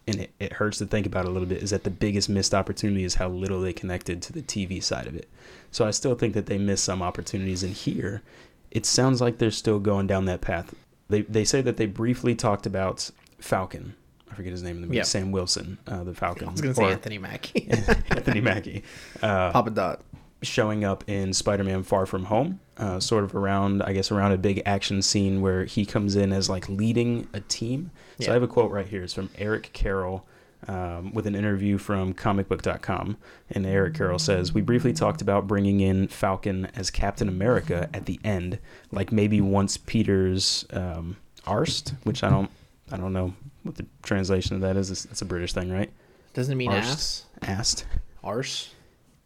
And 0.09 0.21
it, 0.21 0.31
it 0.40 0.53
hurts 0.55 0.79
to 0.79 0.87
think 0.87 1.07
about 1.07 1.27
a 1.27 1.31
little 1.31 1.47
bit 1.49 1.62
is 1.62 1.71
that 1.71 1.85
the 1.85 1.90
biggest 1.90 2.29
missed 2.29 2.55
opportunity 2.55 3.05
is 3.05 3.16
how 3.16 3.29
little 3.29 3.61
they 3.61 3.73
connected 3.73 4.23
to 4.23 4.33
the 4.33 4.42
TV 4.42 4.83
side 4.83 5.07
of 5.07 5.14
it. 5.14 5.29
So 5.71 5.87
I 5.87 5.90
still 5.90 6.14
think 6.14 6.35
that 6.35 6.47
they 6.47 6.59
missed 6.59 6.85
some 6.85 7.03
opportunities. 7.03 7.62
And 7.62 7.75
here, 7.75 8.23
it 8.71 8.87
sounds 8.87 9.21
like 9.21 9.38
they're 9.38 9.51
still 9.51 9.79
going 9.79 10.07
down 10.07 10.25
that 10.25 10.40
path. 10.40 10.75
They, 11.09 11.23
they 11.23 11.44
say 11.44 11.61
that 11.62 11.77
they 11.77 11.87
briefly 11.87 12.35
talked 12.35 12.66
about 12.66 13.11
Falcon 13.38 13.94
I 14.31 14.35
forget 14.35 14.53
his 14.53 14.62
name 14.62 14.77
in 14.77 14.83
the 14.83 14.87
movie. 14.88 14.99
Yeah. 14.99 15.05
Sam 15.05 15.33
Wilson, 15.33 15.79
uh, 15.87 16.05
the 16.05 16.14
Falcon. 16.14 16.49
I 16.49 16.53
was 16.53 16.61
gonna 16.61 16.75
say 16.75 16.85
Anthony 16.85 17.18
Mackie. 17.18 17.68
Anthony 18.11 18.40
Mackie. 18.40 18.83
Uh, 19.23 19.51
Papa 19.51 19.71
Dot. 19.71 20.03
Showing 20.42 20.85
up 20.85 21.05
in 21.09 21.33
Spider-Man: 21.33 21.83
Far 21.83 22.07
From 22.07 22.24
Home, 22.27 22.61
uh, 22.77 23.01
sort 23.01 23.24
of 23.24 23.35
around, 23.35 23.83
I 23.83 23.92
guess, 23.92 24.11
around 24.11 24.33
a 24.33 24.38
big 24.38 24.62
action 24.66 25.03
scene 25.03 25.40
where 25.40 25.64
he 25.64 25.85
comes 25.85 26.16
in 26.16 26.33
as 26.33 26.48
like 26.48 26.68
leading 26.68 27.29
a 27.33 27.40
team. 27.40 27.90
So 28.20 28.31
I 28.31 28.35
have 28.35 28.42
a 28.42 28.48
quote 28.48 28.70
right 28.70 28.87
here. 28.87 29.03
It's 29.03 29.14
from 29.14 29.31
Eric 29.37 29.70
Carroll. 29.72 30.27
Um, 30.66 31.14
with 31.14 31.29
an 31.29 31.37
interview 31.37 31.79
from 31.79 32.12
comicbook.com. 32.12 33.16
And 33.48 33.64
Eric 33.64 33.94
Carroll 33.94 34.18
says, 34.18 34.53
We 34.53 34.61
briefly 34.61 34.92
talked 34.92 35.22
about 35.22 35.46
bringing 35.46 35.79
in 35.79 36.09
Falcon 36.09 36.66
as 36.74 36.90
Captain 36.90 37.29
America 37.29 37.88
at 37.94 38.07
the 38.07 38.18
end, 38.24 38.59
like 38.90 39.12
maybe 39.12 39.40
once 39.40 39.77
Peter's 39.77 40.66
um, 40.72 41.16
arsed, 41.46 41.94
which 42.03 42.24
I 42.24 42.29
don't 42.29 42.51
I 42.90 42.96
don't 42.96 43.12
know 43.12 43.35
what 43.62 43.77
the 43.77 43.87
translation 44.03 44.57
of 44.57 44.62
that 44.62 44.77
is. 44.77 44.90
It's, 44.90 45.05
it's 45.07 45.22
a 45.22 45.24
British 45.24 45.53
thing, 45.53 45.70
right? 45.70 45.90
Doesn't 46.35 46.53
it 46.53 46.57
mean 46.57 46.72
Arse. 46.72 46.87
ass? 46.87 47.24
Asked. 47.42 47.87
Arse. 48.24 48.70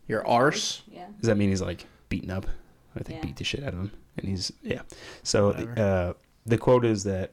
Your 0.09 0.27
arse. 0.27 0.83
Yeah. 0.91 1.07
Does 1.21 1.29
that 1.29 1.37
mean 1.37 1.51
he's 1.51 1.63
like 1.63 1.87
beaten 2.09 2.31
up? 2.31 2.47
I 2.97 3.03
think 3.03 3.21
Yeah. 3.21 3.27
beat 3.27 3.37
the 3.37 3.45
shit 3.45 3.63
out 3.63 3.73
of 3.73 3.79
him, 3.81 3.93
and 4.19 4.29
he's 4.29 4.53
yeah. 4.63 4.83
So 5.23 5.51
uh, 5.51 6.13
the 6.45 6.59
quote 6.59 6.85
is 6.85 7.05
that 7.05 7.33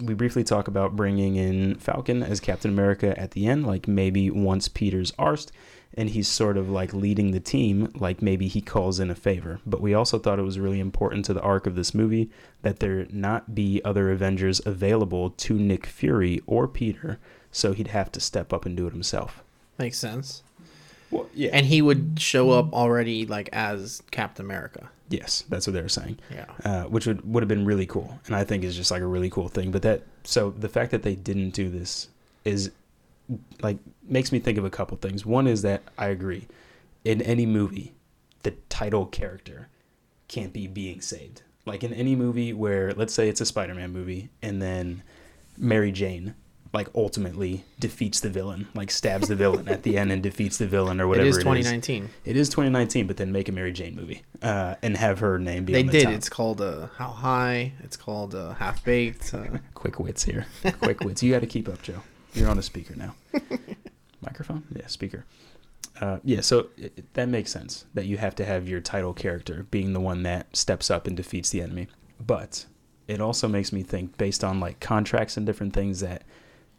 we 0.00 0.14
briefly 0.14 0.44
talk 0.44 0.68
about 0.68 0.96
bringing 0.96 1.36
in 1.36 1.76
Falcon 1.76 2.22
as 2.22 2.40
Captain 2.40 2.70
America 2.70 3.18
at 3.18 3.32
the 3.32 3.46
end, 3.46 3.66
like 3.66 3.88
maybe 3.88 4.30
once 4.30 4.68
Peter's 4.68 5.12
arsed, 5.12 5.50
and 5.96 6.10
he's 6.10 6.26
sort 6.28 6.56
of 6.56 6.68
like 6.68 6.92
leading 6.92 7.30
the 7.30 7.40
team, 7.40 7.90
like 7.94 8.20
maybe 8.20 8.48
he 8.48 8.60
calls 8.60 8.98
in 9.00 9.08
a 9.10 9.14
favor. 9.14 9.60
But 9.64 9.80
we 9.80 9.94
also 9.94 10.18
thought 10.18 10.38
it 10.38 10.42
was 10.42 10.58
really 10.58 10.80
important 10.80 11.24
to 11.26 11.34
the 11.34 11.40
arc 11.42 11.66
of 11.66 11.74
this 11.76 11.94
movie 11.94 12.30
that 12.62 12.80
there 12.80 13.06
not 13.10 13.54
be 13.54 13.80
other 13.84 14.10
Avengers 14.10 14.60
available 14.66 15.30
to 15.30 15.54
Nick 15.54 15.86
Fury 15.86 16.40
or 16.46 16.66
Peter, 16.68 17.18
so 17.52 17.72
he'd 17.72 17.88
have 17.88 18.10
to 18.12 18.20
step 18.20 18.52
up 18.52 18.66
and 18.66 18.76
do 18.76 18.86
it 18.88 18.92
himself. 18.92 19.42
Makes 19.78 19.98
sense. 19.98 20.42
Well, 21.14 21.28
yeah. 21.34 21.50
And 21.52 21.64
he 21.66 21.80
would 21.80 22.18
show 22.18 22.50
up 22.50 22.72
already 22.72 23.24
like 23.26 23.48
as 23.52 24.02
Captain 24.10 24.44
America. 24.44 24.90
yes, 25.08 25.44
that's 25.48 25.66
what 25.66 25.74
they 25.74 25.82
were 25.82 25.88
saying. 25.88 26.18
Yeah. 26.30 26.46
uh, 26.64 26.84
which 26.84 27.06
would 27.06 27.24
would 27.32 27.42
have 27.42 27.48
been 27.48 27.64
really 27.64 27.86
cool, 27.86 28.18
and 28.26 28.34
I 28.34 28.42
think 28.44 28.64
is 28.64 28.76
just 28.76 28.90
like 28.90 29.02
a 29.02 29.06
really 29.06 29.30
cool 29.30 29.48
thing. 29.48 29.70
But 29.70 29.82
that 29.82 30.02
so 30.24 30.50
the 30.50 30.68
fact 30.68 30.90
that 30.90 31.02
they 31.02 31.14
didn't 31.14 31.50
do 31.50 31.70
this 31.70 32.08
is 32.44 32.70
like 33.62 33.78
makes 34.06 34.32
me 34.32 34.38
think 34.38 34.58
of 34.58 34.64
a 34.64 34.70
couple 34.70 34.96
things. 34.96 35.24
One 35.24 35.46
is 35.46 35.62
that 35.62 35.82
I 35.96 36.08
agree, 36.08 36.48
in 37.04 37.22
any 37.22 37.46
movie, 37.46 37.94
the 38.42 38.50
title 38.68 39.06
character 39.06 39.68
can't 40.28 40.52
be 40.52 40.66
being 40.66 41.00
saved. 41.00 41.42
Like 41.64 41.84
in 41.84 41.92
any 41.94 42.16
movie 42.16 42.52
where 42.52 42.92
let's 42.92 43.14
say 43.14 43.28
it's 43.28 43.40
a 43.40 43.46
Spider-Man 43.46 43.92
movie, 43.92 44.30
and 44.42 44.60
then 44.60 45.02
Mary 45.56 45.92
Jane 45.92 46.34
like 46.74 46.88
ultimately 46.94 47.64
defeats 47.78 48.20
the 48.20 48.28
villain, 48.28 48.68
like 48.74 48.90
stabs 48.90 49.28
the 49.28 49.36
villain 49.36 49.68
at 49.68 49.82
the 49.84 49.96
end 49.96 50.12
and 50.12 50.22
defeats 50.22 50.58
the 50.58 50.66
villain 50.66 51.00
or 51.00 51.06
whatever 51.08 51.26
It 51.28 51.30
is 51.30 51.38
twenty 51.38 51.62
nineteen. 51.62 52.10
It 52.26 52.36
is 52.36 52.48
twenty 52.50 52.68
nineteen, 52.68 53.06
but 53.06 53.16
then 53.16 53.32
make 53.32 53.48
a 53.48 53.52
Mary 53.52 53.72
Jane 53.72 53.94
movie 53.96 54.22
uh, 54.42 54.74
and 54.82 54.96
have 54.96 55.20
her 55.20 55.38
name 55.38 55.64
be 55.64 55.72
They 55.72 55.80
on 55.80 55.86
the 55.86 55.92
did. 55.92 56.04
top. 56.04 56.12
It's 56.14 56.28
called 56.28 56.60
uh, 56.60 56.88
How 56.96 57.08
High. 57.08 57.72
It's 57.82 57.96
called 57.96 58.34
uh, 58.34 58.54
Half 58.54 58.84
Baked. 58.84 59.32
Uh, 59.32 59.44
Quick 59.74 59.98
wits 60.00 60.24
here. 60.24 60.46
Quick 60.80 61.00
wits. 61.00 61.22
You 61.22 61.32
got 61.32 61.40
to 61.40 61.46
keep 61.46 61.68
up, 61.68 61.80
Joe. 61.82 62.02
You're 62.34 62.48
on 62.50 62.58
a 62.58 62.62
speaker 62.62 62.94
now. 62.96 63.14
Microphone? 64.20 64.64
Yeah, 64.74 64.86
speaker. 64.86 65.24
Uh, 66.00 66.18
yeah, 66.24 66.40
so 66.40 66.68
it, 66.76 66.92
it- 66.96 67.14
that 67.14 67.28
makes 67.28 67.52
sense 67.52 67.84
that 67.94 68.06
you 68.06 68.16
have 68.16 68.34
to 68.36 68.44
have 68.44 68.68
your 68.68 68.80
title 68.80 69.12
character 69.14 69.66
being 69.70 69.92
the 69.92 70.00
one 70.00 70.22
that 70.24 70.54
steps 70.56 70.90
up 70.90 71.06
and 71.06 71.16
defeats 71.16 71.50
the 71.50 71.60
enemy. 71.62 71.86
But 72.24 72.66
it 73.06 73.20
also 73.20 73.46
makes 73.48 73.72
me 73.72 73.82
think, 73.82 74.16
based 74.16 74.42
on 74.42 74.58
like 74.60 74.80
contracts 74.80 75.36
and 75.36 75.44
different 75.46 75.72
things, 75.74 76.00
that 76.00 76.22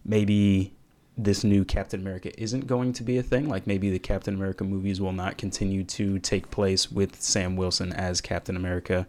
maybe 0.05 0.73
this 1.17 1.43
new 1.43 1.63
Captain 1.63 1.99
America 1.99 2.31
isn't 2.41 2.67
going 2.67 2.93
to 2.93 3.03
be 3.03 3.17
a 3.17 3.23
thing. 3.23 3.47
Like 3.47 3.67
maybe 3.67 3.89
the 3.89 3.99
Captain 3.99 4.33
America 4.33 4.63
movies 4.63 4.99
will 4.99 5.13
not 5.13 5.37
continue 5.37 5.83
to 5.85 6.19
take 6.19 6.51
place 6.51 6.91
with 6.91 7.21
Sam 7.21 7.55
Wilson 7.55 7.93
as 7.93 8.21
Captain 8.21 8.55
America. 8.55 9.07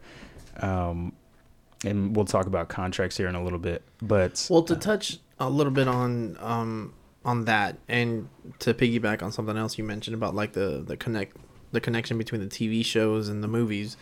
Um, 0.60 1.12
and 1.84 2.16
we'll 2.16 2.24
talk 2.24 2.46
about 2.46 2.68
contracts 2.68 3.16
here 3.16 3.28
in 3.28 3.34
a 3.34 3.42
little 3.42 3.58
bit. 3.58 3.82
But 4.00 4.46
well, 4.48 4.62
to 4.62 4.76
touch 4.76 5.18
a 5.38 5.50
little 5.50 5.72
bit 5.72 5.88
on 5.88 6.36
um 6.40 6.94
on 7.24 7.44
that, 7.46 7.76
and 7.88 8.28
to 8.60 8.72
piggyback 8.72 9.22
on 9.22 9.32
something 9.32 9.56
else 9.56 9.76
you 9.76 9.84
mentioned 9.84 10.14
about 10.14 10.34
like 10.34 10.52
the 10.52 10.82
the 10.86 10.96
connect 10.96 11.36
the 11.72 11.80
connection 11.80 12.16
between 12.16 12.40
the 12.40 12.46
TV 12.46 12.84
shows 12.84 13.28
and 13.28 13.42
the 13.42 13.48
movies. 13.48 13.96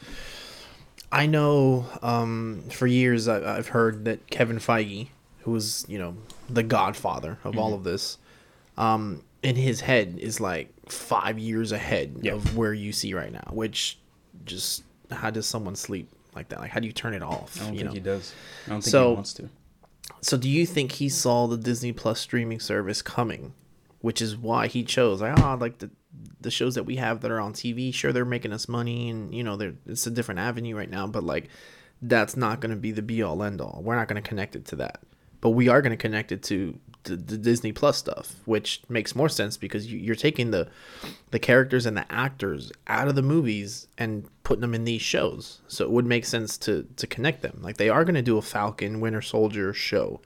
I 1.10 1.26
know 1.26 1.86
um, 2.02 2.64
for 2.70 2.86
years 2.86 3.28
I, 3.28 3.56
I've 3.56 3.68
heard 3.68 4.04
that 4.04 4.28
Kevin 4.28 4.58
Feige, 4.58 5.08
who 5.40 5.52
was 5.52 5.84
you 5.88 5.98
know 5.98 6.16
the 6.48 6.62
godfather 6.62 7.38
of 7.44 7.58
all 7.58 7.74
of 7.74 7.84
this, 7.84 8.18
um, 8.76 9.22
in 9.42 9.56
his 9.56 9.80
head 9.80 10.16
is 10.18 10.40
like 10.40 10.70
five 10.88 11.38
years 11.38 11.72
ahead 11.72 12.16
Yeah. 12.22 12.32
of 12.34 12.56
where 12.56 12.72
you 12.74 12.92
see 12.92 13.14
right 13.14 13.32
now. 13.32 13.48
Which 13.52 13.98
just 14.44 14.82
how 15.10 15.30
does 15.30 15.46
someone 15.46 15.76
sleep 15.76 16.08
like 16.34 16.48
that? 16.48 16.60
Like 16.60 16.70
how 16.70 16.80
do 16.80 16.86
you 16.86 16.92
turn 16.92 17.14
it 17.14 17.22
off? 17.22 17.56
I 17.60 17.64
don't 17.64 17.72
you 17.74 17.78
think 17.80 17.88
know? 17.88 17.94
he 17.94 18.00
does. 18.00 18.32
I 18.66 18.70
don't 18.70 18.80
think 18.82 18.90
So- 18.90 19.08
he 19.10 19.14
wants 19.14 19.34
to. 19.34 19.48
So 20.20 20.36
do 20.36 20.48
you 20.50 20.66
think 20.66 20.92
he 20.92 21.08
saw 21.08 21.46
the 21.46 21.56
Disney 21.56 21.92
Plus 21.92 22.20
streaming 22.20 22.60
service 22.60 23.00
coming, 23.02 23.54
which 24.00 24.20
is 24.20 24.36
why 24.36 24.66
he 24.66 24.82
chose 24.84 25.20
like 25.22 25.38
ah 25.40 25.56
like 25.58 25.78
the 25.78 25.90
the 26.40 26.50
shows 26.50 26.74
that 26.74 26.84
we 26.84 26.96
have 26.96 27.20
that 27.22 27.30
are 27.30 27.40
on 27.40 27.52
TV, 27.54 27.92
sure 27.92 28.12
they're 28.12 28.24
making 28.24 28.52
us 28.52 28.68
money 28.68 29.08
and 29.08 29.34
you 29.34 29.42
know 29.42 29.56
they're 29.56 29.74
it's 29.86 30.06
a 30.06 30.10
different 30.10 30.40
avenue 30.40 30.76
right 30.76 30.90
now, 30.90 31.06
but 31.06 31.24
like 31.24 31.48
that's 32.02 32.36
not 32.36 32.60
going 32.60 32.70
to 32.70 32.76
be 32.76 32.90
the 32.92 33.00
be 33.02 33.22
all 33.22 33.42
end 33.42 33.60
all. 33.62 33.80
We're 33.82 33.96
not 33.96 34.08
going 34.08 34.22
to 34.22 34.26
connect 34.28 34.56
it 34.56 34.64
to 34.66 34.76
that. 34.76 35.00
But 35.44 35.50
we 35.50 35.68
are 35.68 35.82
going 35.82 35.90
to 35.90 35.98
connect 35.98 36.32
it 36.32 36.42
to 36.44 36.78
the, 37.02 37.16
the 37.16 37.36
Disney 37.36 37.70
Plus 37.70 37.98
stuff, 37.98 38.36
which 38.46 38.80
makes 38.88 39.14
more 39.14 39.28
sense 39.28 39.58
because 39.58 39.92
you, 39.92 39.98
you're 39.98 40.14
taking 40.14 40.52
the 40.52 40.68
the 41.32 41.38
characters 41.38 41.84
and 41.84 41.94
the 41.94 42.10
actors 42.10 42.72
out 42.86 43.08
of 43.08 43.14
the 43.14 43.20
movies 43.20 43.86
and 43.98 44.26
putting 44.42 44.62
them 44.62 44.72
in 44.72 44.84
these 44.84 45.02
shows. 45.02 45.60
So 45.68 45.84
it 45.84 45.90
would 45.90 46.06
make 46.06 46.24
sense 46.24 46.56
to 46.60 46.88
to 46.96 47.06
connect 47.06 47.42
them. 47.42 47.58
Like 47.60 47.76
they 47.76 47.90
are 47.90 48.06
going 48.06 48.14
to 48.14 48.22
do 48.22 48.38
a 48.38 48.42
Falcon 48.42 49.00
Winter 49.00 49.20
Soldier 49.20 49.74
show, 49.74 50.22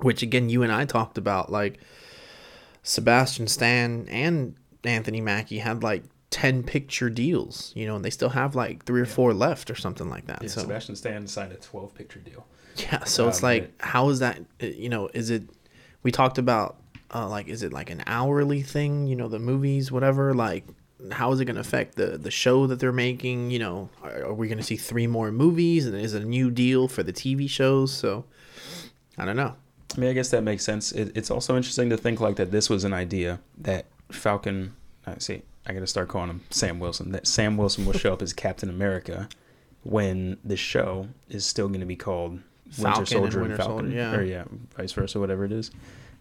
which 0.00 0.24
again 0.24 0.48
you 0.48 0.64
and 0.64 0.72
I 0.72 0.86
talked 0.86 1.16
about. 1.16 1.52
Like 1.52 1.78
Sebastian 2.82 3.46
Stan 3.46 4.08
and 4.08 4.56
Anthony 4.82 5.20
Mackie 5.20 5.58
had 5.58 5.84
like 5.84 6.02
ten 6.30 6.64
picture 6.64 7.10
deals, 7.10 7.72
you 7.76 7.86
know, 7.86 7.94
and 7.94 8.04
they 8.04 8.10
still 8.10 8.30
have 8.30 8.56
like 8.56 8.86
three 8.86 9.02
or 9.02 9.06
four 9.06 9.32
left 9.32 9.70
or 9.70 9.76
something 9.76 10.10
like 10.10 10.26
that. 10.26 10.42
Yeah, 10.42 10.48
so 10.48 10.62
Sebastian 10.62 10.96
Stan 10.96 11.28
signed 11.28 11.52
a 11.52 11.56
12 11.58 11.94
picture 11.94 12.18
deal. 12.18 12.44
Yeah, 12.76 13.04
so 13.04 13.28
it's 13.28 13.42
like, 13.42 13.72
how 13.82 14.08
is 14.08 14.20
that? 14.20 14.40
uh, 14.62 14.66
You 14.66 14.88
know, 14.88 15.08
is 15.14 15.30
it? 15.30 15.42
We 16.02 16.10
talked 16.10 16.38
about, 16.38 16.76
uh, 17.14 17.28
like, 17.28 17.48
is 17.48 17.62
it 17.62 17.72
like 17.72 17.90
an 17.90 18.02
hourly 18.06 18.62
thing? 18.62 19.06
You 19.06 19.16
know, 19.16 19.28
the 19.28 19.38
movies, 19.38 19.92
whatever. 19.92 20.34
Like, 20.34 20.64
how 21.12 21.32
is 21.32 21.40
it 21.40 21.44
going 21.46 21.56
to 21.56 21.60
affect 21.60 21.96
the 21.96 22.16
the 22.18 22.30
show 22.30 22.66
that 22.66 22.78
they're 22.80 22.92
making? 22.92 23.50
You 23.50 23.58
know, 23.58 23.88
are, 24.02 24.24
are 24.26 24.34
we 24.34 24.48
going 24.48 24.58
to 24.58 24.64
see 24.64 24.76
three 24.76 25.06
more 25.06 25.30
movies? 25.30 25.86
And 25.86 25.94
is 25.96 26.14
it 26.14 26.22
a 26.22 26.26
new 26.26 26.50
deal 26.50 26.88
for 26.88 27.02
the 27.02 27.12
TV 27.12 27.48
shows? 27.48 27.92
So, 27.92 28.24
I 29.18 29.24
don't 29.24 29.36
know. 29.36 29.54
I 29.96 30.00
mean, 30.00 30.10
I 30.10 30.12
guess 30.12 30.30
that 30.30 30.42
makes 30.42 30.64
sense. 30.64 30.92
It, 30.92 31.12
it's 31.16 31.30
also 31.30 31.56
interesting 31.56 31.90
to 31.90 31.96
think 31.96 32.20
like 32.20 32.36
that 32.36 32.50
this 32.52 32.70
was 32.70 32.84
an 32.84 32.92
idea 32.92 33.40
that 33.58 33.86
Falcon. 34.10 34.74
I 35.06 35.16
see. 35.18 35.42
I 35.66 35.72
got 35.74 35.80
to 35.80 35.86
start 35.86 36.08
calling 36.08 36.30
him 36.30 36.40
Sam 36.50 36.78
Wilson. 36.80 37.12
That 37.12 37.26
Sam 37.26 37.56
Wilson 37.56 37.84
will 37.84 37.92
show 37.92 38.12
up 38.12 38.22
as 38.22 38.32
Captain 38.32 38.70
America 38.70 39.28
when 39.82 40.38
the 40.44 40.56
show 40.56 41.08
is 41.28 41.44
still 41.44 41.68
going 41.68 41.80
to 41.80 41.86
be 41.86 41.96
called 41.96 42.40
Falcon 42.70 43.00
Winter 43.00 43.06
Soldier 43.14 43.38
and, 43.40 43.48
Winter 43.48 43.56
Falcon, 43.56 43.76
Soldier, 43.86 43.96
yeah. 43.96 44.14
or 44.14 44.22
yeah, 44.22 44.44
vice 44.76 44.92
versa, 44.92 45.18
whatever 45.20 45.44
it 45.44 45.52
is. 45.52 45.70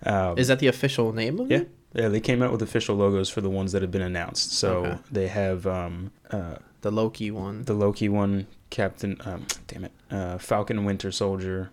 Um, 0.05 0.37
Is 0.37 0.47
that 0.47 0.59
the 0.59 0.67
official 0.67 1.11
name 1.13 1.39
of 1.39 1.49
yeah, 1.51 1.57
it? 1.59 1.71
yeah. 1.93 2.07
They 2.07 2.19
came 2.21 2.41
out 2.41 2.51
with 2.51 2.61
official 2.61 2.95
logos 2.95 3.29
for 3.29 3.41
the 3.41 3.49
ones 3.49 3.71
that 3.73 3.81
have 3.81 3.91
been 3.91 4.01
announced. 4.01 4.53
So 4.53 4.85
Okay. 4.85 4.97
they 5.11 5.27
have 5.27 5.67
um, 5.67 6.11
uh, 6.31 6.55
The 6.81 6.91
Loki 6.91 7.31
one. 7.31 7.63
the 7.65 7.73
Loki 7.73 8.07
one, 8.09 8.47
Captain. 8.69 9.17
Um, 9.25 9.45
damn 9.67 9.83
it, 9.85 9.91
uh, 10.09 10.37
Falcon 10.37 10.85
Winter 10.85 11.11
Soldier. 11.11 11.69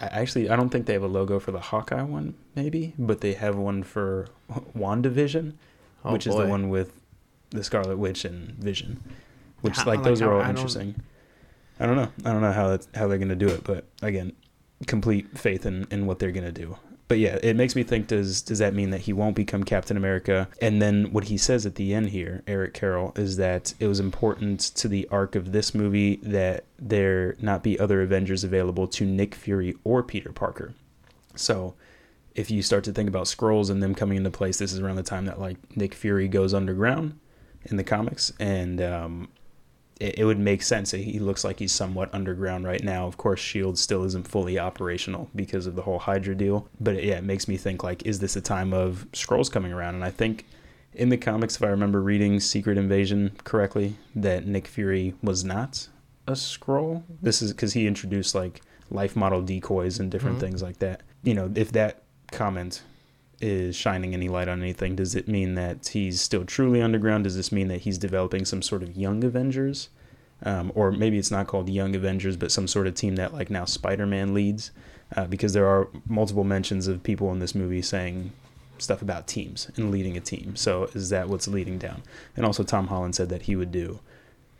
I 0.00 0.06
actually 0.06 0.50
I 0.50 0.56
don't 0.56 0.70
think 0.70 0.86
they 0.86 0.92
have 0.94 1.04
a 1.04 1.06
logo 1.06 1.38
for 1.38 1.52
the 1.52 1.60
Hawkeye 1.60 2.02
one, 2.02 2.34
maybe, 2.56 2.94
but 2.98 3.20
they 3.20 3.34
have 3.34 3.54
one 3.56 3.84
for 3.84 4.26
WandaVision, 4.76 5.52
Oh, 6.04 6.12
which 6.12 6.26
is 6.26 6.34
the 6.34 6.46
one 6.46 6.68
with 6.68 6.92
the 7.50 7.62
Scarlet 7.62 7.96
Witch 7.96 8.24
and 8.24 8.50
Vision. 8.58 9.00
Which 9.60 9.76
How- 9.76 9.86
like 9.86 10.02
those 10.02 10.20
are 10.20 10.32
all 10.34 10.42
I 10.42 10.50
interesting. 10.50 10.96
I 11.80 11.86
don't 11.86 11.96
know. 11.96 12.10
I 12.24 12.32
don't 12.32 12.42
know 12.42 12.52
how 12.52 12.68
that's, 12.68 12.88
how 12.94 13.08
they're 13.08 13.18
gonna 13.18 13.34
do 13.34 13.48
it, 13.48 13.64
but 13.64 13.86
again, 14.02 14.32
complete 14.86 15.38
faith 15.38 15.66
in, 15.66 15.86
in 15.90 16.06
what 16.06 16.18
they're 16.18 16.32
gonna 16.32 16.52
do. 16.52 16.76
But 17.06 17.18
yeah, 17.18 17.38
it 17.42 17.54
makes 17.56 17.76
me 17.76 17.82
think 17.82 18.06
does 18.06 18.40
does 18.42 18.60
that 18.60 18.74
mean 18.74 18.90
that 18.90 19.02
he 19.02 19.12
won't 19.12 19.36
become 19.36 19.62
Captain 19.62 19.96
America? 19.96 20.48
And 20.62 20.80
then 20.80 21.12
what 21.12 21.24
he 21.24 21.36
says 21.36 21.66
at 21.66 21.74
the 21.74 21.92
end 21.92 22.10
here, 22.10 22.42
Eric 22.46 22.72
Carroll, 22.72 23.12
is 23.16 23.36
that 23.36 23.74
it 23.78 23.88
was 23.88 24.00
important 24.00 24.60
to 24.60 24.88
the 24.88 25.06
arc 25.10 25.36
of 25.36 25.52
this 25.52 25.74
movie 25.74 26.16
that 26.22 26.64
there 26.78 27.36
not 27.40 27.62
be 27.62 27.78
other 27.78 28.00
Avengers 28.00 28.42
available 28.42 28.86
to 28.88 29.04
Nick 29.04 29.34
Fury 29.34 29.74
or 29.84 30.02
Peter 30.02 30.32
Parker. 30.32 30.74
So 31.36 31.74
if 32.34 32.50
you 32.50 32.62
start 32.62 32.84
to 32.84 32.92
think 32.92 33.08
about 33.08 33.26
Skrulls 33.26 33.70
and 33.70 33.82
them 33.82 33.94
coming 33.94 34.16
into 34.16 34.30
place, 34.30 34.58
this 34.58 34.72
is 34.72 34.80
around 34.80 34.96
the 34.96 35.02
time 35.02 35.26
that 35.26 35.38
like 35.38 35.58
Nick 35.76 35.94
Fury 35.94 36.26
goes 36.26 36.54
underground 36.54 37.18
in 37.64 37.76
the 37.76 37.84
comics, 37.84 38.32
and 38.40 38.80
um, 38.80 39.28
it, 40.00 40.18
it 40.18 40.24
would 40.24 40.38
make 40.38 40.62
sense. 40.62 40.90
He 40.90 41.18
looks 41.18 41.44
like 41.44 41.58
he's 41.58 41.72
somewhat 41.72 42.12
underground 42.12 42.66
right 42.66 42.82
now. 42.82 43.06
Of 43.06 43.16
course, 43.16 43.40
Shield 43.40 43.78
still 43.78 44.04
isn't 44.04 44.28
fully 44.28 44.58
operational 44.58 45.30
because 45.34 45.66
of 45.66 45.76
the 45.76 45.82
whole 45.82 45.98
Hydra 45.98 46.34
deal. 46.34 46.68
But 46.80 47.02
yeah, 47.02 47.18
it 47.18 47.24
makes 47.24 47.48
me 47.48 47.56
think 47.56 47.82
like, 47.82 48.04
is 48.06 48.18
this 48.18 48.36
a 48.36 48.40
time 48.40 48.72
of 48.72 49.06
Skrulls 49.12 49.50
coming 49.50 49.72
around? 49.72 49.94
And 49.94 50.04
I 50.04 50.10
think 50.10 50.46
in 50.92 51.08
the 51.08 51.16
comics, 51.16 51.56
if 51.56 51.62
I 51.62 51.68
remember 51.68 52.00
reading 52.00 52.40
Secret 52.40 52.78
Invasion 52.78 53.32
correctly, 53.44 53.96
that 54.14 54.46
Nick 54.46 54.66
Fury 54.66 55.14
was 55.22 55.44
not 55.44 55.88
a 56.26 56.32
Skrull. 56.32 57.02
This 57.20 57.42
is 57.42 57.52
because 57.52 57.72
he 57.72 57.86
introduced 57.86 58.34
like 58.34 58.62
life 58.90 59.16
model 59.16 59.42
decoys 59.42 59.98
and 59.98 60.10
different 60.10 60.36
mm-hmm. 60.36 60.46
things 60.46 60.62
like 60.62 60.78
that. 60.78 61.02
You 61.22 61.34
know, 61.34 61.50
if 61.54 61.72
that 61.72 62.02
comment 62.32 62.82
is 63.44 63.76
shining 63.76 64.14
any 64.14 64.28
light 64.28 64.48
on 64.48 64.62
anything, 64.62 64.96
does 64.96 65.14
it 65.14 65.28
mean 65.28 65.54
that 65.54 65.88
he's 65.88 66.20
still 66.20 66.44
truly 66.44 66.80
underground? 66.80 67.24
Does 67.24 67.36
this 67.36 67.52
mean 67.52 67.68
that 67.68 67.82
he's 67.82 67.98
developing 67.98 68.44
some 68.44 68.62
sort 68.62 68.82
of 68.82 68.96
young 68.96 69.22
Avengers? 69.22 69.90
Um, 70.42 70.72
or 70.74 70.90
maybe 70.90 71.18
it's 71.18 71.30
not 71.30 71.46
called 71.46 71.68
Young 71.68 71.94
Avengers, 71.94 72.36
but 72.36 72.50
some 72.50 72.66
sort 72.66 72.86
of 72.86 72.94
team 72.94 73.16
that 73.16 73.32
like 73.32 73.50
now 73.50 73.64
Spider-Man 73.64 74.34
leads, 74.34 74.72
uh, 75.16 75.26
because 75.26 75.52
there 75.52 75.66
are 75.66 75.88
multiple 76.08 76.44
mentions 76.44 76.88
of 76.88 77.02
people 77.02 77.30
in 77.32 77.38
this 77.38 77.54
movie 77.54 77.82
saying 77.82 78.32
stuff 78.78 79.02
about 79.02 79.26
teams 79.26 79.70
and 79.76 79.90
leading 79.90 80.16
a 80.16 80.20
team. 80.20 80.56
So 80.56 80.84
is 80.94 81.10
that 81.10 81.28
what's 81.28 81.46
leading 81.46 81.78
down? 81.78 82.02
And 82.36 82.44
also 82.44 82.62
Tom 82.62 82.88
Holland 82.88 83.14
said 83.14 83.28
that 83.28 83.42
he 83.42 83.56
would 83.56 83.70
do 83.70 84.00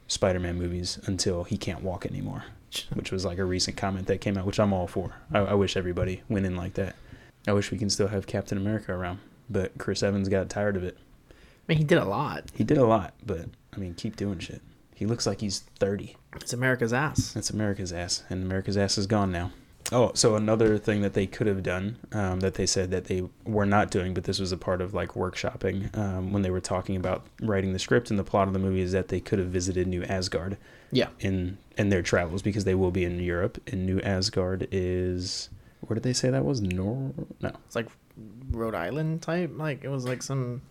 Spider-Man 0.08 0.56
movies 0.56 0.98
until 1.06 1.44
he 1.44 1.56
can't 1.56 1.82
walk 1.82 2.06
anymore, 2.06 2.44
which 2.92 3.10
was 3.10 3.24
like 3.24 3.38
a 3.38 3.44
recent 3.44 3.76
comment 3.76 4.06
that 4.06 4.20
came 4.20 4.38
out, 4.38 4.46
which 4.46 4.60
I'm 4.60 4.72
all 4.72 4.86
for. 4.86 5.12
I, 5.32 5.40
I 5.40 5.54
wish 5.54 5.76
everybody 5.76 6.22
went 6.28 6.46
in 6.46 6.56
like 6.56 6.74
that. 6.74 6.96
I 7.46 7.52
wish 7.52 7.70
we 7.70 7.78
can 7.78 7.90
still 7.90 8.08
have 8.08 8.26
Captain 8.26 8.58
America 8.58 8.92
around, 8.92 9.18
but 9.50 9.76
Chris 9.78 10.02
Evans 10.02 10.28
got 10.28 10.48
tired 10.48 10.76
of 10.76 10.84
it. 10.84 10.96
I 11.30 11.34
mean, 11.68 11.78
he 11.78 11.84
did 11.84 11.98
a 11.98 12.04
lot. 12.04 12.44
He 12.54 12.64
did 12.64 12.78
a 12.78 12.86
lot, 12.86 13.14
but 13.24 13.46
I 13.74 13.76
mean, 13.78 13.94
keep 13.94 14.16
doing 14.16 14.38
shit. 14.38 14.62
He 14.94 15.06
looks 15.06 15.26
like 15.26 15.40
he's 15.40 15.60
30. 15.78 16.16
It's 16.36 16.52
America's 16.52 16.92
ass. 16.92 17.32
That's 17.32 17.50
America's 17.50 17.92
ass, 17.92 18.22
and 18.30 18.42
America's 18.42 18.76
ass 18.76 18.96
is 18.98 19.06
gone 19.06 19.32
now. 19.32 19.50
Oh, 19.92 20.12
so 20.14 20.34
another 20.34 20.78
thing 20.78 21.02
that 21.02 21.12
they 21.12 21.26
could 21.26 21.46
have 21.46 21.62
done 21.62 21.98
um, 22.12 22.40
that 22.40 22.54
they 22.54 22.64
said 22.64 22.90
that 22.92 23.04
they 23.04 23.22
were 23.44 23.66
not 23.66 23.90
doing, 23.90 24.14
but 24.14 24.24
this 24.24 24.38
was 24.38 24.50
a 24.50 24.56
part 24.56 24.80
of 24.80 24.94
like 24.94 25.10
workshopping 25.10 25.94
um, 25.98 26.32
when 26.32 26.40
they 26.40 26.50
were 26.50 26.60
talking 26.60 26.96
about 26.96 27.26
writing 27.42 27.74
the 27.74 27.78
script 27.78 28.08
and 28.08 28.18
the 28.18 28.24
plot 28.24 28.48
of 28.48 28.54
the 28.54 28.58
movie 28.58 28.80
is 28.80 28.92
that 28.92 29.08
they 29.08 29.20
could 29.20 29.38
have 29.38 29.48
visited 29.48 29.86
New 29.86 30.02
Asgard 30.04 30.56
Yeah. 30.90 31.08
in 31.20 31.58
in 31.76 31.90
their 31.90 32.00
travels 32.02 32.40
because 32.40 32.64
they 32.64 32.74
will 32.74 32.90
be 32.92 33.04
in 33.04 33.20
Europe. 33.20 33.60
And 33.70 33.84
New 33.84 34.00
Asgard 34.00 34.66
is 34.72 35.50
where 35.88 35.94
did 35.94 36.02
they 36.02 36.12
say 36.12 36.30
that 36.30 36.44
was? 36.44 36.60
Nor 36.60 37.12
no, 37.40 37.52
It's 37.66 37.76
like 37.76 37.88
Rhode 38.50 38.74
Island 38.74 39.22
type. 39.22 39.50
Like 39.54 39.84
it 39.84 39.88
was 39.88 40.04
like 40.06 40.22
some. 40.22 40.62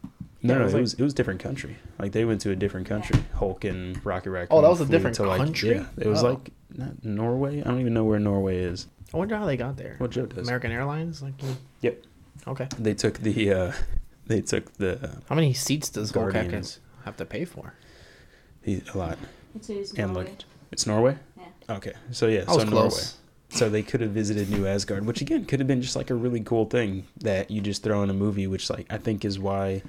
no, 0.42 0.54
Yeah, 0.54 0.58
no, 0.58 0.62
it 0.62 0.64
was 0.66 0.74
it 0.74 0.76
like- 0.78 0.82
was 0.82 0.94
it 0.96 1.04
was 1.04 1.14
different 1.14 1.40
country. 1.42 1.76
Like 2.00 2.12
they 2.12 2.26
went 2.26 2.42
to 2.42 2.52
a 2.52 2.56
different 2.56 2.88
country. 2.88 3.20
Hulk 3.36 3.64
and 3.66 4.04
Rocky 4.06 4.30
Raccoon. 4.30 4.58
Oh, 4.58 4.62
that 4.62 4.70
was 4.70 4.82
a 4.82 4.86
different 4.86 5.16
to, 5.18 5.24
like- 5.24 5.38
country? 5.40 5.72
Yeah, 5.72 5.86
it 5.98 6.08
was 6.08 6.24
Oh. 6.24 6.32
like 6.32 6.52
not 6.76 7.04
Norway. 7.04 7.62
I 7.62 7.64
don't 7.66 7.80
even 7.82 7.94
know 7.94 8.04
where 8.06 8.20
Norway 8.20 8.58
is. 8.60 8.88
I 9.14 9.18
wonder 9.18 9.36
how 9.38 9.46
they 9.46 9.58
got 9.58 9.78
there. 9.78 9.96
What 10.00 10.10
Joe 10.12 10.26
does. 10.26 10.48
American 10.48 10.72
Airlines. 10.72 11.22
Like. 11.22 11.42
you- 11.44 11.58
Yep. 11.82 12.04
Okay. 12.48 12.68
They 12.80 12.94
took 12.96 13.20
the 13.20 13.54
uh 13.54 13.72
they 14.28 14.42
took 14.42 14.74
the 14.76 15.22
How 15.30 15.36
many 15.36 15.54
seats 15.54 15.90
does 15.90 16.12
Hulk 16.12 16.26
have 16.26 16.34
to, 16.34 16.40
Guardians. 16.50 16.80
have 17.06 17.18
to 17.18 17.26
pay 17.26 17.46
for? 17.46 17.74
he, 18.64 18.82
a 18.94 18.98
lot. 18.98 19.18
It 19.56 19.70
is 19.70 19.92
And 19.94 20.14
Norway. 20.14 20.30
look, 20.30 20.40
it's 20.72 20.88
Norway. 20.88 21.18
Yeah. 21.38 21.76
Okay, 21.78 21.94
so 22.12 22.28
yeah, 22.28 22.42
I 22.48 22.54
was 22.54 22.64
so 22.64 22.70
Norway. 22.70 22.72
close. 22.90 23.18
So 23.54 23.70
they 23.70 23.84
could 23.84 24.02
have 24.02 24.10
visited 24.10 24.50
New 24.50 24.66
Asgard, 24.66 25.06
which 25.06 25.22
again 25.22 25.46
could 25.46 25.60
have 25.60 25.68
been 25.68 25.82
just 25.82 25.96
like 25.96 26.10
a 26.10 26.16
really 26.16 26.40
cool 26.40 26.66
thing 26.66 27.06
that 27.18 27.52
you 27.52 27.62
just 27.62 27.84
throw 27.84 28.02
in 28.02 28.10
a 28.10 28.14
movie, 28.14 28.48
which 28.48 28.68
like 28.68 28.92
I 28.92 28.98
think 28.98 29.24
is 29.24 29.38
why 29.38 29.84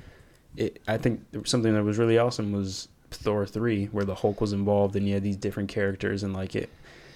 it. 0.57 0.83
I 0.87 0.99
think 0.99 1.23
something 1.45 1.73
that 1.73 1.83
was 1.83 1.97
really 1.97 2.19
awesome 2.19 2.53
was 2.53 2.89
Thor 3.11 3.47
three, 3.47 3.87
where 3.87 4.05
the 4.05 4.15
Hulk 4.15 4.43
was 4.43 4.53
involved 4.53 4.97
and 4.97 5.09
you 5.09 5.15
had 5.15 5.23
these 5.23 5.37
different 5.37 5.71
characters 5.71 6.23
and 6.23 6.35
like 6.35 6.55
it. 6.55 6.69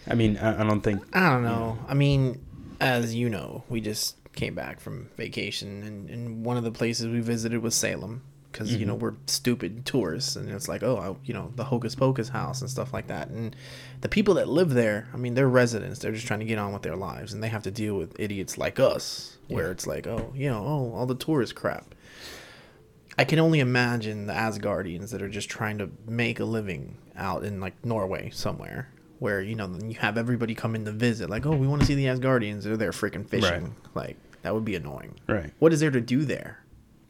I 0.08 0.14
mean, 0.14 0.38
I, 0.38 0.62
I 0.62 0.64
don't 0.66 0.80
think 0.80 1.04
I 1.14 1.28
don't 1.28 1.42
know. 1.42 1.78
I 1.86 1.92
mean, 1.92 2.42
as 2.80 3.14
you 3.14 3.28
know, 3.28 3.64
we 3.68 3.82
just 3.82 4.16
came 4.34 4.54
back 4.54 4.80
from 4.80 5.10
vacation, 5.18 5.82
and, 5.82 6.08
and 6.08 6.46
one 6.46 6.56
of 6.56 6.64
the 6.64 6.70
places 6.72 7.08
we 7.08 7.20
visited 7.20 7.60
was 7.60 7.74
Salem 7.74 8.22
because 8.50 8.74
you 8.74 8.86
know 8.86 8.94
mm-hmm. 8.94 9.02
we're 9.02 9.14
stupid 9.26 9.84
tourists, 9.84 10.36
and 10.36 10.50
it's 10.50 10.68
like, 10.68 10.82
oh, 10.82 10.96
I, 10.96 11.26
you 11.26 11.34
know, 11.34 11.52
the 11.56 11.64
Hocus 11.64 11.94
Pocus 11.94 12.28
house 12.28 12.60
and 12.60 12.70
stuff 12.70 12.92
like 12.92 13.08
that. 13.08 13.28
And 13.28 13.54
the 14.00 14.08
people 14.08 14.34
that 14.34 14.48
live 14.48 14.70
there, 14.70 15.08
I 15.12 15.16
mean, 15.16 15.34
they're 15.34 15.48
residents. 15.48 15.98
They're 15.98 16.12
just 16.12 16.26
trying 16.26 16.40
to 16.40 16.46
get 16.46 16.58
on 16.58 16.72
with 16.72 16.82
their 16.82 16.96
lives, 16.96 17.32
and 17.32 17.42
they 17.42 17.48
have 17.48 17.62
to 17.64 17.70
deal 17.70 17.94
with 17.94 18.18
idiots 18.18 18.58
like 18.58 18.80
us, 18.80 19.38
where 19.48 19.70
it's 19.70 19.86
like, 19.86 20.06
oh, 20.06 20.32
you 20.34 20.48
know, 20.48 20.64
oh, 20.64 20.92
all 20.94 21.06
the 21.06 21.14
tourist 21.14 21.54
crap. 21.54 21.94
I 23.16 23.24
can 23.24 23.40
only 23.40 23.58
imagine 23.60 24.26
the 24.26 24.32
Asgardians 24.32 25.10
that 25.10 25.22
are 25.22 25.28
just 25.28 25.50
trying 25.50 25.78
to 25.78 25.90
make 26.06 26.38
a 26.38 26.44
living 26.44 26.98
out 27.16 27.44
in 27.44 27.60
like 27.60 27.84
Norway 27.84 28.30
somewhere, 28.30 28.88
where 29.18 29.42
you 29.42 29.56
know 29.56 29.76
you 29.84 29.96
have 29.96 30.16
everybody 30.16 30.54
come 30.54 30.74
in 30.74 30.84
to 30.84 30.92
visit, 30.92 31.28
like, 31.28 31.44
oh, 31.44 31.56
we 31.56 31.66
want 31.66 31.82
to 31.82 31.86
see 31.86 31.94
the 31.94 32.06
Asgardians. 32.06 32.62
They're 32.62 32.76
there 32.76 32.92
freaking 32.92 33.28
fishing. 33.28 33.74
Right. 33.94 33.96
Like 34.08 34.16
that 34.42 34.54
would 34.54 34.64
be 34.64 34.76
annoying. 34.76 35.16
right. 35.26 35.52
What 35.58 35.72
is 35.72 35.80
there 35.80 35.90
to 35.90 36.00
do 36.00 36.24
there? 36.24 36.64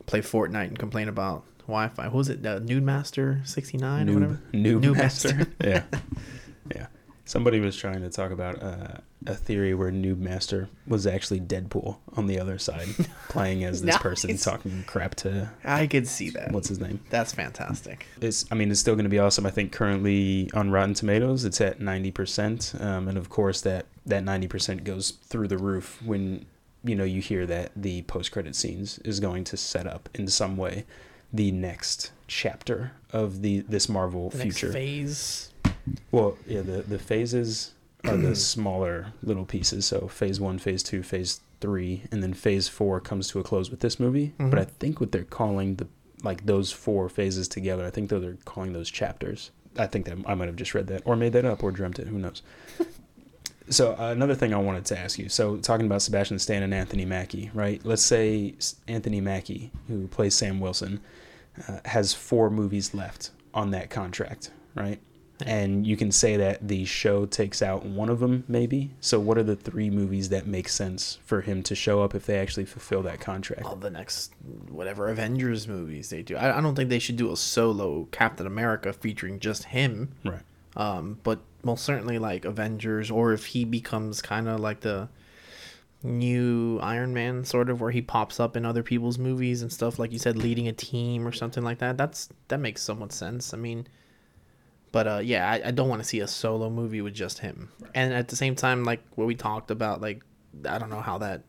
Play 0.09 0.21
Fortnite 0.23 0.69
and 0.69 0.79
complain 0.79 1.09
about 1.09 1.45
Wi-Fi. 1.69 2.05
What 2.05 2.15
was 2.15 2.29
it? 2.31 2.45
Uh, 2.45 2.59
Nude 2.61 2.83
Master 2.83 3.41
sixty 3.45 3.77
nine 3.79 4.09
or 4.09 4.15
whatever. 4.15 4.41
Noob, 4.53 4.97
master. 4.97 5.35
Master. 5.35 5.53
yeah, 5.63 5.85
yeah. 6.75 6.87
Somebody 7.27 7.61
was 7.61 7.77
trying 7.77 8.01
to 8.01 8.09
talk 8.09 8.31
about 8.31 8.63
uh, 8.63 8.95
a 9.27 9.35
theory 9.35 9.75
where 9.75 9.91
Noob 9.93 10.17
Master 10.17 10.71
was 10.87 11.07
actually 11.07 11.41
Deadpool 11.41 11.99
on 12.17 12.27
the 12.27 12.41
other 12.41 12.57
side, 12.59 12.89
playing 13.29 13.65
as 13.65 13.83
this 13.83 13.99
person 13.99 14.35
talking 14.39 14.83
crap 14.87 15.15
to 15.17 15.51
I 15.63 15.87
could 15.87 16.09
see 16.09 16.31
that. 16.31 16.53
what's 16.53 16.69
his 16.69 16.81
name. 16.81 17.01
That's 17.11 17.33
fantastic. 17.35 18.07
It's, 18.23 18.47
I 18.51 18.55
mean, 18.55 18.71
it's 18.71 18.81
still 18.81 18.95
going 18.95 19.05
to 19.05 19.11
be 19.11 19.19
awesome. 19.19 19.45
I 19.45 19.51
think 19.51 19.73
currently 19.73 20.51
on 20.55 20.71
Rotten 20.71 20.95
Tomatoes, 20.95 21.45
it's 21.45 21.61
at 21.61 21.83
ninety 21.83 22.11
percent, 22.11 22.73
um, 22.81 23.09
and 23.09 23.19
of 23.19 23.29
course 23.29 23.61
that 23.61 23.85
that 24.07 24.25
ninety 24.25 24.49
percent 24.49 24.85
goes 24.85 25.11
through 25.11 25.49
the 25.49 25.59
roof 25.59 26.01
when 26.03 26.47
you 26.85 26.95
know 26.95 27.05
you 27.05 27.21
hear 27.21 27.47
that 27.47 27.73
the 27.77 28.03
post 28.03 28.33
credit 28.33 28.55
scenes 28.55 28.99
is 29.01 29.21
going 29.21 29.45
to 29.45 29.57
set 29.57 29.87
up 29.87 30.09
in 30.15 30.29
some 30.29 30.57
way 30.57 30.85
the 31.33 31.51
next 31.53 32.13
chapter 32.27 32.93
of 33.13 33.43
the 33.43 33.61
this 33.61 33.89
Marvel 33.89 34.31
The 34.31 34.39
next 34.39 34.59
future. 34.59 34.73
phase. 34.73 35.51
Well, 36.11 36.37
yeah, 36.47 36.63
the 36.63 36.83
the 36.83 36.99
phases 36.99 37.73
are 38.05 38.17
the 38.17 38.37
smaller 38.55 39.13
little 39.23 39.45
pieces. 39.45 39.87
So 39.87 40.09
phase 40.09 40.41
one, 40.41 40.59
phase 40.59 40.83
two, 40.83 41.03
phase 41.03 41.41
three, 41.61 42.05
and 42.11 42.23
then 42.23 42.35
phase 42.35 42.69
four 42.69 43.01
comes 43.01 43.29
to 43.29 43.41
a 43.41 43.43
close 43.43 43.71
with 43.71 43.81
this 43.81 43.99
movie. 43.99 44.33
But 44.39 44.45
mm-hmm. 44.45 44.59
I 44.59 44.65
think 44.65 45.01
what 45.01 45.13
they're 45.13 45.25
calling 45.25 45.77
the 45.77 45.87
like 46.23 46.47
those 46.47 46.73
four 46.73 47.09
phases 47.09 47.49
together, 47.49 47.85
I 47.85 47.91
think 47.91 48.11
though 48.11 48.21
they're 48.21 48.39
calling 48.45 48.73
those 48.73 48.91
chapters. 48.91 49.51
I 49.77 49.87
think 49.87 50.07
that 50.07 50.19
I 50.27 50.35
might 50.35 50.47
have 50.47 50.57
just 50.57 50.75
read 50.75 50.89
that 50.89 51.03
or 51.05 51.15
made 51.15 51.33
that 51.35 51.45
up 51.45 51.63
or 51.63 51.71
dreamt 51.71 51.99
it. 51.99 52.09
Who 52.09 52.19
knows? 52.19 52.43
so 53.71 53.93
uh, 53.99 54.11
another 54.11 54.35
thing 54.35 54.55
I 54.55 54.59
wanted 54.59 54.85
to 54.87 54.99
ask 54.99 55.19
you. 55.19 55.29
So 55.29 55.57
talking 55.57 55.87
about 55.87 56.03
Sebastian 56.03 56.39
Stan 56.39 56.63
and 56.63 56.75
Anthony 56.75 57.05
Mackie, 57.05 57.51
right? 57.55 57.81
Let's 57.85 58.03
say 58.03 58.55
Anthony 58.87 59.21
Mackie, 59.21 59.71
who 59.89 60.09
plays 60.09 60.35
Sam 60.35 60.61
Wilson, 60.61 61.01
uh, 61.69 61.79
has 61.85 62.13
four 62.13 62.51
movies 62.51 62.95
left 62.95 63.31
on 63.55 63.71
that 63.73 63.91
contract, 63.91 64.51
right? 64.75 65.01
And 65.47 65.87
you 65.87 65.97
can 65.97 66.11
say 66.11 66.37
that 66.37 66.67
the 66.67 66.85
show 66.85 67.25
takes 67.27 67.63
out 67.63 67.85
one 67.85 68.09
of 68.09 68.19
them, 68.19 68.45
maybe. 68.49 68.91
So, 69.01 69.21
what 69.21 69.39
are 69.39 69.45
the 69.45 69.55
three 69.55 69.89
movies 69.89 70.31
that 70.31 70.47
make 70.47 70.69
sense 70.69 71.19
for 71.25 71.43
him 71.43 71.63
to 71.65 71.75
show 71.75 72.03
up 72.03 72.15
if 72.15 72.27
they 72.27 72.39
actually 72.39 72.65
fulfill 72.65 73.03
that 73.03 73.21
contract? 73.21 73.65
all 73.65 73.77
the 73.77 73.91
next 73.91 74.33
whatever 74.69 75.09
Avengers 75.09 75.69
movies 75.69 76.11
they 76.11 76.23
do. 76.23 76.37
I, 76.37 76.59
I 76.59 76.61
don't 76.61 76.75
think 76.75 76.91
they 76.91 76.99
should 76.99 77.17
do 77.17 77.33
a 77.33 77.37
solo 77.37 78.09
Captain 78.11 78.47
America 78.47 78.93
featuring 78.93 79.39
just 79.39 79.65
him. 79.65 80.13
Right. 80.25 80.43
Um, 80.77 81.19
but 81.23 81.41
most 81.63 81.85
certainly 81.85 82.19
like 82.19 82.45
Avengers, 82.45 83.11
or 83.11 83.33
if 83.33 83.47
he 83.47 83.65
becomes 83.65 84.23
kind 84.23 84.49
of 84.49 84.61
like 84.61 84.81
the 84.81 85.09
new 86.03 86.79
Iron 86.79 87.13
Man, 87.13 87.45
sort 87.45 87.71
of, 87.71 87.81
where 87.81 87.91
he 87.91 88.01
pops 88.01 88.39
up 88.39 88.57
in 88.57 88.65
other 88.65 88.83
people's 88.83 89.19
movies 89.19 89.63
and 89.63 89.73
stuff, 89.73 89.99
like 89.99 90.13
you 90.13 90.19
said, 90.19 90.37
leading 90.37 90.69
a 90.69 90.73
team 90.73 91.27
or 91.27 91.33
something 91.33 91.65
like 91.65 91.79
that. 91.79 91.97
That's 91.97 92.29
that 92.49 92.61
makes 92.61 92.83
somewhat 92.83 93.13
sense. 93.13 93.53
I 93.53 93.57
mean, 93.57 93.87
but 94.93 95.07
uh, 95.07 95.21
yeah, 95.23 95.51
I, 95.51 95.69
I 95.69 95.71
don't 95.71 95.89
want 95.89 96.03
to 96.03 96.09
see 96.09 96.21
a 96.21 96.29
solo 96.29 96.71
movie 96.71 97.01
with 97.01 97.15
just 97.15 97.41
him. 97.41 97.71
And 97.95 98.15
at 98.15 98.29
the 98.29 98.37
same 98.37 98.55
time, 98.55 98.85
like 98.85 99.03
what 99.17 99.27
we 99.27 99.35
talked 99.35 99.71
about, 99.71 100.01
like 100.01 100.23
I 100.69 100.79
don't 100.79 100.91
know 100.91 101.01
how 101.01 101.19
that 101.19 101.43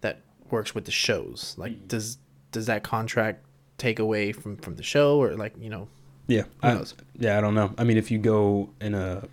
that 0.00 0.20
works 0.50 0.74
with 0.74 0.84
the 0.84 0.90
shows. 0.90 1.54
Like, 1.56 1.86
does 1.86 2.18
does 2.50 2.66
that 2.66 2.82
contract 2.82 3.46
take 3.78 3.98
away 3.98 4.32
from 4.32 4.56
from 4.56 4.74
the 4.76 4.82
show, 4.82 5.22
or 5.22 5.36
like 5.36 5.54
you 5.60 5.70
know? 5.70 5.88
Yeah. 6.32 6.42
Who 6.62 6.68
I, 6.68 6.74
knows? 6.74 6.94
yeah, 7.18 7.36
I 7.36 7.40
don't 7.40 7.54
know. 7.54 7.74
I 7.76 7.84
mean, 7.84 7.98
if 7.98 8.10
you 8.10 8.18
go 8.18 8.70
in 8.80 8.94
a, 8.94 9.28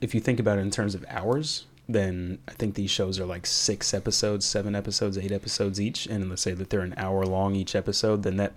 if 0.00 0.14
you 0.14 0.20
think 0.20 0.40
about 0.40 0.58
it 0.58 0.62
in 0.62 0.70
terms 0.70 0.94
of 0.94 1.04
hours, 1.08 1.66
then 1.88 2.38
I 2.48 2.52
think 2.52 2.74
these 2.74 2.90
shows 2.90 3.20
are 3.20 3.24
like 3.26 3.46
six 3.46 3.94
episodes, 3.94 4.44
seven 4.44 4.74
episodes, 4.74 5.16
eight 5.16 5.32
episodes 5.32 5.80
each. 5.80 6.06
And 6.06 6.28
let's 6.28 6.42
say 6.42 6.52
that 6.52 6.70
they're 6.70 6.80
an 6.80 6.94
hour 6.96 7.24
long 7.24 7.54
each 7.54 7.76
episode, 7.76 8.24
then 8.24 8.36
that, 8.38 8.54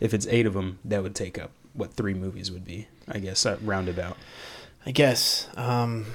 if 0.00 0.14
it's 0.14 0.26
eight 0.28 0.46
of 0.46 0.54
them, 0.54 0.78
that 0.84 1.02
would 1.02 1.14
take 1.14 1.38
up 1.38 1.50
what 1.74 1.92
three 1.92 2.14
movies 2.14 2.50
would 2.50 2.64
be, 2.64 2.88
I 3.06 3.18
guess, 3.18 3.44
uh, 3.44 3.58
roundabout. 3.62 4.16
I 4.86 4.92
guess. 4.92 5.48
Um, 5.56 6.06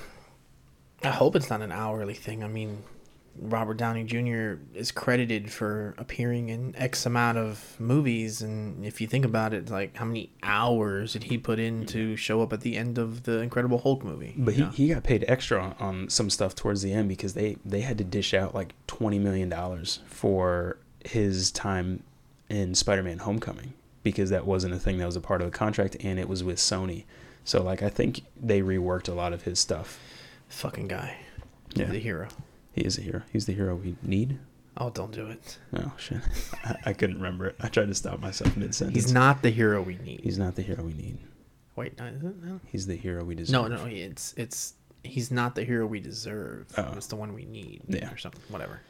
I 1.03 1.11
hope 1.11 1.35
it's 1.35 1.51
not 1.51 1.61
an 1.61 1.71
hourly 1.71 2.15
thing. 2.15 2.43
I 2.43 2.47
mean, 2.47 2.83
Robert 3.37 3.75
Downey 3.77 4.03
Jr. 4.03 4.55
is 4.73 4.91
credited 4.91 5.51
for 5.51 5.93
appearing 5.97 6.49
in 6.49 6.73
X 6.77 7.05
amount 7.05 7.37
of 7.37 7.75
movies, 7.79 8.41
and 8.41 8.85
if 8.85 9.01
you 9.01 9.07
think 9.07 9.25
about 9.25 9.53
it, 9.53 9.69
like 9.69 9.95
how 9.97 10.05
many 10.05 10.29
hours 10.43 11.13
did 11.13 11.23
he 11.25 11.37
put 11.37 11.59
in 11.59 11.85
to 11.87 12.15
show 12.15 12.41
up 12.41 12.53
at 12.53 12.61
the 12.61 12.77
end 12.77 12.97
of 12.97 13.23
the 13.23 13.39
Incredible 13.39 13.79
Hulk 13.79 14.03
movie? 14.03 14.33
But 14.37 14.53
he, 14.53 14.63
he 14.65 14.87
got 14.89 15.03
paid 15.03 15.25
extra 15.27 15.61
on, 15.61 15.75
on 15.79 16.09
some 16.09 16.29
stuff 16.29 16.55
towards 16.55 16.81
the 16.81 16.93
end 16.93 17.09
because 17.09 17.33
they, 17.33 17.57
they 17.65 17.81
had 17.81 17.97
to 17.97 18.03
dish 18.03 18.33
out 18.33 18.55
like 18.55 18.73
$20 18.87 19.19
million 19.19 19.53
for 20.07 20.77
his 21.03 21.51
time 21.51 22.03
in 22.49 22.73
Spider 22.75 23.03
Man 23.03 23.17
Homecoming 23.19 23.73
because 24.03 24.29
that 24.29 24.45
wasn't 24.45 24.73
a 24.73 24.79
thing 24.79 24.97
that 24.99 25.05
was 25.05 25.15
a 25.15 25.21
part 25.21 25.41
of 25.41 25.51
the 25.51 25.57
contract 25.57 25.97
and 25.99 26.19
it 26.19 26.29
was 26.29 26.43
with 26.43 26.57
Sony. 26.57 27.03
So, 27.43 27.61
like, 27.61 27.83
I 27.83 27.89
think 27.89 28.21
they 28.39 28.61
reworked 28.61 29.09
a 29.09 29.13
lot 29.13 29.33
of 29.33 29.43
his 29.43 29.59
stuff. 29.59 29.99
fucking 30.47 30.87
guy, 30.87 31.17
Yeah. 31.75 31.85
the 31.85 31.99
hero. 31.99 32.27
He 32.75 32.81
is 32.81 32.97
a 32.97 33.01
hero. 33.01 33.21
He's 33.31 33.45
the 33.45 33.53
hero 33.53 33.75
we 33.75 33.95
need. 34.03 34.37
Oh, 34.77 34.89
don't 34.89 35.11
do 35.13 35.27
it. 35.27 35.57
Oh, 35.77 35.93
shit. 35.97 36.19
I, 36.65 36.75
I 36.87 36.93
couldn't 36.93 37.15
remember 37.15 37.47
it. 37.47 37.55
I 37.61 37.69
tried 37.69 37.87
to 37.87 37.95
stop 37.95 38.19
myself 38.19 38.57
mid 38.57 38.75
sentence. 38.75 38.95
He's 38.95 39.13
not 39.13 39.41
the 39.41 39.49
hero 39.49 39.81
we 39.81 39.97
need. 39.99 40.19
He's 40.21 40.37
not 40.37 40.55
the 40.55 40.61
hero 40.61 40.83
we 40.83 40.93
need. 40.93 41.17
Wait, 41.77 41.97
no, 41.97 42.05
is 42.05 42.21
it? 42.23 42.43
No, 42.43 42.59
He's 42.65 42.85
the 42.85 42.95
hero 42.95 43.23
we 43.23 43.35
deserve. 43.35 43.69
no, 43.69 43.77
no, 43.77 43.85
it's 43.85 44.33
it's 44.37 44.73
he's 45.03 45.31
not 45.31 45.55
the 45.55 45.63
hero 45.63 45.85
we 45.85 45.99
deserve. 46.01 46.67
Oh. 46.77 46.93
It's 46.97 47.07
the 47.07 47.15
one 47.15 47.33
we 47.33 47.45
need. 47.45 47.81
Yeah. 47.87 48.11
or 48.11 48.17
something. 48.17 48.41
Whatever. 48.49 48.81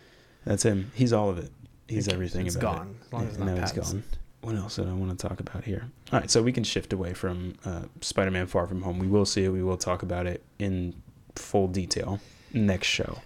That's 0.45 0.63
him. 0.63 0.91
He's 0.95 1.13
all 1.13 1.29
of 1.29 1.37
it. 1.37 1.51
He's 1.87 2.07
everything 2.07 2.47
it's 2.47 2.55
about 2.55 2.77
gone, 2.77 2.95
it. 2.99 3.05
as 3.05 3.11
long 3.13 3.21
Yeah, 3.23 3.37
not 3.37 3.55
now 3.55 3.61
he's 3.61 3.71
gone. 3.91 4.03
What 4.41 4.55
else 4.55 4.75
did 4.75 4.87
I 4.87 4.93
want 4.93 5.17
to 5.17 5.27
talk 5.27 5.39
about 5.39 5.63
here? 5.63 5.89
All 6.11 6.19
right, 6.19 6.29
so 6.29 6.41
we 6.43 6.51
can 6.51 6.63
shift 6.63 6.93
away 6.93 7.13
from 7.13 7.55
uh, 7.65 7.83
Spider-Man: 8.01 8.47
Far 8.47 8.67
From 8.67 8.81
Home. 8.83 8.99
We 8.99 9.07
will 9.07 9.25
see 9.25 9.43
it. 9.43 9.49
We 9.49 9.63
will 9.63 9.77
talk 9.77 10.01
about 10.03 10.25
it 10.27 10.43
in 10.59 10.95
full 11.35 11.67
detail 11.67 12.19
next 12.53 12.87
show. 12.87 13.19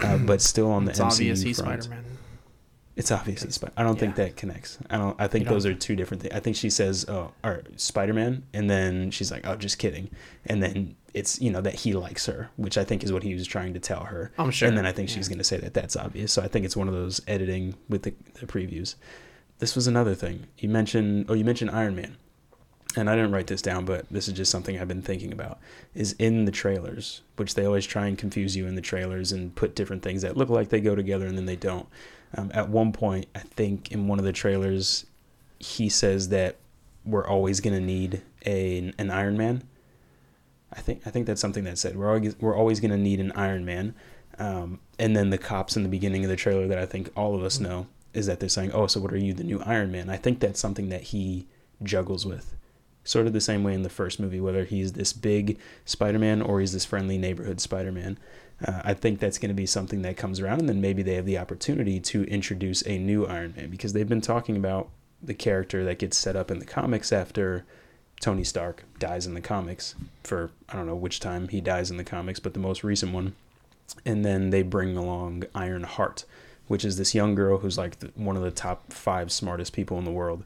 Uh, 0.00 0.18
but 0.26 0.40
still 0.40 0.70
on 0.70 0.84
the 0.84 0.90
it's 0.90 1.00
MCU 1.00 1.04
obvious 1.12 1.42
he's 1.42 1.60
front, 1.60 1.84
Spider 1.84 1.94
Man. 2.02 2.04
It's 2.96 3.10
obvious 3.10 3.42
he's 3.42 3.54
Spider. 3.56 3.72
I 3.76 3.82
don't 3.82 3.98
think 3.98 4.14
that 4.16 4.36
connects. 4.36 4.78
I 4.88 4.98
don't. 4.98 5.20
I 5.20 5.26
think 5.26 5.44
don't- 5.46 5.54
those 5.54 5.66
are 5.66 5.74
two 5.74 5.96
different 5.96 6.22
things. 6.22 6.34
I 6.34 6.40
think 6.40 6.56
she 6.56 6.70
says, 6.70 7.04
"Oh, 7.08 7.32
or 7.42 7.62
Spider-Man," 7.76 8.44
and 8.52 8.70
then 8.70 9.10
she's 9.10 9.30
like, 9.32 9.46
"Oh, 9.46 9.56
just 9.56 9.78
kidding," 9.78 10.10
and 10.46 10.62
then 10.62 10.94
it's 11.12 11.40
you 11.40 11.50
know 11.50 11.60
that 11.60 11.74
he 11.74 11.92
likes 11.92 12.26
her, 12.26 12.50
which 12.56 12.78
I 12.78 12.84
think 12.84 13.02
is 13.02 13.12
what 13.12 13.22
he 13.24 13.34
was 13.34 13.46
trying 13.46 13.74
to 13.74 13.80
tell 13.80 14.04
her. 14.04 14.32
I'm 14.38 14.50
sure, 14.50 14.68
And 14.68 14.76
then 14.78 14.86
I 14.86 14.92
think 14.92 15.08
she's 15.08 15.28
going 15.28 15.38
to 15.38 15.44
say 15.44 15.56
that 15.58 15.74
that's 15.74 15.96
obvious. 15.96 16.32
So 16.32 16.42
I 16.42 16.48
think 16.48 16.64
it's 16.64 16.76
one 16.76 16.88
of 16.88 16.94
those 16.94 17.20
editing 17.26 17.74
with 17.88 18.02
the, 18.02 18.14
the 18.40 18.46
previews. 18.46 18.94
This 19.58 19.74
was 19.76 19.86
another 19.86 20.14
thing 20.14 20.46
you 20.58 20.68
mentioned. 20.68 21.26
Oh, 21.28 21.34
you 21.34 21.44
mentioned 21.44 21.70
Iron 21.70 21.94
Man, 21.96 22.16
and 22.96 23.10
I 23.10 23.16
didn't 23.16 23.32
write 23.32 23.46
this 23.46 23.62
down, 23.62 23.84
but 23.84 24.06
this 24.10 24.28
is 24.28 24.34
just 24.34 24.50
something 24.50 24.78
I've 24.78 24.88
been 24.88 25.02
thinking 25.02 25.32
about. 25.32 25.58
Is 25.94 26.12
in 26.18 26.44
the 26.44 26.52
trailers, 26.52 27.22
which 27.36 27.54
they 27.54 27.64
always 27.64 27.86
try 27.86 28.06
and 28.06 28.16
confuse 28.16 28.56
you 28.56 28.66
in 28.66 28.74
the 28.74 28.80
trailers 28.80 29.32
and 29.32 29.54
put 29.54 29.74
different 29.74 30.02
things 30.02 30.22
that 30.22 30.36
look 30.36 30.48
like 30.48 30.68
they 30.68 30.80
go 30.80 30.94
together 30.94 31.26
and 31.26 31.36
then 31.36 31.46
they 31.46 31.56
don't. 31.56 31.88
Um, 32.36 32.50
at 32.54 32.68
one 32.68 32.92
point, 32.92 33.26
I 33.34 33.40
think 33.40 33.92
in 33.92 34.08
one 34.08 34.18
of 34.18 34.24
the 34.24 34.32
trailers, 34.32 35.06
he 35.58 35.88
says 35.88 36.28
that 36.28 36.56
we're 37.04 37.26
always 37.26 37.60
going 37.60 37.74
to 37.74 37.80
need 37.80 38.22
a 38.46 38.92
an 38.98 39.10
Iron 39.10 39.36
Man. 39.36 39.62
I 40.72 40.80
think 40.80 41.02
I 41.06 41.10
think 41.10 41.26
that's 41.26 41.40
something 41.40 41.64
that 41.64 41.78
said 41.78 41.96
we're 41.96 42.08
always 42.08 42.38
we're 42.40 42.56
always 42.56 42.80
going 42.80 42.90
to 42.90 42.98
need 42.98 43.20
an 43.20 43.32
Iron 43.32 43.64
Man. 43.64 43.94
Um, 44.38 44.80
and 44.98 45.16
then 45.16 45.30
the 45.30 45.38
cops 45.38 45.76
in 45.76 45.84
the 45.84 45.88
beginning 45.88 46.24
of 46.24 46.30
the 46.30 46.36
trailer 46.36 46.66
that 46.66 46.78
I 46.78 46.86
think 46.86 47.10
all 47.16 47.36
of 47.36 47.44
us 47.44 47.60
know 47.60 47.86
is 48.12 48.26
that 48.26 48.40
they're 48.40 48.48
saying, 48.48 48.72
"Oh, 48.72 48.86
so 48.86 49.00
what 49.00 49.12
are 49.12 49.16
you, 49.16 49.32
the 49.32 49.44
new 49.44 49.60
Iron 49.60 49.92
Man?" 49.92 50.10
I 50.10 50.16
think 50.16 50.40
that's 50.40 50.58
something 50.58 50.88
that 50.88 51.02
he 51.02 51.46
juggles 51.82 52.26
with, 52.26 52.54
sort 53.04 53.26
of 53.26 53.32
the 53.32 53.40
same 53.40 53.62
way 53.62 53.74
in 53.74 53.82
the 53.82 53.90
first 53.90 54.18
movie, 54.18 54.40
whether 54.40 54.64
he's 54.64 54.94
this 54.94 55.12
big 55.12 55.58
Spider-Man 55.84 56.42
or 56.42 56.60
he's 56.60 56.72
this 56.72 56.84
friendly 56.84 57.18
neighborhood 57.18 57.60
Spider-Man. 57.60 58.18
Uh, 58.66 58.80
I 58.84 58.94
think 58.94 59.18
that's 59.18 59.38
going 59.38 59.50
to 59.50 59.54
be 59.54 59.66
something 59.66 60.02
that 60.02 60.16
comes 60.16 60.40
around, 60.40 60.60
and 60.60 60.68
then 60.68 60.80
maybe 60.80 61.02
they 61.02 61.14
have 61.14 61.26
the 61.26 61.38
opportunity 61.38 62.00
to 62.00 62.24
introduce 62.24 62.82
a 62.86 62.98
new 62.98 63.26
Iron 63.26 63.54
Man 63.56 63.68
because 63.68 63.92
they've 63.92 64.08
been 64.08 64.20
talking 64.20 64.56
about 64.56 64.88
the 65.22 65.34
character 65.34 65.84
that 65.84 65.98
gets 65.98 66.16
set 66.16 66.36
up 66.36 66.50
in 66.50 66.58
the 66.58 66.64
comics 66.64 67.12
after 67.12 67.64
Tony 68.20 68.44
Stark 68.44 68.84
dies 68.98 69.26
in 69.26 69.34
the 69.34 69.40
comics 69.40 69.94
for 70.22 70.50
I 70.68 70.76
don't 70.76 70.86
know 70.86 70.94
which 70.94 71.20
time 71.20 71.48
he 71.48 71.60
dies 71.60 71.90
in 71.90 71.96
the 71.96 72.04
comics, 72.04 72.40
but 72.40 72.54
the 72.54 72.60
most 72.60 72.84
recent 72.84 73.12
one. 73.12 73.34
And 74.06 74.24
then 74.24 74.50
they 74.50 74.62
bring 74.62 74.96
along 74.96 75.44
Iron 75.54 75.82
Heart, 75.82 76.24
which 76.68 76.84
is 76.84 76.96
this 76.96 77.14
young 77.14 77.34
girl 77.34 77.58
who's 77.58 77.76
like 77.76 77.98
the, 77.98 78.10
one 78.14 78.36
of 78.36 78.42
the 78.42 78.50
top 78.50 78.92
five 78.92 79.30
smartest 79.30 79.72
people 79.72 79.98
in 79.98 80.04
the 80.04 80.10
world. 80.10 80.44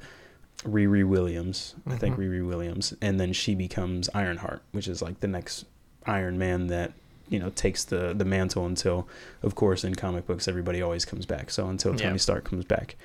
Riri 0.65 1.07
Williams, 1.07 1.75
I 1.87 1.97
think 1.97 2.17
Riri 2.17 2.47
Williams, 2.47 2.95
and 3.01 3.21
then 3.21 3.33
she 3.33 3.55
becomes 3.55 4.09
Ironheart, 4.15 4.63
which 4.73 4.89
is 4.89 5.01
like 5.01 5.21
the 5.21 5.29
next 5.29 5.65
Iron 6.07 6.39
Man 6.39 6.67
that 6.69 6.93
you 7.29 7.39
know 7.39 7.51
takes 7.51 7.85
the 7.85 8.13
the 8.15 8.25
mantle 8.25 8.67
until, 8.67 9.07
of 9.43 9.55
course, 9.55 9.85
in 9.85 9.95
comic 9.95 10.27
books 10.27 10.49
everybody 10.49 10.83
always 10.83 11.05
comes 11.05 11.27
back. 11.27 11.51
So 11.51 11.69
until 11.69 11.93
Tony 11.95 12.13
Yeah. 12.13 12.17
Stark 12.17 12.45
comes 12.45 12.65
back, 12.65 12.97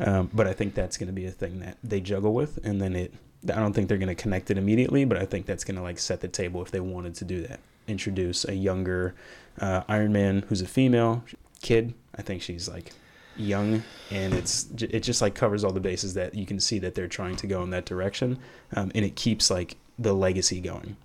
um, 0.00 0.30
but 0.34 0.46
I 0.46 0.52
think 0.52 0.74
that's 0.74 0.96
going 0.98 1.06
to 1.06 1.12
be 1.12 1.26
a 1.26 1.30
thing 1.30 1.60
that 1.60 1.78
they 1.82 2.00
juggle 2.00 2.34
with, 2.34 2.58
and 2.64 2.80
then 2.80 2.94
it. 2.94 3.14
I 3.44 3.60
don't 3.60 3.72
think 3.72 3.88
they're 3.88 3.98
going 3.98 4.08
to 4.08 4.20
connect 4.20 4.50
it 4.50 4.58
immediately, 4.58 5.04
but 5.04 5.16
I 5.16 5.24
think 5.24 5.46
that's 5.46 5.62
going 5.62 5.76
to 5.76 5.82
like 5.82 6.00
set 6.00 6.20
the 6.20 6.28
table 6.28 6.60
if 6.60 6.72
they 6.72 6.80
wanted 6.80 7.14
to 7.16 7.24
do 7.24 7.40
that. 7.46 7.60
Introduce 7.86 8.44
a 8.44 8.54
younger 8.54 9.14
uh, 9.60 9.82
Iron 9.88 10.12
Man 10.12 10.44
who's 10.48 10.60
a 10.60 10.66
female 10.66 11.24
kid. 11.62 11.94
I 12.16 12.22
think 12.22 12.42
she's 12.42 12.68
like 12.68 12.92
young, 13.38 13.82
and 14.10 14.34
it's 14.34 14.66
it 14.78 15.00
just 15.00 15.22
like 15.22 15.34
covers 15.34 15.64
all 15.64 15.72
the 15.72 15.80
bases 15.80 16.14
that 16.14 16.34
you 16.34 16.46
can 16.46 16.60
see 16.60 16.78
that 16.80 16.94
they're 16.94 17.08
trying 17.08 17.36
to 17.36 17.46
go 17.46 17.62
in 17.62 17.70
that 17.70 17.86
direction, 17.86 18.38
um, 18.74 18.90
and 18.94 19.04
it 19.04 19.16
keeps 19.16 19.50
like 19.50 19.76
the 19.98 20.12
legacy 20.12 20.60
going. 20.60 20.96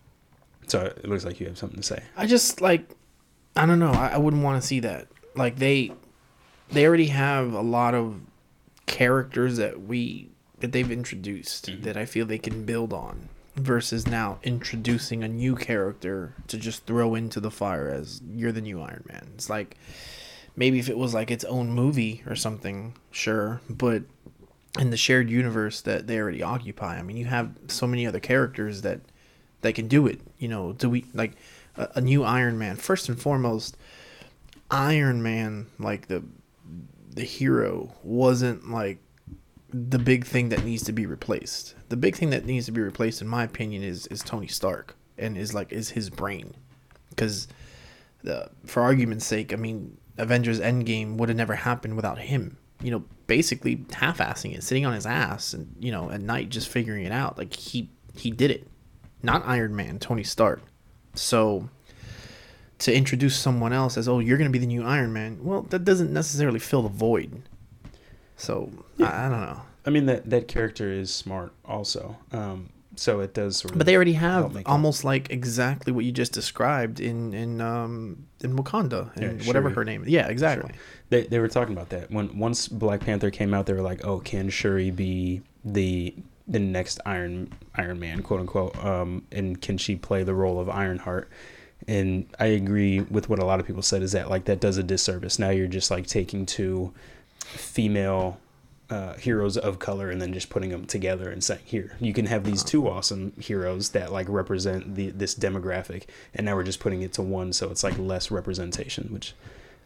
So 0.67 0.81
it 0.81 1.07
looks 1.07 1.25
like 1.25 1.39
you 1.39 1.47
have 1.47 1.57
something 1.57 1.81
to 1.81 1.83
say. 1.83 2.03
I 2.15 2.25
just 2.25 2.61
like 2.61 2.89
I 3.55 3.65
don't 3.65 3.79
know. 3.79 3.91
I, 3.91 4.09
I 4.09 4.17
wouldn't 4.17 4.43
want 4.43 4.61
to 4.61 4.67
see 4.67 4.79
that. 4.81 5.07
Like 5.35 5.57
they 5.57 5.91
they 6.69 6.85
already 6.87 7.07
have 7.07 7.53
a 7.53 7.61
lot 7.61 7.93
of 7.93 8.21
characters 8.85 9.57
that 9.57 9.81
we 9.81 10.29
that 10.59 10.71
they've 10.71 10.91
introduced 10.91 11.69
that 11.83 11.97
I 11.97 12.05
feel 12.05 12.25
they 12.25 12.37
can 12.37 12.65
build 12.65 12.93
on 12.93 13.29
versus 13.55 14.07
now 14.07 14.39
introducing 14.43 15.23
a 15.23 15.27
new 15.27 15.55
character 15.55 16.35
to 16.47 16.57
just 16.57 16.85
throw 16.85 17.15
into 17.15 17.39
the 17.39 17.51
fire 17.51 17.89
as 17.89 18.21
you're 18.33 18.51
the 18.51 18.61
new 18.61 18.81
Iron 18.81 19.03
Man. 19.07 19.29
It's 19.35 19.49
like 19.49 19.77
maybe 20.55 20.79
if 20.79 20.89
it 20.89 20.97
was 20.97 21.13
like 21.13 21.31
its 21.31 21.43
own 21.45 21.71
movie 21.71 22.23
or 22.27 22.35
something, 22.35 22.95
sure, 23.11 23.61
but 23.69 24.03
in 24.79 24.89
the 24.89 24.97
shared 24.97 25.29
universe 25.29 25.81
that 25.81 26.07
they 26.07 26.19
already 26.19 26.41
occupy, 26.41 26.97
I 26.97 27.01
mean, 27.01 27.17
you 27.17 27.25
have 27.25 27.51
so 27.67 27.85
many 27.87 28.07
other 28.07 28.19
characters 28.19 28.81
that 28.81 29.01
that 29.61 29.75
can 29.75 29.87
do 29.87 30.07
it. 30.07 30.19
You 30.37 30.47
know, 30.47 30.73
do 30.73 30.89
we 30.89 31.05
like 31.13 31.33
a, 31.77 31.89
a 31.95 32.01
new 32.01 32.23
Iron 32.23 32.57
Man? 32.57 32.75
First 32.75 33.09
and 33.09 33.19
foremost, 33.19 33.77
Iron 34.69 35.21
Man, 35.21 35.67
like 35.79 36.07
the 36.07 36.23
the 37.09 37.23
hero, 37.23 37.93
wasn't 38.03 38.69
like 38.69 38.97
the 39.69 39.99
big 39.99 40.25
thing 40.25 40.49
that 40.49 40.63
needs 40.63 40.83
to 40.83 40.91
be 40.91 41.05
replaced. 41.05 41.75
The 41.89 41.97
big 41.97 42.15
thing 42.15 42.31
that 42.31 42.45
needs 42.45 42.65
to 42.67 42.71
be 42.71 42.81
replaced, 42.81 43.21
in 43.21 43.27
my 43.27 43.43
opinion, 43.43 43.83
is 43.83 44.07
is 44.07 44.21
Tony 44.21 44.47
Stark 44.47 44.95
and 45.17 45.37
is 45.37 45.53
like 45.53 45.71
is 45.71 45.91
his 45.91 46.09
brain, 46.09 46.55
because 47.09 47.47
the 48.23 48.49
for 48.65 48.81
argument's 48.81 49.25
sake, 49.25 49.53
I 49.53 49.57
mean, 49.57 49.97
Avengers 50.17 50.59
Endgame 50.59 51.15
would 51.17 51.29
have 51.29 51.37
never 51.37 51.55
happened 51.55 51.95
without 51.95 52.19
him. 52.19 52.57
You 52.81 52.91
know, 52.91 53.03
basically 53.27 53.85
half-assing 53.93 54.55
it, 54.55 54.63
sitting 54.63 54.85
on 54.85 54.93
his 54.93 55.05
ass, 55.05 55.53
and 55.53 55.75
you 55.79 55.91
know, 55.91 56.11
at 56.11 56.21
night 56.21 56.49
just 56.49 56.69
figuring 56.69 57.05
it 57.05 57.11
out. 57.11 57.37
Like 57.37 57.53
he 57.53 57.89
he 58.15 58.29
did 58.31 58.51
it, 58.51 58.67
not 59.21 59.43
Iron 59.45 59.75
Man, 59.75 59.99
Tony 59.99 60.23
Stark. 60.23 60.61
So 61.15 61.69
to 62.79 62.93
introduce 62.93 63.37
someone 63.37 63.71
else 63.71 63.97
as 63.97 64.09
oh 64.09 64.19
you're 64.19 64.37
gonna 64.37 64.49
be 64.49 64.59
the 64.59 64.67
new 64.67 64.83
Iron 64.83 65.13
Man, 65.13 65.39
well 65.43 65.61
that 65.63 65.85
doesn't 65.85 66.11
necessarily 66.11 66.59
fill 66.59 66.81
the 66.81 66.89
void. 66.89 67.43
So 68.35 68.71
I, 68.99 69.25
I 69.25 69.29
don't 69.29 69.41
know. 69.41 69.61
I 69.85 69.89
mean 69.89 70.05
that 70.07 70.29
that 70.29 70.47
character 70.47 70.91
is 70.91 71.13
smart 71.13 71.53
also, 71.65 72.17
um, 72.31 72.69
so 72.95 73.19
it 73.21 73.33
does 73.33 73.57
sort 73.57 73.71
of. 73.71 73.77
But 73.77 73.85
they 73.87 73.95
already 73.95 74.13
have 74.13 74.53
make 74.53 74.61
it- 74.61 74.67
almost 74.69 75.03
like 75.03 75.29
exactly 75.31 75.91
what 75.93 76.05
you 76.05 76.11
just 76.11 76.31
described 76.33 76.99
in 76.99 77.33
in 77.33 77.59
um 77.61 78.25
in 78.41 78.55
Wakanda 78.55 79.15
and 79.15 79.39
Yeah, 79.41 79.47
whatever 79.47 79.69
Shuri. 79.69 79.75
her 79.75 79.85
name. 79.85 80.03
is. 80.03 80.09
Yeah, 80.09 80.27
exactly. 80.27 80.71
They 81.09 81.23
they 81.23 81.39
were 81.39 81.47
talking 81.47 81.73
about 81.73 81.89
that 81.89 82.11
when 82.11 82.37
once 82.37 82.67
Black 82.67 83.01
Panther 83.01 83.29
came 83.31 83.53
out, 83.53 83.65
they 83.65 83.73
were 83.73 83.81
like, 83.81 84.05
"Oh, 84.05 84.19
can 84.19 84.49
Shuri 84.49 84.91
be 84.91 85.41
the 85.65 86.13
the 86.47 86.59
next 86.59 86.99
Iron 87.05 87.51
Iron 87.75 87.99
Man, 87.99 88.21
quote 88.21 88.41
unquote? 88.41 88.75
Um, 88.83 89.23
and 89.31 89.61
can 89.61 89.77
she 89.77 89.95
play 89.95 90.23
the 90.23 90.33
role 90.33 90.59
of 90.59 90.69
Ironheart?" 90.69 91.29
And 91.87 92.27
I 92.39 92.45
agree 92.47 93.01
with 93.01 93.27
what 93.29 93.39
a 93.39 93.45
lot 93.45 93.59
of 93.59 93.67
people 93.67 93.81
said 93.81 94.01
is 94.03 94.13
that 94.13 94.29
like 94.29 94.45
that 94.45 94.59
does 94.61 94.77
a 94.77 94.83
disservice. 94.83 95.37
Now 95.39 95.49
you're 95.49 95.67
just 95.67 95.91
like 95.91 96.07
taking 96.07 96.45
two 96.45 96.93
female 97.39 98.39
uh, 98.89 99.13
heroes 99.15 99.57
of 99.57 99.79
color 99.79 100.11
and 100.11 100.21
then 100.21 100.33
just 100.33 100.49
putting 100.49 100.69
them 100.69 100.85
together 100.85 101.29
and 101.29 101.43
saying, 101.43 101.61
"Here, 101.65 101.95
you 101.99 102.13
can 102.13 102.25
have 102.27 102.43
these 102.43 102.63
two 102.63 102.87
awesome 102.87 103.33
heroes 103.39 103.89
that 103.89 104.11
like 104.11 104.27
represent 104.29 104.95
the 104.95 105.09
this 105.11 105.33
demographic," 105.35 106.03
and 106.33 106.45
now 106.45 106.55
we're 106.55 106.63
just 106.63 106.79
putting 106.79 107.01
it 107.01 107.13
to 107.13 107.21
one, 107.21 107.53
so 107.53 107.69
it's 107.71 107.83
like 107.83 107.97
less 107.97 108.29
representation, 108.29 109.07
which 109.11 109.33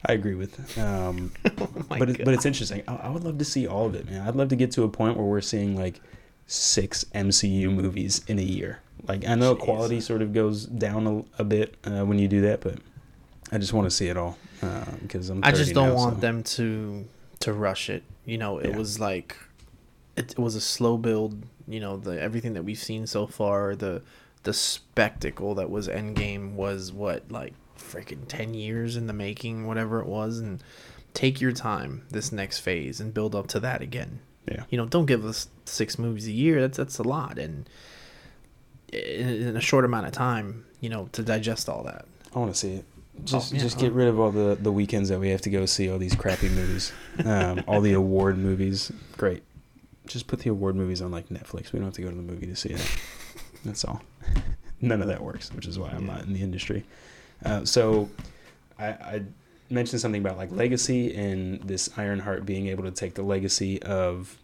I 0.05 0.13
agree 0.13 0.36
with. 0.36 0.78
Um, 0.78 1.32
Oh 1.89 1.95
but 1.99 2.09
it, 2.09 2.26
but 2.26 2.34
it's 2.34 2.45
interesting. 2.45 2.84
I, 2.88 2.95
I 2.95 3.09
would 3.09 3.24
love 3.24 3.38
to 3.38 3.45
see 3.45 3.65
all 3.67 3.86
of 3.86 3.95
it, 3.95 4.09
man. 4.09 4.28
I'd 4.28 4.36
love 4.36 4.49
to 4.49 4.55
get 4.55 4.72
to 4.72 4.84
a 4.84 4.89
point 4.89 5.15
where 5.15 5.26
we're 5.26 5.41
seeing 5.41 5.76
like 5.76 6.01
six 6.47 7.05
MCU 7.15 7.74
movies 7.74 8.22
in 8.28 8.39
a 8.39 8.43
year. 8.43 8.80
Like 9.07 9.26
I 9.28 9.36
know 9.36 9.55
quality 9.55 10.01
sort 10.01 10.22
of 10.22 10.34
goes 10.34 10.65
down 10.65 11.07
a, 11.38 11.41
a 11.41 11.43
bit 11.45 11.76
uh, 11.86 12.03
when 12.05 12.19
you 12.19 12.28
do 12.28 12.41
that, 12.41 12.61
but 12.61 12.80
I 13.51 13.57
just 13.57 13.74
want 13.74 13.86
to 13.86 13.91
see 13.91 14.07
it 14.07 14.17
all 14.17 14.38
uh, 14.61 14.86
because 15.01 15.30
I'm. 15.30 15.43
I 15.43 15.51
just 15.51 15.74
don't 15.74 15.89
now, 15.89 15.95
want 15.95 16.15
so- 16.15 16.22
them 16.22 16.43
to 16.43 17.05
to 17.39 17.53
rush 17.53 17.89
it. 17.89 18.03
You 18.28 18.38
know, 18.38 18.59
it 18.59 18.69
Yeah. 18.69 18.78
was 18.78 18.99
like 18.99 19.36
it, 20.15 20.34
it 20.34 20.39
was 20.39 20.55
a 20.55 20.61
slow 20.61 20.97
build. 20.97 21.43
You 21.67 21.80
know, 21.80 21.97
the 21.97 22.21
everything 22.21 22.53
that 22.53 22.63
we've 22.63 22.78
seen 22.78 23.07
so 23.07 23.25
far, 23.25 23.75
the 23.75 24.03
the 24.43 24.53
spectacle 24.53 25.55
that 25.55 25.69
was 25.71 25.88
Endgame 25.88 26.53
was 26.53 26.91
what 26.91 27.32
like 27.32 27.53
freaking 27.78 28.28
ten 28.28 28.53
years 28.53 28.95
in 28.95 29.07
the 29.07 29.13
making, 29.13 29.65
whatever 29.65 29.99
it 30.01 30.07
was, 30.07 30.39
and 30.39 30.61
take 31.13 31.41
your 31.41 31.51
time 31.51 32.05
this 32.11 32.32
next 32.32 32.59
phase 32.59 32.99
and 32.99 33.13
build 33.13 33.34
up 33.34 33.47
to 33.47 33.59
that 33.61 33.82
again. 33.82 34.19
Yeah. 34.47 34.63
You 34.69 34.78
know, 34.78 34.86
don't 34.86 35.07
give 35.07 35.25
us 35.25 35.47
six 35.65 35.97
movies 35.99 36.28
a 36.28 36.32
year. 36.32 36.61
That's 36.61 36.78
that's 36.78 36.99
a 36.99 37.03
lot, 37.03 37.38
and 37.39 37.67
in, 38.93 39.30
in 39.49 39.57
a 39.57 39.61
short 39.61 39.84
amount 39.86 40.05
of 40.07 40.11
time, 40.13 40.65
you 40.80 40.89
know, 40.89 41.09
to 41.13 41.23
digest 41.23 41.67
all 41.69 41.84
that. 41.84 42.05
I 42.36 42.39
want 42.39 42.53
to 42.53 42.57
see 42.59 42.73
it. 42.73 42.86
Just, 43.24 43.53
yeah, 43.53 43.59
just 43.59 43.78
oh. 43.78 43.82
get 43.82 43.93
rid 43.93 44.07
of 44.07 44.20
all 44.20 44.32
the, 44.32 44.57
the 44.59 44.72
weekends 44.72 45.09
that 45.09 45.20
we 45.20 45.30
have 45.30 45.41
to 45.41 45.49
go 45.49 45.65
see 45.65 45.89
all 45.89 45.97
these 45.97 46.15
crappy 46.15 46.49
movies, 46.49 46.91
um, 47.26 47.63
all 47.68 47.82
the 47.82 47.93
award 47.93 48.38
movies. 48.38 48.91
Great. 49.18 49.43
Just 50.05 50.28
put 50.28 50.39
the 50.39 50.49
award 50.49 50.76
movies 50.76 51.01
on 51.01 51.11
like 51.11 51.30
Netflix. 51.30 51.74
We 51.74 51.80
don't 51.80 51.86
have 51.86 51.93
to 51.95 52.01
go 52.01 52.09
to 52.09 52.15
the 52.15 52.22
movie 52.22 52.47
to 52.47 52.55
see 52.55 52.70
it. 52.70 52.99
That's 53.65 53.84
all. 53.84 54.01
None 54.82 55.01
of 55.01 55.07
that 55.07 55.22
works, 55.22 55.51
which 55.53 55.65
is 55.65 55.80
why 55.80 55.89
I'm 55.89 56.05
not 56.05 56.22
in 56.22 56.34
the 56.34 56.41
industry. 56.41 56.86
Uh, 57.43 57.65
so, 57.65 58.09
I, 58.80 58.88
I 58.88 59.22
mentioned 59.70 60.01
something 60.01 60.22
about 60.22 60.38
like 60.38 60.51
legacy 60.51 61.15
and 61.15 61.61
this 61.61 61.89
Ironheart 61.97 62.45
being 62.45 62.68
able 62.68 62.84
to 62.84 62.91
take 62.91 63.15
the 63.15 63.24
legacy 63.24 63.82
of 63.82 64.38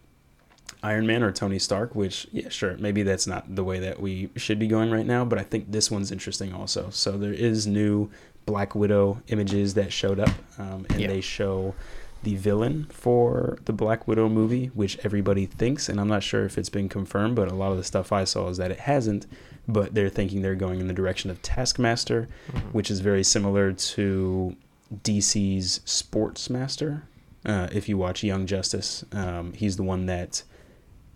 Iron 0.82 1.06
Man 1.06 1.22
or 1.22 1.32
Tony 1.32 1.58
Stark, 1.58 1.94
which, 1.94 2.26
yeah, 2.30 2.48
sure, 2.50 2.76
maybe 2.76 3.02
that's 3.02 3.26
not 3.26 3.54
the 3.54 3.64
way 3.64 3.78
that 3.78 4.00
we 4.00 4.28
should 4.36 4.58
be 4.58 4.66
going 4.66 4.90
right 4.90 5.06
now, 5.06 5.24
but 5.24 5.38
I 5.38 5.42
think 5.42 5.72
this 5.72 5.90
one's 5.90 6.12
interesting 6.12 6.52
also. 6.52 6.90
So 6.90 7.16
there 7.16 7.32
is 7.32 7.66
new 7.66 8.10
Black 8.46 8.74
Widow 8.74 9.22
images 9.28 9.74
that 9.74 9.92
showed 9.92 10.20
up, 10.20 10.30
um, 10.58 10.86
and 10.90 11.00
Yeah. 11.00 11.08
they 11.08 11.20
show 11.20 11.74
the 12.22 12.36
villain 12.36 12.86
for 12.90 13.58
the 13.66 13.72
Black 13.72 14.08
Widow 14.08 14.28
movie, 14.28 14.66
which 14.74 14.98
everybody 15.04 15.44
thinks, 15.46 15.88
and 15.88 16.00
I'm 16.00 16.08
not 16.08 16.22
sure 16.22 16.44
if 16.46 16.56
it's 16.56 16.70
been 16.70 16.88
confirmed, 16.88 17.36
but 17.36 17.50
a 17.50 17.54
lot 17.54 17.70
of 17.72 17.76
the 17.78 17.84
stuff 17.84 18.12
I 18.12 18.24
saw 18.24 18.48
is 18.48 18.56
that 18.56 18.70
it 18.70 18.80
hasn't. 18.80 19.26
But 19.68 19.94
they're 19.94 20.10
thinking 20.10 20.42
they're 20.42 20.54
going 20.54 20.80
in 20.80 20.88
the 20.88 20.94
direction 20.94 21.30
of 21.30 21.40
Taskmaster, 21.42 22.28
which 22.72 22.90
is 22.90 23.00
very 23.00 23.24
similar 23.24 23.72
to 23.72 24.56
DC's 25.02 25.80
Sportsmaster. 25.86 27.02
Uh, 27.46 27.68
if 27.72 27.88
you 27.88 27.96
watch 27.98 28.22
Young 28.22 28.46
Justice, 28.46 29.04
um, 29.12 29.52
he's 29.54 29.76
the 29.76 29.82
one 29.82 30.06
that 30.06 30.42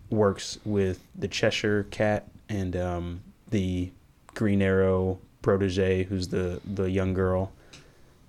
works 0.09 0.57
with 0.65 0.99
the 1.15 1.27
Cheshire 1.27 1.83
Cat 1.91 2.27
and 2.49 2.75
um, 2.75 3.21
the 3.49 3.91
Green 4.33 4.61
Arrow 4.61 5.19
protege, 5.41 6.03
who's 6.03 6.27
the 6.29 6.61
the 6.65 6.89
young 6.89 7.13
girl. 7.13 7.51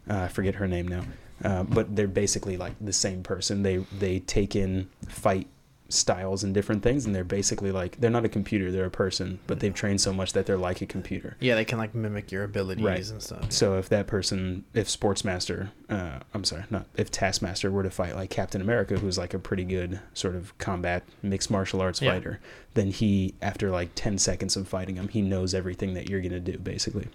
Uh, 0.09 0.23
I 0.23 0.29
forget 0.29 0.57
her 0.57 0.67
name 0.67 0.89
now, 0.89 1.05
uh, 1.45 1.63
but 1.65 1.95
they're 1.95 2.09
basically 2.09 2.57
like 2.57 2.73
the 2.81 2.93
same 2.93 3.23
person. 3.23 3.63
They 3.63 3.79
they 3.99 4.21
take 4.21 4.57
in 4.57 4.89
fight 5.09 5.47
styles 5.91 6.43
and 6.45 6.55
different 6.55 6.83
things, 6.83 7.05
and 7.05 7.15
they're 7.15 7.25
basically 7.25 7.71
like 7.73 8.01
they're 8.01 8.11
not 8.11 8.25
a 8.25 8.29
computer; 8.29 8.71
they're 8.73 8.87
a 8.87 8.91
person, 8.91 9.39
but 9.47 9.61
they've 9.61 9.75
trained 9.75 10.01
so 10.01 10.13
much 10.13 10.33
that 10.33 10.47
they're 10.47 10.57
like 10.57 10.81
a 10.81 10.87
computer. 10.87 11.37
Yeah, 11.41 11.55
they 11.57 11.65
can 11.65 11.79
like 11.79 11.95
mimic 11.95 12.31
your 12.33 12.45
abilities 12.45 12.85
Right. 12.85 13.11
and 13.11 13.23
stuff. 13.23 13.53
So 13.53 13.77
if 13.79 13.89
that 13.91 14.07
person, 14.07 14.65
if 14.75 14.89
Sportsmaster, 14.89 15.71
uh, 15.89 16.21
I'm 16.33 16.45
sorry, 16.45 16.65
not 16.71 16.87
if 16.97 17.11
Taskmaster 17.11 17.71
were 17.71 17.83
to 17.83 17.91
fight 17.91 18.15
like 18.17 18.31
Captain 18.31 18.61
America, 18.61 18.99
who's 18.99 19.19
like 19.19 19.35
a 19.35 19.39
pretty 19.39 19.65
good 19.65 20.01
sort 20.15 20.35
of 20.37 20.57
combat 20.59 21.03
mixed 21.23 21.51
martial 21.51 21.81
arts 21.81 22.01
Yeah. 22.01 22.13
fighter, 22.13 22.41
then 22.75 22.89
he, 22.89 23.35
after 23.43 23.71
like 23.71 23.91
10 23.95 24.19
seconds 24.19 24.57
of 24.57 24.67
fighting 24.69 24.97
him, 24.97 25.09
he 25.09 25.21
knows 25.23 25.55
everything 25.55 25.95
that 25.95 26.09
you're 26.09 26.21
gonna 26.21 26.41
do, 26.41 26.57
basically. 26.59 27.09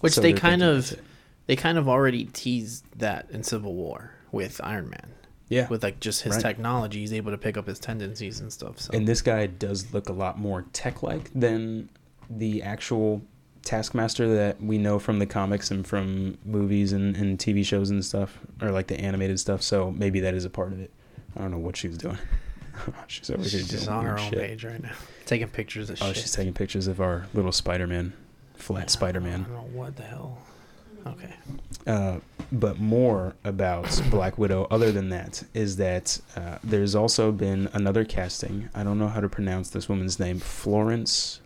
Which 0.00 0.14
So 0.14 0.20
they 0.20 0.32
kind 0.32 0.62
of 0.62 0.94
they 1.46 1.56
kind 1.56 1.76
of 1.76 1.88
already 1.88 2.26
teased 2.26 2.84
that 2.98 3.26
in 3.30 3.42
Civil 3.42 3.74
War 3.74 4.12
with 4.30 4.60
Iron 4.62 4.88
Man. 4.90 5.08
Yeah. 5.48 5.68
With 5.68 5.82
like 5.82 6.00
just 6.00 6.22
his 6.22 6.34
Right. 6.34 6.42
technology, 6.42 7.00
he's 7.00 7.12
able 7.12 7.30
to 7.32 7.38
pick 7.38 7.56
up 7.56 7.66
his 7.66 7.78
tendencies 7.78 8.40
and 8.40 8.52
stuff. 8.52 8.78
So 8.80 8.90
And 8.94 9.06
this 9.06 9.20
guy 9.22 9.46
does 9.46 9.92
look 9.92 10.08
a 10.08 10.12
lot 10.12 10.38
more 10.38 10.64
tech-like 10.72 11.30
than 11.34 11.90
the 12.30 12.62
actual 12.62 13.22
Taskmaster 13.64 14.34
that 14.34 14.60
we 14.60 14.76
know 14.78 14.98
from 14.98 15.18
the 15.20 15.26
comics 15.26 15.70
and 15.70 15.86
from 15.86 16.36
movies 16.44 16.92
and, 16.92 17.16
and 17.16 17.38
TV 17.38 17.64
shows 17.64 17.90
and 17.90 18.04
stuff, 18.04 18.38
or 18.60 18.70
like 18.72 18.88
the 18.88 18.98
animated 19.00 19.38
stuff. 19.38 19.62
So 19.62 19.92
maybe 19.92 20.18
that 20.20 20.34
is 20.34 20.44
a 20.44 20.50
part 20.50 20.72
of 20.72 20.80
it. 20.80 20.90
I 21.36 21.42
don't 21.42 21.52
know 21.52 21.58
what 21.58 21.76
she's 21.76 21.96
doing. 21.96 22.18
she's 23.06 23.30
over 23.30 23.38
here 23.40 23.48
she's 23.48 23.68
doing 23.68 23.78
just 23.80 23.88
on 23.88 24.04
her 24.04 24.18
own 24.18 24.30
shit. 24.30 24.38
page 24.38 24.64
right 24.64 24.82
now, 24.82 24.92
taking 25.26 25.48
pictures 25.48 25.90
of 25.90 25.98
shit. 25.98 26.06
Oh, 26.08 26.12
shit. 26.12 26.22
she's 26.22 26.32
taking 26.32 26.52
pictures 26.54 26.86
of 26.88 27.00
our 27.00 27.26
little 27.34 27.52
Spider-Man, 27.52 28.12
flat 28.54 28.90
Spider-Man. 28.90 29.46
I 29.48 29.54
don't 29.54 29.72
know 29.74 29.78
what 29.78 29.96
the 29.96 30.02
hell. 30.02 30.38
Okay. 31.06 31.34
Uh, 31.86 32.18
but 32.52 32.78
more 32.78 33.34
about 33.44 34.00
Black 34.10 34.38
Widow, 34.38 34.66
other 34.70 34.92
than 34.92 35.08
that, 35.08 35.42
is 35.54 35.76
that 35.76 36.20
uh, 36.36 36.58
there's 36.62 36.94
also 36.94 37.32
been 37.32 37.68
another 37.72 38.04
casting. 38.04 38.68
I 38.74 38.82
don't 38.84 38.98
know 38.98 39.08
how 39.08 39.20
to 39.20 39.28
pronounce 39.28 39.70
this 39.70 39.88
woman's 39.88 40.20
name. 40.20 40.38
Florence 40.38 41.40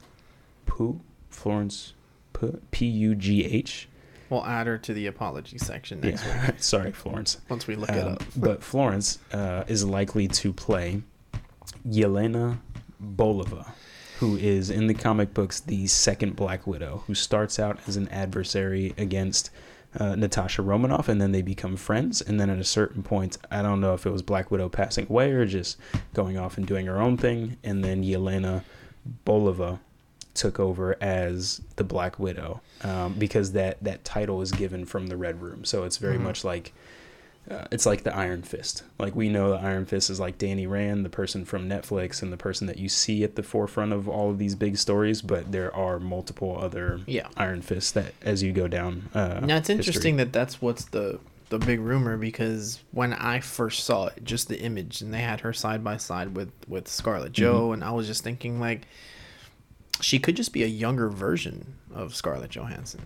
Pugh? 0.67 1.01
Florence 1.31 1.95
Pugh? 2.33 2.61
P 2.71 2.87
U 2.87 3.15
G 3.15 3.45
H? 3.45 3.89
We'll 4.29 4.45
add 4.45 4.67
her 4.67 4.77
to 4.79 4.93
the 4.93 5.07
apology 5.07 5.57
section 5.59 6.01
next 6.01 6.25
week 6.25 6.35
Yeah. 6.35 6.51
Sorry, 6.59 6.91
Florence. 6.93 7.39
once 7.49 7.67
we 7.69 7.77
look 7.77 7.91
it 7.91 8.05
Um, 8.05 8.15
up. 8.15 8.25
but 8.37 8.63
Florence 8.63 9.19
uh, 9.33 9.63
is 9.69 9.85
likely 9.85 10.27
to 10.29 10.53
play 10.53 11.03
Yelena 11.89 12.59
Belova, 13.17 13.69
who 14.21 14.37
is 14.37 14.71
in 14.71 14.87
the 14.87 14.95
comic 14.95 15.35
books 15.35 15.61
the 15.61 15.87
second 15.87 16.37
Black 16.37 16.67
Widow, 16.67 17.05
who 17.07 17.14
starts 17.14 17.59
out 17.59 17.79
as 17.87 17.97
an 17.97 18.09
adversary 18.09 18.95
against 18.97 19.51
uh, 19.99 20.14
Natasha 20.14 20.62
Romanoff, 20.62 21.09
and 21.09 21.21
then 21.21 21.33
they 21.33 21.43
become 21.43 21.77
friends. 21.77 22.21
And 22.21 22.39
then 22.39 22.51
at 22.51 22.59
a 22.59 22.64
certain 22.64 23.03
point, 23.03 23.39
I 23.51 23.62
don't 23.62 23.81
know 23.81 23.95
if 23.95 24.05
it 24.07 24.11
was 24.11 24.23
Black 24.23 24.51
Widow 24.51 24.69
passing 24.69 25.07
away 25.09 25.33
or 25.33 25.47
just 25.47 25.79
going 26.14 26.37
off 26.37 26.59
and 26.59 26.67
doing 26.67 26.87
her 26.87 27.01
own 27.01 27.17
thing, 27.17 27.57
and 27.64 27.83
then 27.85 28.03
Yelena 28.03 28.62
Belova 29.25 29.79
took 30.35 30.61
over 30.61 30.97
as 31.01 31.62
the 31.77 31.85
Black 31.85 32.19
Widow 32.19 32.61
um, 32.83 33.14
because 33.14 33.53
that 33.53 33.83
that 33.83 34.05
title 34.05 34.43
is 34.43 34.53
given 34.53 34.85
from 34.85 35.07
the 35.07 35.17
Red 35.17 35.41
Room. 35.41 35.64
So 35.64 35.85
it's 35.85 35.97
very 35.97 36.19
Mhm. 36.19 36.23
much 36.23 36.45
like 36.45 36.75
uh, 37.51 37.65
it's 37.71 37.87
like 37.87 38.03
the 38.03 38.15
Iron 38.15 38.43
Fist. 38.43 38.83
Like 38.99 39.15
we 39.15 39.29
know 39.29 39.51
the 39.51 39.57
Iron 39.59 39.87
Fist 39.87 40.11
is 40.11 40.19
like 40.19 40.39
Danny 40.39 40.67
Rand, 40.67 41.05
the 41.05 41.11
person 41.11 41.45
from 41.45 41.69
Netflix, 41.69 42.23
and 42.23 42.33
the 42.33 42.37
person 42.37 42.67
that 42.67 42.79
you 42.79 42.89
see 42.89 43.23
at 43.25 43.37
the 43.37 43.43
forefront 43.43 43.93
of 43.93 44.09
all 44.09 44.31
of 44.31 44.39
these 44.39 44.55
big 44.55 44.77
stories. 44.79 45.23
But 45.23 45.53
there 45.53 45.75
are 45.75 45.99
multiple 46.01 46.59
other 46.61 47.01
Yeah. 47.07 47.29
Iron 47.37 47.63
Fists 47.63 47.93
that, 47.93 48.15
as 48.23 48.43
you 48.43 48.53
go 48.53 48.67
down. 48.69 49.09
Uh, 49.15 49.41
Now 49.43 49.57
it's 49.59 49.69
history- 49.69 49.75
interesting 49.77 50.17
that 50.17 50.33
that's 50.33 50.61
what's 50.61 50.87
the 50.87 51.19
the 51.49 51.59
big 51.61 51.79
rumor 51.79 52.17
because 52.17 52.81
when 52.91 53.13
I 53.13 53.39
first 53.39 53.85
saw 53.85 54.07
it, 54.07 54.25
just 54.25 54.49
the 54.49 54.59
image, 54.61 55.01
and 55.01 55.15
they 55.15 55.21
had 55.21 55.43
her 55.43 55.53
side 55.53 55.85
by 55.85 55.97
side 55.97 56.35
with 56.37 56.51
with 56.67 56.89
Scarlett 56.89 57.33
Mm-hmm. 57.35 57.73
And 57.75 57.85
I 57.85 57.93
was 57.93 58.09
just 58.09 58.25
thinking 58.25 58.59
like, 58.59 58.89
she 60.01 60.19
could 60.19 60.37
just 60.37 60.53
be 60.53 60.65
a 60.65 60.67
younger 60.67 61.09
version 61.09 61.75
of 61.95 62.15
Scarlett 62.17 62.51
Johansson. 62.51 63.03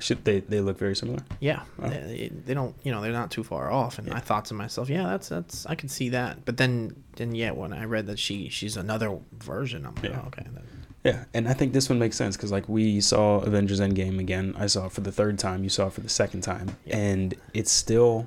Should 0.00 0.24
they 0.24 0.40
they 0.40 0.60
look 0.60 0.78
very 0.78 0.96
similar? 0.96 1.20
Yeah, 1.40 1.62
Oh. 1.80 1.88
they, 1.88 2.30
they 2.46 2.54
don't, 2.54 2.74
you 2.82 2.90
know, 2.90 3.00
they're 3.02 3.12
not 3.12 3.30
too 3.30 3.44
far 3.44 3.70
off. 3.70 3.98
And 3.98 4.12
I 4.12 4.18
thought 4.18 4.46
to 4.46 4.54
myself, 4.54 4.88
yeah, 4.88 5.04
that's 5.04 5.28
that's 5.28 5.66
I 5.66 5.74
could 5.74 5.90
see 5.90 6.08
that. 6.10 6.44
But 6.44 6.56
then 6.56 6.94
then 7.16 7.34
yeah, 7.34 7.50
when 7.52 7.72
I 7.72 7.84
read 7.84 8.06
that 8.06 8.18
she 8.18 8.48
she's 8.48 8.76
another 8.76 9.18
version, 9.38 9.86
I'm 9.86 9.94
like, 9.96 10.04
Yeah. 10.04 10.20
oh, 10.24 10.28
okay. 10.28 10.46
Then. 10.52 10.64
Yeah, 11.04 11.24
and 11.32 11.48
I 11.48 11.54
think 11.54 11.72
this 11.72 11.88
one 11.88 11.98
makes 11.98 12.16
sense 12.16 12.36
because 12.36 12.50
like 12.52 12.68
we 12.68 13.00
saw 13.00 13.38
Avengers 13.40 13.80
Endgame 13.80 14.18
again. 14.18 14.54
I 14.58 14.66
saw 14.66 14.86
it 14.86 14.92
for 14.92 15.00
the 15.02 15.12
third 15.12 15.38
time. 15.38 15.62
You 15.64 15.70
saw 15.70 15.86
it 15.86 15.92
for 15.94 16.00
the 16.02 16.10
second 16.10 16.42
time, 16.42 16.76
Yeah. 16.84 16.98
and 16.98 17.34
it's 17.54 17.70
still, 17.70 18.26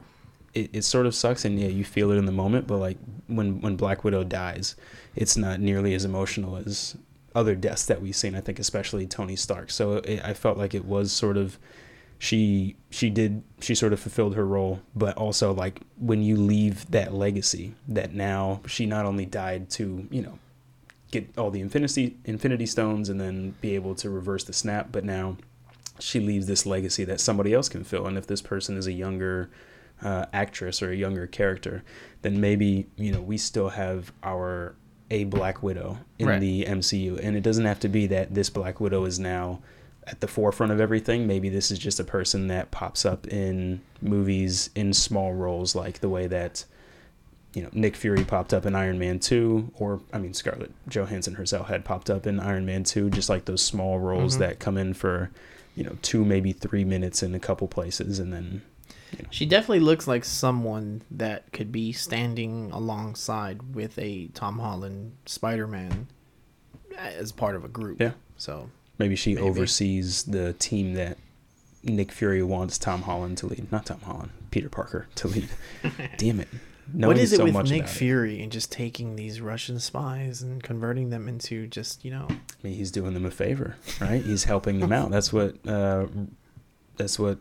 it, 0.55 0.71
it 0.73 0.81
sort 0.83 1.05
of 1.05 1.13
sucks, 1.13 1.45
and 1.45 1.59
yeah, 1.59 1.67
you 1.67 1.83
feel 1.83 2.09
it 2.11 2.17
in 2.17 2.25
the 2.25 2.31
moment. 2.31 2.65
But 2.65 2.77
like 2.77 2.97
when 3.27 3.61
when 3.61 3.75
Black 3.75 4.03
Widow 4.03 4.23
dies, 4.23 4.75
it's 5.15 5.37
not 5.37 5.59
nearly 5.59 5.93
as 5.93 6.03
emotional 6.03 6.55
as 6.57 6.95
other 7.35 7.55
deaths 7.55 7.85
that 7.85 8.01
we've 8.01 8.15
seen. 8.15 8.35
I 8.35 8.41
think 8.41 8.59
especially 8.59 9.07
Tony 9.07 9.35
Stark. 9.35 9.71
So 9.71 9.93
it, 9.97 10.21
I 10.23 10.33
felt 10.33 10.57
like 10.57 10.73
it 10.73 10.85
was 10.85 11.11
sort 11.11 11.37
of 11.37 11.57
she 12.23 12.77
she 12.89 13.09
did 13.09 13.43
she 13.59 13.75
sort 13.75 13.91
of 13.91 13.99
fulfilled 13.99 14.33
her 14.33 14.45
role 14.45 14.81
but 14.95 15.17
also 15.17 15.53
like 15.53 15.81
when 15.97 16.21
you 16.21 16.37
leave 16.37 16.89
that 16.89 17.13
legacy 17.13 17.75
that 17.85 18.13
now 18.13 18.61
she 18.65 18.85
not 18.85 19.05
only 19.05 19.25
died 19.25 19.69
to 19.69 20.07
you 20.09 20.21
know 20.21 20.39
get 21.11 21.37
all 21.37 21.51
the 21.51 21.59
infinity 21.59 22.15
infinity 22.23 22.65
stones 22.65 23.09
and 23.09 23.19
then 23.19 23.53
be 23.59 23.75
able 23.75 23.93
to 23.93 24.09
reverse 24.09 24.45
the 24.45 24.53
snap 24.53 24.87
but 24.89 25.03
now 25.03 25.35
she 25.99 26.21
leaves 26.21 26.47
this 26.47 26.65
legacy 26.65 27.03
that 27.03 27.19
somebody 27.19 27.53
else 27.53 27.67
can 27.67 27.83
fill 27.83 28.07
and 28.07 28.17
if 28.17 28.25
this 28.27 28.41
person 28.41 28.77
is 28.77 28.87
a 28.87 28.93
younger 28.93 29.49
uh, 30.01 30.25
actress 30.31 30.81
or 30.81 30.91
a 30.91 30.95
younger 30.95 31.27
character 31.27 31.83
then 32.21 32.39
maybe 32.39 32.87
you 32.95 33.11
know 33.11 33.21
we 33.21 33.37
still 33.37 33.67
have 33.67 34.13
our 34.23 34.75
a 35.13 35.23
black 35.25 35.61
widow 35.61 35.97
in 36.19 36.27
Right. 36.27 36.39
the 36.41 36.65
mcu 36.65 37.19
and 37.23 37.35
it 37.37 37.41
doesn't 37.43 37.65
have 37.65 37.79
to 37.81 37.87
be 37.89 38.07
that 38.07 38.33
this 38.33 38.49
black 38.49 38.79
widow 38.79 39.05
is 39.05 39.19
now 39.19 39.59
at 40.07 40.19
the 40.21 40.27
forefront 40.27 40.71
of 40.71 40.79
everything 40.81 41.27
maybe 41.27 41.49
this 41.49 41.69
is 41.71 41.77
just 41.79 41.99
a 41.99 42.03
person 42.03 42.47
that 42.47 42.71
pops 42.71 43.05
up 43.05 43.27
in 43.27 43.79
movies 44.01 44.69
in 44.75 44.91
small 44.93 45.33
roles 45.33 45.75
like 45.75 45.99
the 45.99 46.09
way 46.09 46.25
that 46.27 46.65
you 47.55 47.61
know, 47.61 47.69
Nick 47.71 47.95
Fury 47.95 48.23
popped 48.25 48.51
up 48.51 48.65
in 48.65 48.73
Iron 48.73 48.97
Man 48.97 49.19
2, 49.19 49.73
or, 49.75 50.01
I 50.11 50.17
mean, 50.17 50.33
Scarlett 50.33 50.71
Johansson 50.89 51.35
herself 51.35 51.67
had 51.67 51.85
popped 51.85 52.09
up 52.09 52.25
in 52.25 52.39
Iron 52.39 52.65
Man 52.65 52.83
2, 52.83 53.11
just 53.11 53.29
like 53.29 53.45
those 53.45 53.61
small 53.61 53.99
roles 53.99 54.37
Mhm. 54.37 54.39
that 54.39 54.57
come 54.59 54.75
in 54.75 54.95
for, 54.95 55.29
you 55.75 55.83
know, 55.83 55.95
two, 56.01 56.25
maybe 56.25 56.51
three 56.51 56.83
minutes 56.83 57.21
in 57.21 57.35
a 57.35 57.39
couple 57.39 57.67
places, 57.67 58.17
and 58.17 58.33
then, 58.33 58.63
She 59.31 59.45
definitely 59.45 59.79
looks 59.81 60.07
like 60.07 60.23
someone 60.25 61.01
that 61.11 61.51
could 61.51 61.71
be 61.71 61.91
standing 61.91 62.71
alongside 62.71 63.75
with 63.75 63.97
a 63.99 64.27
Tom 64.33 64.59
Holland 64.59 65.13
Spider 65.25 65.67
Man 65.67 66.07
as 66.97 67.31
part 67.31 67.55
of 67.55 67.63
a 67.65 67.67
group. 67.67 67.99
Yeah. 68.01 68.11
So 68.37 68.69
maybe 68.97 69.15
she 69.15 69.35
Maybe. 69.35 69.47
oversees 69.47 70.23
the 70.23 70.53
team 70.53 70.93
that 70.93 71.17
Nick 71.83 72.11
Fury 72.11 72.43
wants 72.43 72.77
Tom 72.77 73.01
Holland 73.03 73.37
to 73.39 73.47
lead. 73.47 73.71
Not 73.71 73.85
Tom 73.85 73.99
Holland, 74.01 74.31
Peter 74.51 74.69
Parker 74.69 75.07
to 75.15 75.27
lead. 75.27 75.49
Damn 76.17 76.39
it. 76.39 76.47
what 76.51 76.95
Knowing 76.95 77.17
is 77.17 77.33
it 77.33 77.37
so 77.37 77.43
with 77.45 77.55
Nick 77.55 77.81
about 77.81 77.89
it. 77.89 77.93
Fury 77.93 78.41
and 78.41 78.51
just 78.51 78.71
taking 78.71 79.15
these 79.15 79.41
Russian 79.41 79.79
spies 79.79 80.41
and 80.41 80.61
converting 80.63 81.09
them 81.09 81.27
into 81.27 81.67
just 81.67 82.03
you 82.05 82.11
know 82.11 82.27
I 82.29 82.37
mean, 82.61 82.73
he's 82.75 82.91
doing 82.91 83.13
them 83.13 83.25
a 83.25 83.31
favor, 83.31 83.75
right? 83.99 84.23
He's 84.23 84.43
helping 84.45 84.79
them 84.79 84.91
out. 84.93 85.09
That's 85.11 85.33
what. 85.33 85.55
Uh, 85.67 86.05
that's 86.97 87.17
what. 87.19 87.39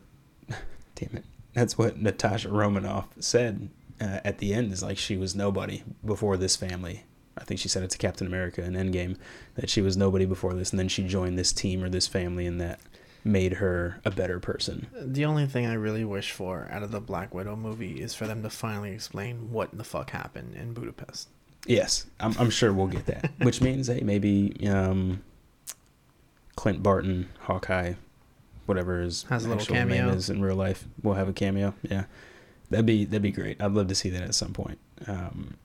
Damn 0.95 1.17
it. 1.17 1.25
That's 1.53 1.77
what 1.77 2.01
Natasha 2.01 2.49
Romanoff 2.49 3.07
said 3.19 3.69
uh, 4.01 4.19
at 4.23 4.39
the 4.39 4.53
end. 4.53 4.73
Is 4.73 4.83
like 4.83 4.97
she 4.97 5.17
was 5.17 5.35
nobody 5.35 5.83
before 6.05 6.37
this 6.37 6.55
family. 6.55 7.03
I 7.37 7.43
think 7.43 7.59
she 7.59 7.67
said 7.67 7.83
it 7.83 7.89
to 7.91 7.97
Captain 7.97 8.27
America 8.27 8.63
in 8.63 8.73
Endgame 8.73 9.17
that 9.55 9.69
she 9.69 9.81
was 9.81 9.97
nobody 9.97 10.25
before 10.25 10.53
this, 10.53 10.71
and 10.71 10.79
then 10.79 10.87
she 10.87 11.03
joined 11.03 11.37
this 11.37 11.51
team 11.51 11.83
or 11.83 11.89
this 11.89 12.07
family, 12.07 12.45
and 12.45 12.61
that 12.61 12.79
made 13.23 13.53
her 13.53 13.99
a 14.05 14.11
better 14.11 14.39
person. 14.39 14.87
The 14.93 15.25
only 15.25 15.47
thing 15.47 15.65
I 15.65 15.73
really 15.73 16.03
wish 16.03 16.31
for 16.31 16.67
out 16.71 16.83
of 16.83 16.91
the 16.91 16.99
Black 16.99 17.33
Widow 17.33 17.55
movie 17.55 18.01
is 18.01 18.13
for 18.13 18.27
them 18.27 18.43
to 18.43 18.49
finally 18.49 18.91
explain 18.91 19.51
what 19.51 19.75
the 19.75 19.83
fuck 19.83 20.09
happened 20.09 20.55
in 20.55 20.73
Budapest. 20.73 21.29
Yes, 21.65 22.05
I'm, 22.19 22.35
I'm 22.37 22.49
sure 22.49 22.73
we'll 22.73 22.87
get 22.87 23.05
that. 23.05 23.31
Which 23.41 23.61
means, 23.61 23.87
hey, 23.87 24.01
maybe 24.01 24.67
um, 24.67 25.23
Clint 26.55 26.83
Barton, 26.83 27.29
Hawkeye, 27.39 27.93
whatever 28.65 29.01
his 29.01 29.23
Has 29.23 29.45
a 29.45 29.49
little 29.49 29.61
actual 29.61 29.75
name 29.85 30.09
is 30.09 30.29
in 30.29 30.41
real 30.41 30.55
life, 30.55 30.85
will 31.01 31.13
have 31.15 31.27
a 31.29 31.33
cameo. 31.33 31.73
Yeah, 31.83 32.05
that'd 32.69 32.85
be 32.85 33.05
that'd 33.05 33.21
be 33.21 33.31
great. 33.31 33.61
I'd 33.61 33.71
love 33.71 33.87
to 33.87 33.95
see 33.95 34.09
that 34.09 34.21
at 34.23 34.35
some 34.35 34.53
point. 34.53 34.79
Um, 35.07 35.55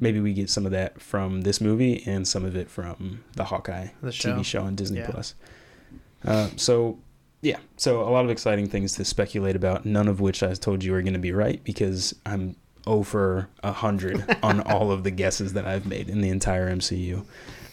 maybe 0.00 0.20
we 0.20 0.32
get 0.32 0.48
some 0.50 0.64
of 0.66 0.72
that 0.72 1.00
from 1.00 1.40
this 1.42 1.60
movie 1.60 2.02
and 2.06 2.26
some 2.26 2.44
of 2.44 2.54
it 2.56 2.70
from 2.70 3.24
the 3.36 3.44
Hawkeye 3.44 3.88
The 4.02 4.12
show. 4.12 4.36
TV 4.36 4.44
show 4.44 4.62
on 4.62 4.74
Disney 4.76 4.98
Yeah. 4.98 5.10
Plus. 5.10 5.34
Uh, 6.24 6.48
so 6.56 6.98
yeah, 7.42 7.58
so 7.76 8.02
a 8.02 8.10
lot 8.10 8.24
of 8.24 8.30
exciting 8.30 8.68
things 8.68 8.94
to 8.94 9.04
speculate 9.04 9.54
about. 9.56 9.84
None 9.86 10.08
of 10.08 10.20
which 10.20 10.42
I 10.42 10.54
told 10.54 10.82
you 10.84 10.94
are 10.94 11.02
going 11.02 11.12
to 11.14 11.18
be 11.20 11.32
right 11.32 11.62
because 11.64 12.14
I'm 12.26 12.56
over 12.86 13.48
a 13.62 13.70
hundred 13.72 14.24
on 14.42 14.60
all 14.62 14.90
of 14.90 15.04
the 15.04 15.10
guesses 15.10 15.52
that 15.52 15.64
I've 15.66 15.86
made 15.86 16.08
in 16.08 16.20
the 16.20 16.30
entire 16.30 16.70
MCU. 16.74 17.24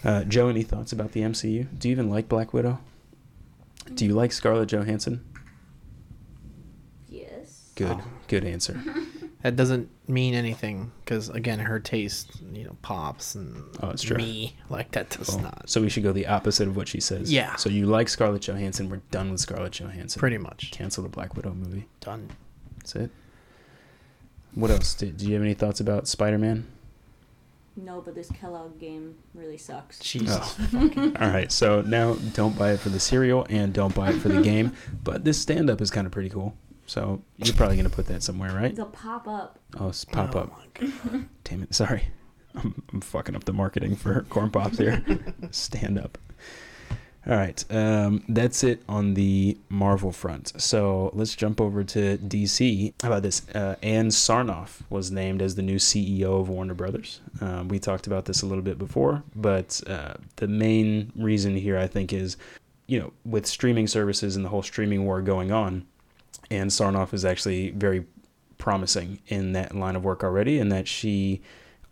Uh, 0.04 0.24
Jo, 0.26 0.50
any 0.50 0.62
thoughts 0.62 0.92
about 0.92 1.14
the 1.14 1.22
MCU? 1.22 1.68
Do 1.80 1.88
you 1.88 1.94
even 1.94 2.10
like 2.12 2.28
Black 2.30 2.54
Widow? 2.54 2.80
Do 3.94 4.06
you 4.06 4.14
like 4.14 4.32
Scarlett 4.32 4.70
Johansson? 4.70 5.24
Yes. 7.08 7.72
Good, 7.76 7.98
Oh. 8.00 8.04
good 8.28 8.44
answer. 8.46 8.82
That 9.44 9.56
doesn't 9.56 9.92
mean 10.08 10.34
anything 10.34 10.92
because 11.04 11.30
again, 11.30 11.60
her 11.60 11.80
taste, 11.80 12.32
you 12.52 12.64
know, 12.64 12.76
pops 12.82 13.36
and 13.36 13.64
Oh, 13.80 13.92
it's 13.92 14.02
true. 14.02 14.18
me 14.18 14.58
like 14.72 14.90
that 14.94 15.12
does 15.12 15.36
Oh, 15.36 15.40
not. 15.40 15.70
So 15.70 15.82
we 15.82 15.90
should 15.90 16.02
go 16.02 16.12
the 16.12 16.26
opposite 16.26 16.68
of 16.68 16.76
what 16.76 16.88
she 16.88 17.00
says. 17.00 17.32
Yeah. 17.32 17.56
So 17.58 17.70
you 17.70 17.86
like 17.86 18.10
Scarlett 18.10 18.42
Johansson? 18.42 18.90
We're 18.90 19.02
done 19.12 19.30
with 19.30 19.40
Scarlett 19.42 19.74
Johansson. 19.74 20.20
Pretty 20.20 20.40
much 20.40 20.72
Cancel 20.72 21.04
the 21.04 21.10
Black 21.10 21.36
Widow 21.36 21.54
movie. 21.54 21.86
done. 22.00 22.32
That's 22.80 22.96
it. 22.96 23.12
What 24.56 24.72
else? 24.72 24.96
Did, 24.96 25.18
do 25.18 25.28
you 25.28 25.34
have 25.36 25.44
any 25.44 25.54
thoughts 25.54 25.80
about 25.80 26.08
Spider 26.08 26.40
Man? 26.40 26.66
No, 27.78 28.02
but 28.02 28.16
this 28.16 28.30
Kellogg 28.32 28.80
game 28.80 29.16
really 29.34 29.58
sucks. 29.58 30.00
Jesus. 30.00 30.56
Oh. 30.74 31.12
All 31.20 31.30
right, 31.30 31.52
so 31.52 31.82
now 31.82 32.14
don't 32.34 32.58
buy 32.58 32.72
it 32.72 32.80
for 32.80 32.90
the 32.90 33.00
cereal 33.00 33.46
and 33.50 33.74
don't 33.74 33.94
buy 33.94 34.12
it 34.12 34.20
for 34.20 34.30
the 34.30 34.42
game. 34.42 34.74
But 35.04 35.26
this 35.26 35.38
stand 35.40 35.70
up 35.70 35.82
is 35.82 35.92
kind 35.92 36.06
of 36.08 36.12
pretty 36.14 36.30
cool. 36.30 36.56
So 36.88 37.22
you're 37.38 37.56
probably 37.56 37.76
going 37.76 37.90
to 37.90 37.96
put 37.96 38.06
that 38.08 38.24
somewhere, 38.24 38.52
right? 38.54 38.76
The 38.76 38.86
pop 38.86 39.28
up. 39.28 39.60
Oh, 39.80 39.90
it's 39.90 40.06
pop 40.06 40.36
Oh 40.36 40.40
up. 40.42 40.52
my 40.52 40.88
God. 40.88 41.26
Damn 41.44 41.64
it. 41.64 41.74
Sorry. 41.76 42.08
I'm, 42.54 42.82
I'm 42.94 43.02
fucking 43.02 43.36
up 43.36 43.44
the 43.44 43.54
marketing 43.54 43.96
for 43.98 44.22
corn 44.30 44.52
pops 44.52 44.78
here. 44.78 45.04
stand 45.52 46.00
up. 46.00 46.18
All 47.28 47.36
right. 47.36 47.66
Um, 47.72 48.24
that's 48.30 48.64
it 48.64 48.84
on 48.88 49.16
the 49.16 49.58
Marvel 49.70 50.12
front. 50.12 50.62
So 50.62 51.10
let's 51.14 51.36
jump 51.36 51.60
over 51.60 51.84
to 51.84 52.18
DC. 52.20 52.94
How 53.02 53.08
about 53.08 53.24
this? 53.24 53.42
Uh, 53.56 53.76
Ann 53.82 54.10
Sarnoff 54.10 54.82
was 54.92 55.10
named 55.10 55.42
as 55.42 55.56
the 55.56 55.64
new 55.64 55.78
CEO 55.78 56.40
of 56.40 56.50
Warner 56.50 56.76
Brothers. 56.76 57.22
Um, 57.42 57.68
we 57.68 57.80
talked 57.80 58.06
about 58.06 58.26
this 58.26 58.44
a 58.44 58.46
little 58.46 58.64
bit 58.64 58.78
before, 58.78 59.24
but 59.36 59.82
uh, 59.88 60.14
the 60.36 60.48
main 60.48 61.12
reason 61.16 61.56
here, 61.56 61.80
I 61.80 61.88
think, 61.88 62.14
is 62.14 62.38
you 62.88 63.00
know, 63.00 63.12
with 63.26 63.46
streaming 63.46 63.88
services 63.88 64.36
and 64.36 64.46
the 64.46 64.50
whole 64.50 64.62
streaming 64.62 65.06
war 65.06 65.22
going 65.22 65.52
on, 65.52 65.86
Ann 66.52 66.68
Sarnoff 66.68 67.14
is 67.14 67.26
actually 67.26 67.72
very 67.72 68.06
promising 68.58 69.20
in 69.28 69.54
that 69.54 69.76
line 69.76 69.96
of 69.96 70.04
work 70.04 70.24
already, 70.24 70.60
and 70.60 70.72
that 70.72 70.88
she 70.88 71.42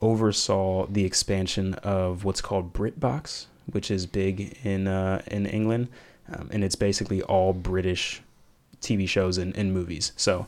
oversaw 0.02 0.86
the 0.88 1.06
expansion 1.06 1.74
of 1.76 2.24
what's 2.24 2.42
called 2.42 2.74
BritBox, 2.74 3.48
which 3.72 3.90
is 3.92 4.06
big 4.06 4.58
in 4.64 4.88
uh, 4.88 5.22
in 5.28 5.46
England, 5.46 5.88
um, 6.34 6.50
and 6.52 6.64
it's 6.64 6.76
basically 6.76 7.22
all 7.24 7.54
British 7.54 8.22
TV 8.82 9.08
shows 9.08 9.38
and, 9.38 9.56
and 9.58 9.74
movies. 9.74 10.12
So, 10.18 10.48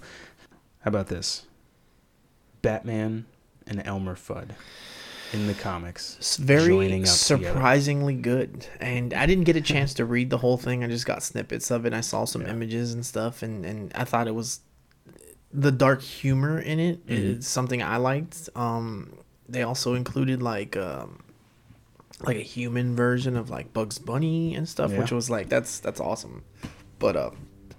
how 0.82 0.90
about 0.90 1.08
this? 1.08 1.46
Batman 2.62 3.26
and 3.68 3.82
Elmer 3.86 4.16
Fudd 4.16 4.50
in 5.34 5.48
the 5.48 5.54
comics. 5.54 6.16
It's 6.20 6.38
very 6.38 6.68
joining 6.68 7.04
up 7.04 7.16
together. 7.16 7.46
surprisingly 7.54 8.16
good. 8.16 8.68
And 8.80 9.14
I 9.14 9.26
didn't 9.26 9.44
get 9.44 9.56
a 9.56 9.62
chance 9.74 9.94
to 9.96 10.06
read 10.06 10.30
the 10.30 10.38
whole 10.38 10.58
thing. 10.58 10.84
I 10.84 10.88
just 10.88 11.06
got 11.06 11.24
snippets 11.24 11.72
of 11.72 11.86
it. 11.86 11.94
I 11.94 12.02
saw 12.02 12.26
some 12.26 12.42
Yeah. 12.44 12.52
images 12.52 12.94
and 12.94 13.06
stuff, 13.06 13.44
and 13.44 13.66
and 13.66 13.92
I 13.96 14.04
thought 14.04 14.28
it 14.28 14.36
was 14.36 14.60
the 15.54 15.72
dark 15.72 16.02
humor 16.02 16.60
in 16.60 16.80
it 16.80 17.06
Mhm. 17.08 17.38
is 17.40 17.48
something 17.48 17.82
I 17.82 17.98
liked. 17.98 18.50
Um, 18.56 19.14
they 19.48 19.62
also 19.64 19.94
included 19.94 20.42
like 20.44 20.76
um, 20.76 21.20
like 22.22 22.38
a 22.38 22.42
human 22.42 22.96
version 22.96 23.36
of 23.36 23.50
like 23.50 23.74
Bugs 23.74 23.98
Bunny 24.00 24.56
and 24.56 24.68
stuff, 24.68 24.92
Yeah. 24.92 25.00
which 25.00 25.12
was 25.12 25.30
like 25.30 25.50
that's 25.50 25.80
that's 25.80 26.00
awesome. 26.00 26.44
But 27.00 27.16
um, 27.18 27.38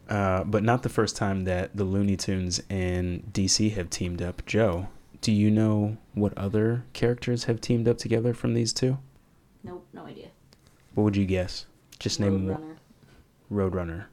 Uh, 0.08 0.44
but 0.44 0.62
not 0.62 0.82
the 0.82 0.88
first 0.88 1.16
time 1.16 1.44
that 1.44 1.76
the 1.76 1.84
Looney 1.84 2.16
Tunes 2.16 2.62
and 2.70 3.22
DC 3.32 3.72
have 3.74 3.90
teamed 3.90 4.22
up. 4.22 4.44
Jo, 4.46 4.88
do 5.20 5.32
you 5.32 5.50
know 5.50 5.96
what 6.14 6.36
other 6.38 6.84
characters 6.92 7.44
have 7.44 7.60
teamed 7.60 7.88
up 7.88 7.98
together 7.98 8.32
from 8.34 8.54
these 8.54 8.72
two? 8.72 8.98
Nope, 9.64 9.86
no 9.92 10.04
idea. 10.06 10.28
What 10.94 11.04
would 11.04 11.16
you 11.16 11.26
guess? 11.26 11.66
Just 11.98 12.20
name 12.20 12.46
one. 12.46 12.76
Roadrunner. 13.50 13.70
Roadrunner 13.72 14.04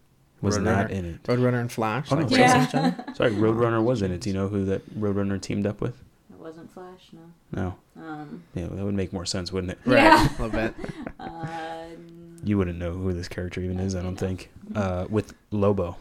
was 0.42 0.58
Roadrunner. 0.58 0.64
not 0.64 0.92
in 0.92 1.06
it. 1.06 1.24
Roadrunner 1.24 1.60
and 1.62 1.72
Flash. 1.72 2.08
Oh, 2.12 2.16
no, 2.16 2.22
like, 2.24 2.32
it's 2.32 2.40
Yeah. 2.40 2.68
each 2.68 2.76
other? 2.76 3.14
Sorry, 3.16 3.32
Roadrunner 3.36 3.84
was 3.84 4.02
in 4.02 4.12
it. 4.12 4.22
Do 4.22 4.30
you 4.30 4.36
know 4.36 4.48
who 4.48 4.66
that 4.66 5.00
Roadrunner 5.00 5.40
teamed 5.42 5.68
up 5.68 5.80
with? 5.82 6.02
It 6.32 6.40
wasn't 6.40 6.72
Flash, 6.74 7.10
no. 7.14 7.22
No. 7.52 7.76
Um, 7.98 8.44
Yeah, 8.56 8.68
that 8.68 8.84
would 8.84 8.96
make 8.96 9.14
more 9.14 9.26
sense, 9.26 9.52
wouldn't 9.52 9.72
it? 9.74 9.80
Right. 9.86 10.04
Yeah. 10.04 10.30
I 10.40 10.48
bet. 10.50 10.74
uh, 11.20 11.48
You 12.46 12.58
wouldn't 12.58 12.78
know 12.78 12.92
who 12.92 13.14
this 13.14 13.30
character 13.30 13.62
even 13.62 13.80
is, 13.80 13.96
I 13.96 14.02
don't 14.02 14.18
think. 14.18 14.50
Uh, 14.76 15.06
with 15.10 15.34
Lobo. 15.52 15.96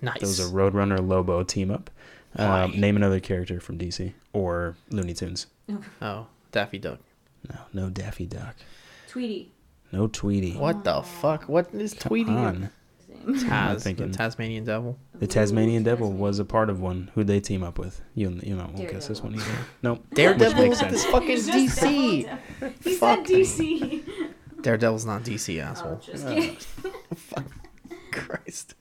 Nice. 0.00 0.20
Those 0.20 0.40
are 0.40 0.44
Roadrunner 0.54 1.06
Lobo 1.06 1.42
team 1.42 1.70
up. 1.70 1.90
Um, 2.36 2.78
name 2.80 2.96
another 2.96 3.20
character 3.20 3.60
from 3.60 3.76
DC 3.78 4.14
or 4.32 4.76
Looney 4.90 5.12
Tunes. 5.12 5.46
oh, 6.02 6.26
Daffy 6.52 6.78
Duck. 6.78 7.00
No, 7.50 7.58
no 7.74 7.90
Daffy 7.90 8.24
Duck. 8.26 8.56
Tweety. 9.08 9.52
No 9.92 10.06
Tweety. 10.08 10.54
What 10.56 10.84
the 10.84 11.02
fuck? 11.02 11.44
What 11.50 11.72
is 11.74 11.92
Come 11.94 12.08
Tweety? 12.08 12.30
on. 12.30 12.70
Same. 13.24 13.34
Taz, 13.36 13.86
I'm 13.86 13.94
the 14.10 14.16
Tasmanian 14.16 14.64
Devil. 14.64 14.98
The 15.18 15.24
Ooh, 15.24 15.28
Tasmanian 15.28 15.82
Devil 15.82 16.08
Tasmanian. 16.08 16.18
was 16.22 16.38
a 16.38 16.44
part 16.44 16.68
of 16.70 16.80
one. 16.80 17.10
Who'd 17.14 17.26
they 17.26 17.40
team 17.40 17.62
up 17.62 17.78
with? 17.78 18.00
You 18.14 18.38
you 18.42 18.54
not 18.56 18.72
won't 18.74 18.90
guess 18.90 19.08
this 19.08 19.22
one 19.22 19.34
either. 19.34 19.44
Nope. 19.82 20.04
Daredevil 20.14 20.62
makes 20.62 20.74
is 20.74 20.78
sense. 20.80 20.92
this 20.92 21.04
fucking 21.06 21.30
It's 21.30 21.48
DC. 21.48 22.24
Devil. 22.24 22.74
He 22.82 22.94
Fuck 22.96 23.26
said. 23.26 23.36
DC. 23.36 24.04
Daredevil's 24.62 25.04
not 25.06 25.22
DC, 25.22 25.58
Oh, 25.58 25.62
asshole. 25.70 25.96
just 26.04 26.26
kidding. 26.26 26.56
Christ. 28.10 28.74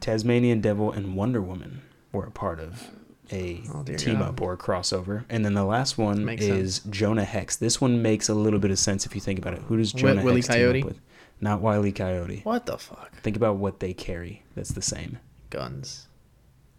Tasmanian 0.00 0.60
Devil 0.60 0.92
and 0.92 1.16
Wonder 1.16 1.40
Woman 1.40 1.82
were 2.12 2.24
a 2.26 2.30
part 2.30 2.60
of 2.60 2.90
a 3.32 3.62
Oh, 3.74 3.82
team 3.82 4.18
God. 4.18 4.28
up 4.28 4.40
or 4.40 4.52
a 4.52 4.56
crossover. 4.56 5.24
And 5.28 5.44
then 5.44 5.54
the 5.54 5.64
last 5.64 5.98
one 5.98 6.24
Makes 6.24 6.44
is 6.44 6.78
Jonah 6.90 7.24
Hex. 7.24 7.56
This 7.56 7.80
one 7.80 8.00
makes 8.02 8.28
a 8.28 8.34
little 8.34 8.58
bit 8.60 8.70
of 8.70 8.78
sense 8.78 9.04
if 9.06 9.14
you 9.14 9.20
think 9.20 9.38
about 9.38 9.54
it. 9.54 9.62
Who 9.62 9.76
does 9.76 9.92
Jonah 9.92 10.22
Willy 10.22 10.36
Hex 10.42 10.48
team 10.48 10.56
Coyote? 10.56 10.80
up 10.82 10.86
with? 10.88 11.00
Not 11.40 11.60
Wiley 11.60 11.92
Coyote. 11.92 12.40
What 12.44 12.66
the 12.66 12.78
fuck? 12.78 13.14
Think 13.22 13.36
about 13.36 13.56
what 13.56 13.80
they 13.80 13.92
carry. 13.92 14.42
That's 14.54 14.70
the 14.70 14.82
same. 14.82 15.18
Guns. 15.50 16.06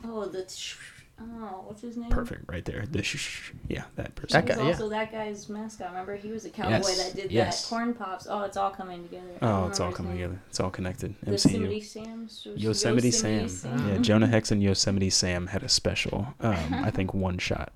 Oh, 0.04 0.26
that's. 0.26 0.56
Sh- 0.58 0.78
oh, 1.22 1.64
what's 1.66 1.82
his 1.82 1.96
name? 1.98 2.10
Perfect 2.10 2.46
right 2.52 2.66
there. 2.66 2.86
The 2.90 3.02
sh- 3.04 3.18
sh- 3.18 3.52
yeah, 3.68 3.84
that 3.96 4.16
person. 4.16 4.44
That 4.46 4.46
He 4.46 4.50
was 4.50 4.58
guy, 4.58 4.64
yeah. 4.64 4.72
also 4.74 4.90
that 4.90 5.12
guy's 5.12 5.48
mascot. 5.50 5.90
Remember, 5.90 6.16
he 6.16 6.30
was 6.32 6.46
a 6.46 6.50
cowboy 6.50 6.70
Yes, 6.72 7.04
that 7.04 7.16
did 7.22 7.32
yes. 7.32 7.62
that 7.64 7.70
corn 7.76 7.94
pops. 7.94 8.28
Oh, 8.30 8.42
it's 8.44 8.58
all 8.58 8.72
coming 8.72 9.04
together. 9.04 9.30
Oh, 9.42 9.68
it's 9.68 9.80
all 9.80 9.92
coming 9.92 10.14
name. 10.14 10.22
together. 10.22 10.42
It's 10.50 10.60
all 10.60 10.70
connected. 10.72 11.16
Yosemite 11.26 11.80
MCU. 11.80 11.84
Sam. 11.86 12.28
So- 12.30 12.54
Yosemite 12.56 13.12
Sam. 13.12 13.48
Sam. 13.50 13.88
Yeah, 13.90 13.98
Jonah 14.02 14.28
Hex 14.28 14.52
and 14.52 14.62
Yosemite 14.62 15.10
Sam 15.12 15.48
had 15.48 15.64
a 15.64 15.70
special, 15.70 16.34
um, 16.40 16.74
I 16.74 16.92
think, 16.92 17.14
one 17.14 17.38
shot. 17.38 17.74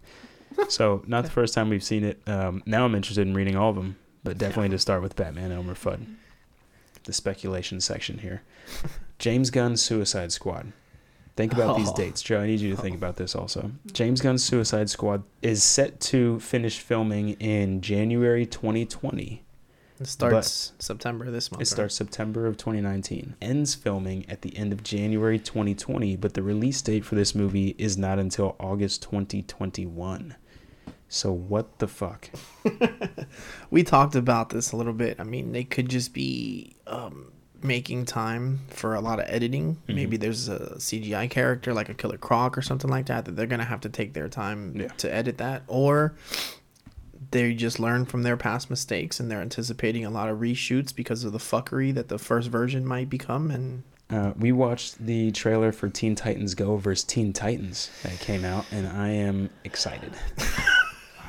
So 0.70 1.04
not 1.08 1.24
the 1.26 1.32
first 1.40 1.54
time 1.54 1.70
we've 1.70 1.84
seen 1.84 2.04
it. 2.04 2.22
Um, 2.28 2.62
now 2.66 2.86
I'm 2.86 2.94
interested 2.96 3.26
in 3.28 3.34
reading 3.34 3.56
all 3.56 3.70
of 3.70 3.76
them, 3.76 3.98
but 4.24 4.38
definitely 4.38 4.70
to 4.70 4.80
start 4.80 5.02
with 5.02 5.16
Batman 5.16 5.52
Elmer 5.52 5.76
Fudd. 5.76 6.06
The 7.04 7.14
speculation 7.14 7.82
section 7.82 8.20
here. 8.20 8.44
James 9.20 9.50
Gunn's 9.50 9.82
Suicide 9.82 10.32
Squad. 10.32 10.72
Think 11.36 11.54
about 11.54 11.78
these 11.78 11.90
Oh. 11.90 11.96
dates, 11.96 12.22
Jo. 12.22 12.42
I 12.42 12.48
need 12.48 12.60
you 12.60 12.76
to 12.76 12.82
think 12.82 12.96
oh. 12.96 12.98
about 12.98 13.16
this 13.16 13.36
also. 13.36 13.72
James 13.92 14.22
Gunn's 14.22 14.44
Suicide 14.44 14.90
Squad 14.90 15.24
is 15.42 15.64
set 15.64 16.00
to 16.02 16.40
finish 16.40 16.80
filming 16.80 17.30
in 17.40 17.82
January 17.82 18.46
2020. 18.46 19.44
It 20.00 20.08
starts 20.08 20.74
September 20.80 21.30
this 21.30 21.52
month. 21.52 21.62
It 21.62 21.68
starts 21.68 21.94
September 21.94 22.48
of 22.48 22.58
2019. 22.58 23.36
Ends 23.40 23.76
filming 23.76 24.26
at 24.28 24.42
the 24.42 24.58
end 24.58 24.74
of 24.74 24.84
January 24.84 25.38
2020, 25.38 26.16
but 26.16 26.34
the 26.34 26.42
release 26.42 26.82
date 26.82 27.06
for 27.06 27.14
this 27.14 27.36
movie 27.36 27.76
is 27.78 27.98
not 28.00 28.18
until 28.18 28.56
August 28.60 29.04
2021. 29.04 30.36
So 31.14 31.34
what 31.34 31.80
the 31.80 31.90
fuck? 31.90 32.30
we 33.70 33.84
talked 33.84 34.16
about 34.16 34.50
this 34.50 34.72
a 34.72 34.78
little 34.78 34.94
bit. 34.94 35.20
I 35.20 35.24
mean, 35.24 35.52
they 35.52 35.66
could 35.66 35.90
just 35.90 36.14
be 36.14 36.78
um, 36.88 37.34
making 37.62 38.06
time 38.06 38.62
for 38.70 38.96
a 38.96 39.02
lot 39.02 39.20
of 39.20 39.26
editing. 39.28 39.76
Mm-hmm. 39.76 39.96
Maybe 39.96 40.16
there's 40.16 40.48
a 40.48 40.76
CGI 40.78 41.30
character 41.30 41.74
like 41.74 41.90
a 41.90 41.94
Killer 41.94 42.18
Croc 42.18 42.58
or 42.58 42.62
something 42.62 42.90
like 42.90 43.08
that 43.08 43.26
that 43.26 43.36
they're 43.36 43.46
gonna 43.46 43.66
have 43.66 43.82
to 43.82 43.90
take 43.90 44.14
their 44.14 44.30
time 44.30 44.74
Yeah. 44.80 44.88
to 44.88 45.14
edit 45.14 45.38
that, 45.40 45.64
or 45.68 46.16
they 47.32 47.54
just 47.56 47.78
learn 47.78 48.06
from 48.06 48.24
their 48.24 48.38
past 48.38 48.70
mistakes 48.70 49.20
and 49.20 49.30
they're 49.30 49.42
anticipating 49.42 50.06
a 50.06 50.10
lot 50.10 50.30
of 50.30 50.40
reshoots 50.40 50.96
because 50.96 51.26
of 51.26 51.34
the 51.34 51.40
fuckery 51.40 51.94
that 51.94 52.08
the 52.08 52.18
first 52.20 52.48
version 52.48 52.86
might 52.86 53.10
become. 53.10 53.52
And 53.52 53.84
Uh, 54.10 54.32
we 54.40 54.52
watched 54.54 55.06
the 55.06 55.32
trailer 55.32 55.72
for 55.74 55.88
Teen 55.90 56.16
Titans 56.16 56.56
Go 56.56 56.78
versus 56.78 57.04
Teen 57.04 57.32
Titans 57.34 57.90
that 58.04 58.18
came 58.20 58.44
out, 58.46 58.66
and 58.72 58.88
I 58.88 59.10
am 59.10 59.50
excited. 59.66 60.14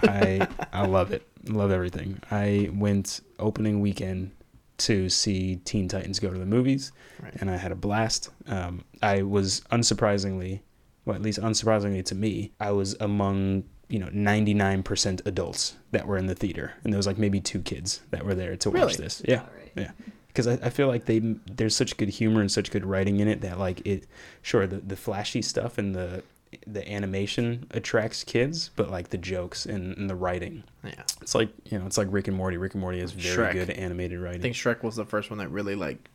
I 0.02 0.46
I 0.72 0.86
love 0.86 1.12
it. 1.12 1.26
Love 1.48 1.70
everything. 1.70 2.20
I 2.30 2.70
went 2.72 3.20
opening 3.38 3.80
weekend 3.80 4.30
to 4.78 5.08
see 5.08 5.56
Teen 5.56 5.86
Titans 5.88 6.18
Go 6.18 6.30
to 6.30 6.38
the 6.38 6.46
movies, 6.46 6.92
Right. 7.22 7.34
and 7.40 7.50
I 7.50 7.56
had 7.56 7.72
a 7.72 7.76
blast. 7.76 8.30
Um, 8.46 8.84
I 9.02 9.22
was 9.22 9.60
unsurprisingly, 9.70 10.60
well, 11.04 11.14
at 11.16 11.22
least 11.22 11.40
unsurprisingly 11.40 12.04
to 12.06 12.14
me, 12.14 12.52
I 12.60 12.70
was 12.72 12.96
among 13.00 13.64
you 13.88 13.98
know 13.98 14.06
99% 14.08 15.26
adults 15.26 15.76
that 15.90 16.06
were 16.06 16.16
in 16.16 16.26
the 16.26 16.34
theater, 16.34 16.72
and 16.84 16.92
there 16.92 16.96
was 16.98 17.06
like 17.06 17.18
maybe 17.18 17.40
two 17.40 17.60
kids 17.60 18.00
that 18.10 18.24
were 18.24 18.34
there 18.34 18.56
to 18.56 18.70
watch 18.70 18.96
this. 18.96 19.22
Yeah, 19.26 19.40
Alright. 19.42 19.72
yeah. 19.76 19.90
Because 20.28 20.46
I, 20.46 20.54
I 20.64 20.70
feel 20.70 20.86
like 20.88 21.04
they 21.04 21.18
there's 21.18 21.76
such 21.76 21.96
good 21.98 22.08
humor 22.08 22.40
and 22.40 22.50
such 22.50 22.70
good 22.70 22.86
writing 22.86 23.20
in 23.20 23.28
it 23.28 23.42
that 23.42 23.58
like 23.58 23.86
it 23.86 24.06
sure 24.40 24.66
the, 24.66 24.78
the 24.78 24.96
flashy 24.96 25.42
stuff 25.42 25.76
and 25.76 25.94
the 25.94 26.22
the 26.66 26.90
animation 26.90 27.66
attracts 27.70 28.24
kids, 28.24 28.70
but 28.76 28.90
like 28.90 29.08
the 29.08 29.18
jokes 29.18 29.66
and, 29.66 29.96
and 29.96 30.08
the 30.08 30.14
writing, 30.14 30.64
yeah, 30.84 31.02
it's 31.20 31.34
like 31.34 31.50
you 31.64 31.78
know 31.78 31.86
it's 31.86 31.98
like 31.98 32.08
Rick 32.10 32.28
and 32.28 32.36
Morty. 32.36 32.56
Rick 32.56 32.74
and 32.74 32.80
Morty 32.80 33.00
has 33.00 33.12
very 33.12 33.36
Shrek. 33.36 33.52
good 33.52 33.70
animated 33.70 34.20
writing. 34.20 34.40
I 34.40 34.42
think 34.42 34.54
Shrek 34.54 34.82
was 34.82 34.96
the 34.96 35.04
first 35.04 35.30
one 35.30 35.38
that 35.38 35.48
really 35.50 35.74
like 35.74 36.10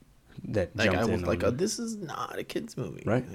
that 0.50 0.76
like 0.76 0.86
jumped 0.92 1.00
I 1.00 1.12
was 1.12 1.22
in 1.22 1.28
like, 1.28 1.44
oh, 1.44 1.52
this 1.52 1.80
is 1.80 1.98
not 1.98 2.38
a 2.38 2.44
kids 2.44 2.78
movie, 2.78 3.04
Right. 3.06 3.26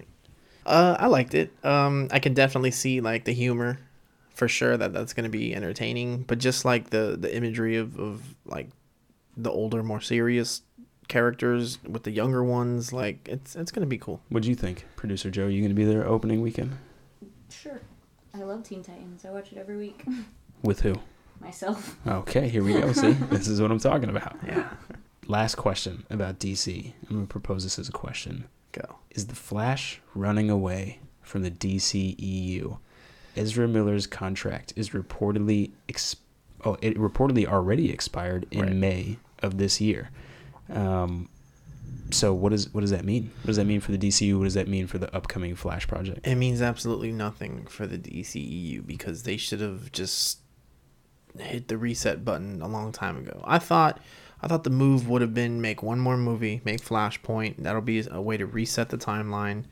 Uh, 0.65 0.97
I 0.99 1.09
liked 1.09 1.35
it. 1.35 1.53
Um, 1.65 2.07
I 2.13 2.21
can 2.21 2.35
definitely 2.35 2.71
see 2.71 3.01
like 3.01 3.25
the 3.25 3.33
humor, 3.33 3.79
for 4.35 4.47
sure 4.47 4.77
that 4.77 4.93
that's 4.93 5.13
gonna 5.13 5.29
be 5.29 5.55
entertaining. 5.55 6.23
But 6.23 6.39
just 6.39 6.65
like 6.65 6.91
the 6.91 7.17
the 7.19 7.35
imagery 7.35 7.77
of 7.77 7.99
of 7.99 8.23
like 8.45 8.69
the 9.37 9.51
older, 9.51 9.83
more 9.83 10.01
serious 10.01 10.63
characters 11.09 11.79
with 11.83 12.05
the 12.05 12.13
younger 12.13 12.45
ones, 12.45 12.93
like 12.93 13.29
it's 13.29 13.57
it's 13.57 13.73
gonna 13.73 13.87
be 13.87 13.99
cool. 13.99 14.21
What 14.29 14.45
do 14.45 14.49
you 14.49 14.55
think, 14.55 14.85
producer 14.95 15.31
Jo? 15.31 15.49
You 15.49 15.63
gonna 15.63 15.75
be 15.75 15.85
there 15.85 16.07
opening 16.07 16.43
weekend 16.43 16.79
Sure. 17.53 17.81
I 18.35 18.39
love 18.43 18.63
Teen 18.63 18.83
Titans. 18.83 19.25
I 19.25 19.31
watch 19.31 19.53
it 19.53 19.59
every 19.59 19.77
week. 19.77 20.05
with 20.63 20.81
who? 20.81 20.95
Myself. 21.41 21.97
Okay, 22.07 22.49
here 22.49 22.63
we 22.63 22.73
go. 22.75 22.93
See, 22.93 23.13
this 23.31 23.49
is 23.49 23.61
what 23.61 23.71
I'm 23.71 23.79
talking 23.81 24.09
about. 24.09 24.37
Yeah, 24.47 24.71
Last 25.27 25.57
question 25.57 26.05
about 26.11 26.39
DC. 26.39 26.93
I'm 27.09 27.17
gonna 27.17 27.27
propose 27.27 27.65
this 27.65 27.79
as 27.79 27.89
a 27.89 27.93
question. 27.93 28.45
go. 28.73 28.97
Is 29.11 29.27
the 29.27 29.35
Flash 29.35 30.01
running 30.15 30.51
away 30.51 31.01
from 31.21 31.43
the 31.43 31.51
DCEU? 31.51 32.79
Ezra 33.37 33.67
Miller's 33.69 34.07
contract 34.07 34.73
is 34.77 34.91
reportedly 34.91 35.71
ex- 35.89 36.17
oh, 36.65 36.77
it 36.81 36.97
reportedly 36.97 37.47
already 37.47 37.91
expired 37.91 38.47
in 38.51 38.61
Right. 38.61 38.73
May 38.75 39.19
of 39.43 39.59
this 39.59 39.81
year. 39.81 40.11
Um, 40.71 41.29
so 42.11 42.35
what 42.35 42.51
does 42.51 42.73
what 42.73 42.83
does 42.83 42.91
that 42.91 43.05
mean? 43.05 43.31
What 43.43 43.49
does 43.49 43.57
that 43.57 43.65
mean 43.65 43.81
for 43.81 43.93
the 43.93 43.99
DCU? 43.99 44.39
What 44.39 44.45
does 44.45 44.55
that 44.55 44.69
mean 44.69 44.87
for 44.87 44.99
the 44.99 45.15
upcoming 45.15 45.55
Flash 45.55 45.87
project? 45.87 46.27
It 46.27 46.35
means 46.37 46.63
absolutely 46.63 47.13
nothing 47.13 47.67
for 47.67 47.87
the 47.87 47.99
DCEU 47.99 48.87
because 48.87 49.23
they 49.23 49.37
should 49.37 49.61
have 49.61 49.93
just 49.93 50.39
hit 51.39 51.69
the 51.69 51.79
reset 51.79 52.25
button 52.25 52.61
a 52.61 52.69
long 52.69 52.93
time 52.93 53.17
ago. 53.17 53.43
I 53.45 53.59
thought 53.59 54.01
I 54.43 54.49
thought 54.49 54.65
the 54.65 54.71
move 54.71 55.09
would 55.09 55.23
have 55.23 55.35
been 55.35 55.61
make 55.61 55.83
one 55.83 56.01
more 56.01 56.17
movie, 56.17 56.61
make 56.65 56.83
Flashpoint. 56.83 57.59
That'll 57.59 57.81
be 57.81 58.05
a 58.11 58.21
way 58.21 58.37
to 58.37 58.47
reset 58.47 58.89
the 58.89 58.99
timeline, 58.99 59.65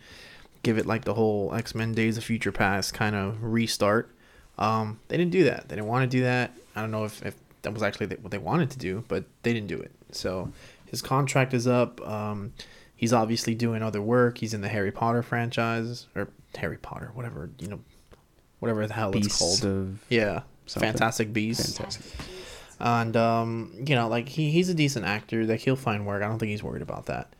give 0.62 0.78
it 0.78 0.86
like 0.86 1.04
the 1.04 1.14
whole 1.14 1.54
X-Men 1.54 1.92
Days 1.92 2.16
of 2.16 2.24
Future 2.24 2.52
Past 2.52 2.94
kind 2.94 3.16
of 3.16 3.42
restart. 3.42 4.14
Um, 4.58 5.00
they 5.08 5.16
didn't 5.16 5.32
do 5.32 5.44
that. 5.44 5.68
They 5.68 5.76
didn't 5.76 5.88
want 5.88 6.08
to 6.10 6.16
do 6.16 6.22
that. 6.22 6.56
I 6.76 6.82
don't 6.82 6.90
know 6.90 7.04
if, 7.04 7.24
if 7.24 7.34
that 7.62 7.72
was 7.72 7.82
actually 7.82 8.06
what 8.16 8.30
they 8.30 8.38
wanted 8.38 8.70
to 8.70 8.78
do, 8.78 9.04
but 9.08 9.24
they 9.42 9.52
didn't 9.52 9.68
do 9.68 9.78
it. 9.78 9.90
So 10.12 10.52
his 10.90 11.02
contract 11.02 11.54
is 11.54 11.66
up. 11.66 12.06
Um, 12.06 12.52
he's 12.96 13.12
obviously 13.12 13.54
doing 13.54 13.82
other 13.82 14.02
work. 14.02 14.38
He's 14.38 14.54
in 14.54 14.60
the 14.60 14.68
Harry 14.68 14.92
Potter 14.92 15.22
franchise 15.22 16.06
or 16.14 16.28
Harry 16.56 16.78
Potter, 16.78 17.10
whatever 17.14 17.50
you 17.58 17.68
know, 17.68 17.80
whatever 18.58 18.86
the 18.86 18.94
hell 18.94 19.16
it's 19.16 19.38
called. 19.38 19.64
of 19.64 20.04
Yeah, 20.08 20.42
something. 20.66 20.90
Fantastic 20.90 21.32
Beasts. 21.32 21.78
Fantastic. 21.78 22.06
And 22.78 23.16
um, 23.16 23.74
you 23.86 23.94
know, 23.94 24.08
like 24.08 24.28
he, 24.28 24.50
he's 24.50 24.68
a 24.68 24.74
decent 24.74 25.06
actor. 25.06 25.44
Like 25.44 25.60
he'll 25.60 25.76
find 25.76 26.06
work. 26.06 26.22
I 26.22 26.28
don't 26.28 26.38
think 26.38 26.50
he's 26.50 26.62
worried 26.62 26.82
about 26.82 27.06
that. 27.06 27.34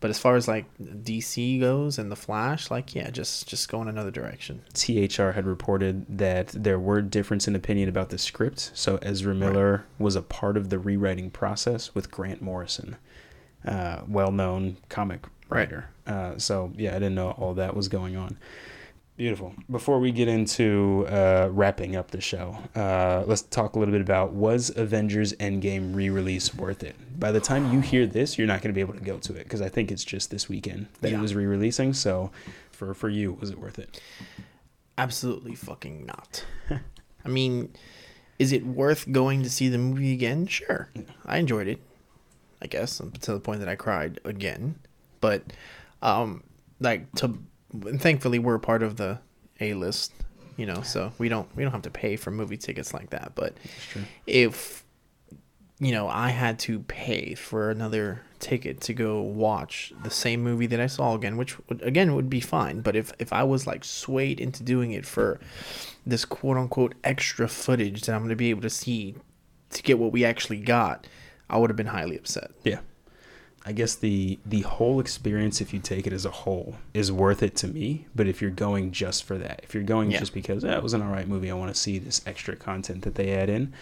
But 0.00 0.10
as 0.10 0.18
far 0.18 0.36
as 0.36 0.46
like 0.48 0.66
DC 0.80 1.60
goes 1.60 1.98
and 1.98 2.10
the 2.10 2.16
Flash, 2.16 2.70
like 2.70 2.94
yeah, 2.94 3.10
just 3.10 3.46
just 3.48 3.68
go 3.68 3.80
in 3.82 3.88
another 3.88 4.10
direction. 4.10 4.62
THR 4.74 5.30
had 5.30 5.46
reported 5.46 6.06
that 6.18 6.48
there 6.48 6.78
were 6.78 7.00
difference 7.02 7.46
in 7.48 7.54
opinion 7.56 7.88
about 7.88 8.10
the 8.10 8.18
script. 8.18 8.70
So 8.74 8.98
Ezra 9.02 9.34
Miller 9.34 9.84
was 9.98 10.16
a 10.16 10.22
part 10.22 10.56
of 10.56 10.70
the 10.70 10.78
rewriting 10.78 11.30
process 11.30 11.94
with 11.94 12.10
Grant 12.10 12.40
Morrison, 12.42 12.96
uh, 13.64 14.02
well-known 14.08 14.76
comic 14.88 15.26
Right. 15.48 15.60
writer. 15.70 15.90
Uh, 16.06 16.38
so 16.38 16.72
yeah, 16.76 16.90
I 16.90 16.94
didn't 16.94 17.14
know 17.14 17.30
all 17.32 17.54
that 17.54 17.76
was 17.76 17.88
going 17.88 18.16
on. 18.16 18.36
Beautiful. 19.16 19.54
Before 19.70 19.98
we 19.98 20.12
get 20.12 20.28
into 20.28 21.06
uh, 21.08 21.48
wrapping 21.50 21.96
up 21.96 22.10
the 22.10 22.20
show, 22.20 22.58
uh, 22.74 23.24
let's 23.26 23.40
talk 23.42 23.74
a 23.74 23.78
little 23.78 23.92
bit 23.92 24.02
about 24.02 24.32
was 24.32 24.70
Avengers 24.76 25.32
Endgame 25.34 25.94
re-release 25.94 26.54
worth 26.54 26.82
it? 26.82 26.96
By 27.18 27.32
the 27.32 27.40
time 27.40 27.72
you 27.72 27.80
hear 27.80 28.06
this, 28.06 28.36
you're 28.36 28.46
not 28.46 28.60
going 28.60 28.74
to 28.74 28.74
be 28.74 28.82
able 28.82 28.92
to 28.92 29.00
go 29.00 29.16
to 29.16 29.34
it 29.34 29.44
because 29.44 29.62
I 29.62 29.70
think 29.70 29.90
it's 29.90 30.04
just 30.04 30.30
this 30.30 30.50
weekend 30.50 30.88
that 31.00 31.12
Yeah. 31.12 31.18
it 31.18 31.22
was 31.22 31.34
re-releasing. 31.34 31.94
So 31.94 32.30
for 32.72 32.92
for 32.92 33.08
you, 33.08 33.32
was 33.32 33.48
it 33.48 33.58
worth 33.58 33.78
it? 33.78 33.98
Absolutely 34.98 35.54
fucking 35.54 36.04
not. 36.04 36.44
I 37.24 37.28
mean, 37.28 37.72
is 38.38 38.52
it 38.52 38.66
worth 38.66 39.10
going 39.10 39.42
to 39.44 39.48
see 39.50 39.70
the 39.70 39.78
movie 39.78 40.12
again? 40.12 40.46
Sure. 40.46 40.90
I 41.24 41.38
enjoyed 41.38 41.68
it. 41.68 41.80
I 42.60 42.66
guess 42.66 42.98
to 43.22 43.32
the 43.32 43.40
point 43.40 43.60
that 43.60 43.68
I 43.68 43.76
cried 43.76 44.20
again. 44.24 44.74
But 45.22 45.42
um 46.02 46.42
like 46.80 47.10
to 47.14 47.38
and 47.84 48.00
thankfully 48.00 48.38
we're 48.38 48.58
part 48.58 48.82
of 48.82 48.96
the 48.96 49.18
A 49.60 49.74
list, 49.74 50.12
you 50.56 50.66
know, 50.66 50.82
so 50.82 51.12
we 51.18 51.28
don't 51.28 51.48
we 51.56 51.62
don't 51.62 51.72
have 51.72 51.82
to 51.82 51.90
pay 51.90 52.16
for 52.16 52.30
movie 52.30 52.56
tickets 52.56 52.94
like 52.94 53.10
that. 53.10 53.32
But 53.34 53.54
if 54.26 54.84
you 55.78 55.92
know, 55.92 56.08
I 56.08 56.30
had 56.30 56.58
to 56.60 56.80
pay 56.80 57.34
for 57.34 57.70
another 57.70 58.22
ticket 58.38 58.80
to 58.82 58.94
go 58.94 59.20
watch 59.20 59.92
the 60.02 60.10
same 60.10 60.42
movie 60.42 60.66
that 60.66 60.80
I 60.80 60.86
saw 60.86 61.14
again, 61.14 61.36
which 61.36 61.58
would, 61.68 61.82
again 61.82 62.14
would 62.14 62.30
be 62.30 62.40
fine. 62.40 62.80
But 62.80 62.96
if 62.96 63.12
if 63.18 63.32
I 63.32 63.42
was 63.42 63.66
like 63.66 63.84
swayed 63.84 64.40
into 64.40 64.62
doing 64.62 64.92
it 64.92 65.04
for 65.04 65.38
this 66.06 66.24
quote 66.24 66.56
unquote 66.56 66.94
extra 67.04 67.48
footage 67.48 68.02
that 68.02 68.14
I'm 68.14 68.20
going 68.20 68.30
to 68.30 68.36
be 68.36 68.50
able 68.50 68.62
to 68.62 68.70
see 68.70 69.16
to 69.70 69.82
get 69.82 69.98
what 69.98 70.12
we 70.12 70.24
actually 70.24 70.60
got, 70.60 71.06
I 71.50 71.58
would 71.58 71.70
have 71.70 71.76
been 71.76 71.86
highly 71.86 72.16
upset. 72.16 72.52
Yeah. 72.64 72.80
I 73.68 73.72
guess 73.72 73.96
the 73.96 74.38
the 74.46 74.60
whole 74.62 75.00
experience, 75.00 75.60
if 75.60 75.74
you 75.74 75.80
take 75.80 76.06
it 76.06 76.12
as 76.12 76.24
a 76.24 76.30
whole, 76.30 76.76
is 76.94 77.10
worth 77.10 77.42
it 77.42 77.56
to 77.56 77.66
me. 77.68 78.06
But 78.14 78.28
if 78.28 78.40
you're 78.40 78.50
going 78.52 78.92
just 78.92 79.24
for 79.24 79.36
that, 79.38 79.60
if 79.64 79.74
you're 79.74 79.82
going 79.82 80.12
Yeah. 80.12 80.20
just 80.20 80.32
because 80.32 80.62
that 80.62 80.82
was 80.84 80.94
an 80.94 81.02
alright 81.02 81.26
movie, 81.26 81.50
I 81.50 81.54
want 81.54 81.74
to 81.74 81.80
see 81.80 81.98
this 81.98 82.20
extra 82.26 82.54
content 82.54 83.02
that 83.02 83.16
they 83.16 83.32
add 83.32 83.48
in, 83.50 83.72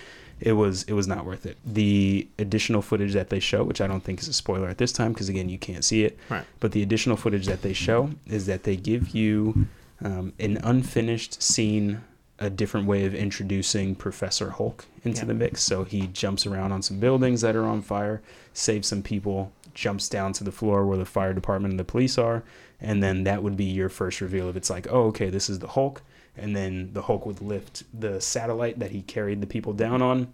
it 0.40 0.52
was 0.52 0.84
it 0.84 0.94
was 0.94 1.06
not 1.06 1.26
worth 1.26 1.44
it. 1.44 1.58
The 1.66 2.26
additional 2.38 2.80
footage 2.80 3.12
that 3.12 3.28
they 3.28 3.40
show, 3.40 3.62
which 3.62 3.82
I 3.82 3.86
don't 3.86 4.02
think 4.02 4.20
is 4.20 4.28
a 4.28 4.32
spoiler 4.32 4.68
at 4.68 4.78
this 4.78 4.90
time, 4.90 5.12
because 5.12 5.28
again 5.28 5.50
you 5.50 5.58
can't 5.58 5.84
see 5.84 6.04
it. 6.04 6.18
Right. 6.30 6.44
But 6.60 6.72
the 6.72 6.82
additional 6.82 7.18
footage 7.18 7.44
that 7.46 7.60
they 7.60 7.74
show 7.74 8.10
is 8.26 8.46
that 8.46 8.62
they 8.62 8.76
give 8.76 9.10
you 9.14 9.66
um, 10.02 10.32
an 10.40 10.58
unfinished 10.64 11.42
scene, 11.42 12.00
a 12.38 12.48
different 12.50 12.86
way 12.86 13.04
of 13.04 13.14
introducing 13.14 13.94
Professor 13.94 14.50
Hulk 14.50 14.86
into 15.04 15.20
Yeah. 15.20 15.26
the 15.26 15.34
mix. 15.34 15.62
So 15.62 15.84
he 15.84 16.06
jumps 16.08 16.46
around 16.46 16.72
on 16.72 16.80
some 16.82 16.98
buildings 17.00 17.42
that 17.42 17.54
are 17.54 17.64
on 17.66 17.80
fire, 17.82 18.20
saves 18.54 18.88
some 18.88 19.02
people, 19.02 19.52
jumps 19.74 20.08
down 20.08 20.32
to 20.34 20.44
the 20.44 20.52
floor 20.52 20.86
where 20.86 20.98
the 20.98 21.04
fire 21.04 21.32
department 21.34 21.72
and 21.72 21.80
the 21.80 21.84
police 21.84 22.16
are, 22.18 22.42
and 22.80 23.02
then 23.02 23.24
that 23.24 23.42
would 23.42 23.56
be 23.56 23.64
your 23.64 23.88
first 23.88 24.20
reveal 24.20 24.48
of 24.48 24.56
it's 24.56 24.70
like, 24.70 24.86
oh, 24.90 25.06
okay, 25.06 25.30
this 25.30 25.48
is 25.50 25.58
the 25.58 25.68
Hulk, 25.68 26.02
and 26.36 26.54
then 26.54 26.90
the 26.92 27.02
Hulk 27.02 27.26
would 27.26 27.40
lift 27.40 27.84
the 27.98 28.20
satellite 28.20 28.78
that 28.78 28.90
he 28.90 29.02
carried 29.02 29.40
the 29.40 29.46
people 29.46 29.72
down 29.72 30.02
on, 30.02 30.32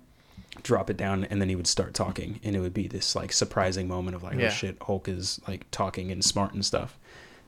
drop 0.63 0.91
it 0.91 0.97
down, 0.97 1.25
and 1.25 1.41
then 1.41 1.49
he 1.49 1.57
would 1.57 1.67
start 1.67 1.95
talking, 1.95 2.41
and 2.43 2.55
it 2.57 2.61
would 2.61 2.75
be 2.75 2.87
this 2.89 3.15
like 3.15 3.33
surprising 3.33 3.89
moment 3.89 4.17
of 4.17 4.23
like, 4.23 4.39
Yeah. 4.39 4.47
oh 4.47 4.51
shit, 4.51 4.77
Hulk 4.83 5.09
is 5.09 5.41
like 5.49 5.71
talking 5.71 6.11
and 6.11 6.25
smart 6.25 6.53
and 6.55 6.65
stuff. 6.65 6.99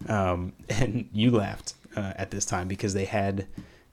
Um, 0.08 0.52
and 0.68 1.08
you 1.12 1.30
laughed 1.30 1.74
uh, 1.96 2.12
at 2.16 2.30
this 2.30 2.44
time 2.44 2.68
because 2.68 2.94
they 2.94 3.04
had 3.04 3.46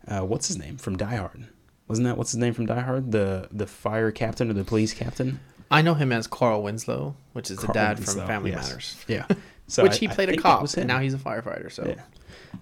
uh, 0.08 0.22
what's 0.22 0.48
his 0.48 0.58
name 0.58 0.78
from 0.78 0.98
Die 0.98 1.16
Hard. 1.16 1.48
Wasn't 1.88 2.06
that 2.06 2.18
what's 2.18 2.32
his 2.32 2.38
name 2.40 2.54
from 2.54 2.66
Die 2.68 2.80
Hard? 2.80 3.12
The 3.12 3.48
the 3.52 3.68
fire 3.68 4.12
captain 4.12 4.50
or 4.50 4.54
the 4.54 4.64
police 4.64 4.94
captain? 4.94 5.40
I 5.72 5.82
know 5.82 5.94
him 5.94 6.12
as 6.12 6.28
Carl 6.28 6.64
Winslow, 6.64 7.16
which 7.34 7.52
is 7.52 7.58
the 7.58 7.68
dad 7.68 7.98
Winslow, 8.00 8.22
from 8.22 8.28
Family 8.28 8.52
yes. 8.52 8.68
Matters. 8.68 8.96
Yeah. 9.08 9.26
So 9.68 9.84
which 9.84 9.94
I- 9.94 9.98
he 9.98 10.08
played 10.08 10.30
a 10.30 10.36
cop, 10.38 10.68
and 10.78 10.88
now 10.88 10.98
he's 10.98 11.14
a 11.14 11.20
firefighter. 11.20 11.72
So 11.72 11.86
Yeah. 11.96 12.02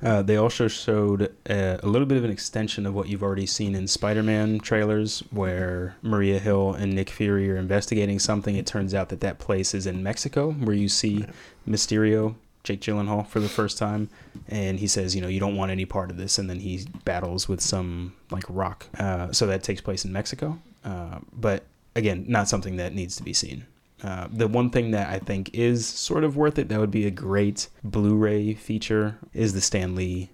Uh, 0.03 0.21
they 0.21 0.35
also 0.35 0.67
showed 0.67 1.33
uh, 1.49 1.77
a 1.81 1.87
little 1.87 2.05
bit 2.05 2.17
of 2.17 2.25
an 2.25 2.29
extension 2.31 2.85
of 2.85 2.93
what 2.93 3.07
you've 3.07 3.23
already 3.23 3.45
seen 3.45 3.75
in 3.75 3.87
Spider-Man 3.87 4.59
trailers, 4.59 5.23
where 5.31 5.95
Maria 6.01 6.37
Hill 6.37 6.73
and 6.73 6.93
Nick 6.93 7.09
Fury 7.09 7.49
are 7.49 7.55
investigating 7.55 8.19
something. 8.19 8.57
It 8.57 8.65
turns 8.65 8.93
out 8.93 9.07
that 9.07 9.21
that 9.21 9.39
place 9.39 9.73
is 9.73 9.87
in 9.87 10.03
Mexico, 10.03 10.51
where 10.51 10.75
you 10.75 10.89
see 10.89 11.25
Mysterio, 11.65 12.35
Jake 12.63 12.81
Gyllenhaal, 12.81 13.25
for 13.25 13.39
the 13.39 13.47
first 13.47 13.77
time, 13.77 14.09
and 14.49 14.77
he 14.79 14.87
says, 14.87 15.15
you 15.15 15.21
know, 15.21 15.29
you 15.29 15.39
don't 15.39 15.55
want 15.55 15.71
any 15.71 15.85
part 15.85 16.11
of 16.11 16.17
this, 16.17 16.37
and 16.37 16.49
then 16.49 16.59
he 16.59 16.85
battles 17.05 17.47
with 17.47 17.61
some 17.61 18.13
like 18.31 18.43
rock. 18.49 18.87
Uh, 18.99 19.31
so 19.31 19.47
that 19.47 19.63
takes 19.63 19.79
place 19.79 20.03
in 20.03 20.11
Mexico, 20.11 20.59
uh, 20.83 21.19
but 21.31 21.63
again, 21.97 22.25
not 22.27 22.47
something 22.47 22.77
that 22.77 22.93
needs 22.93 23.15
to 23.17 23.23
be 23.23 23.33
seen. 23.33 23.65
Uh, 24.03 24.27
the 24.31 24.47
one 24.47 24.69
thing 24.69 24.91
that 24.91 25.09
I 25.09 25.17
think 25.17 25.49
is 25.53 25.87
sort 25.87 26.23
of 26.23 26.37
worth 26.37 26.59
it, 26.59 26.69
that 26.69 26.79
would 26.79 26.91
be 26.91 27.07
a 27.07 27.11
great 27.11 27.67
Blu-ray 27.83 28.53
feature, 28.53 29.17
is 29.33 29.53
the 29.53 29.61
Stan 29.61 29.95
Lee 29.95 30.29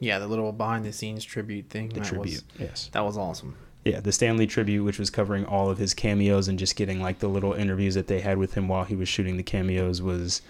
yeah, 0.00 0.18
the 0.18 0.26
little 0.26 0.52
behind 0.52 0.84
the 0.84 0.92
scenes 0.92 1.24
tribute 1.24 1.70
thing. 1.70 1.88
the 1.88 2.00
that 2.00 2.04
tribute. 2.04 2.42
Was, 2.58 2.60
yes, 2.60 2.90
that 2.92 3.04
was 3.04 3.16
awesome. 3.16 3.56
yeah, 3.84 4.00
the 4.00 4.12
Stan 4.12 4.36
Lee 4.36 4.46
tribute, 4.46 4.84
which 4.84 4.98
was 4.98 5.10
covering 5.10 5.44
all 5.46 5.70
of 5.70 5.78
his 5.78 5.94
cameos 5.94 6.48
and 6.48 6.58
just 6.58 6.76
getting 6.76 7.00
like 7.00 7.20
the 7.20 7.28
little 7.28 7.52
interviews 7.52 7.94
that 7.94 8.06
they 8.06 8.20
had 8.20 8.38
with 8.38 8.54
him 8.54 8.68
while 8.68 8.84
he 8.84 8.96
was 8.96 9.08
shooting 9.08 9.36
the 9.36 9.42
cameos 9.42 10.02
was. 10.02 10.42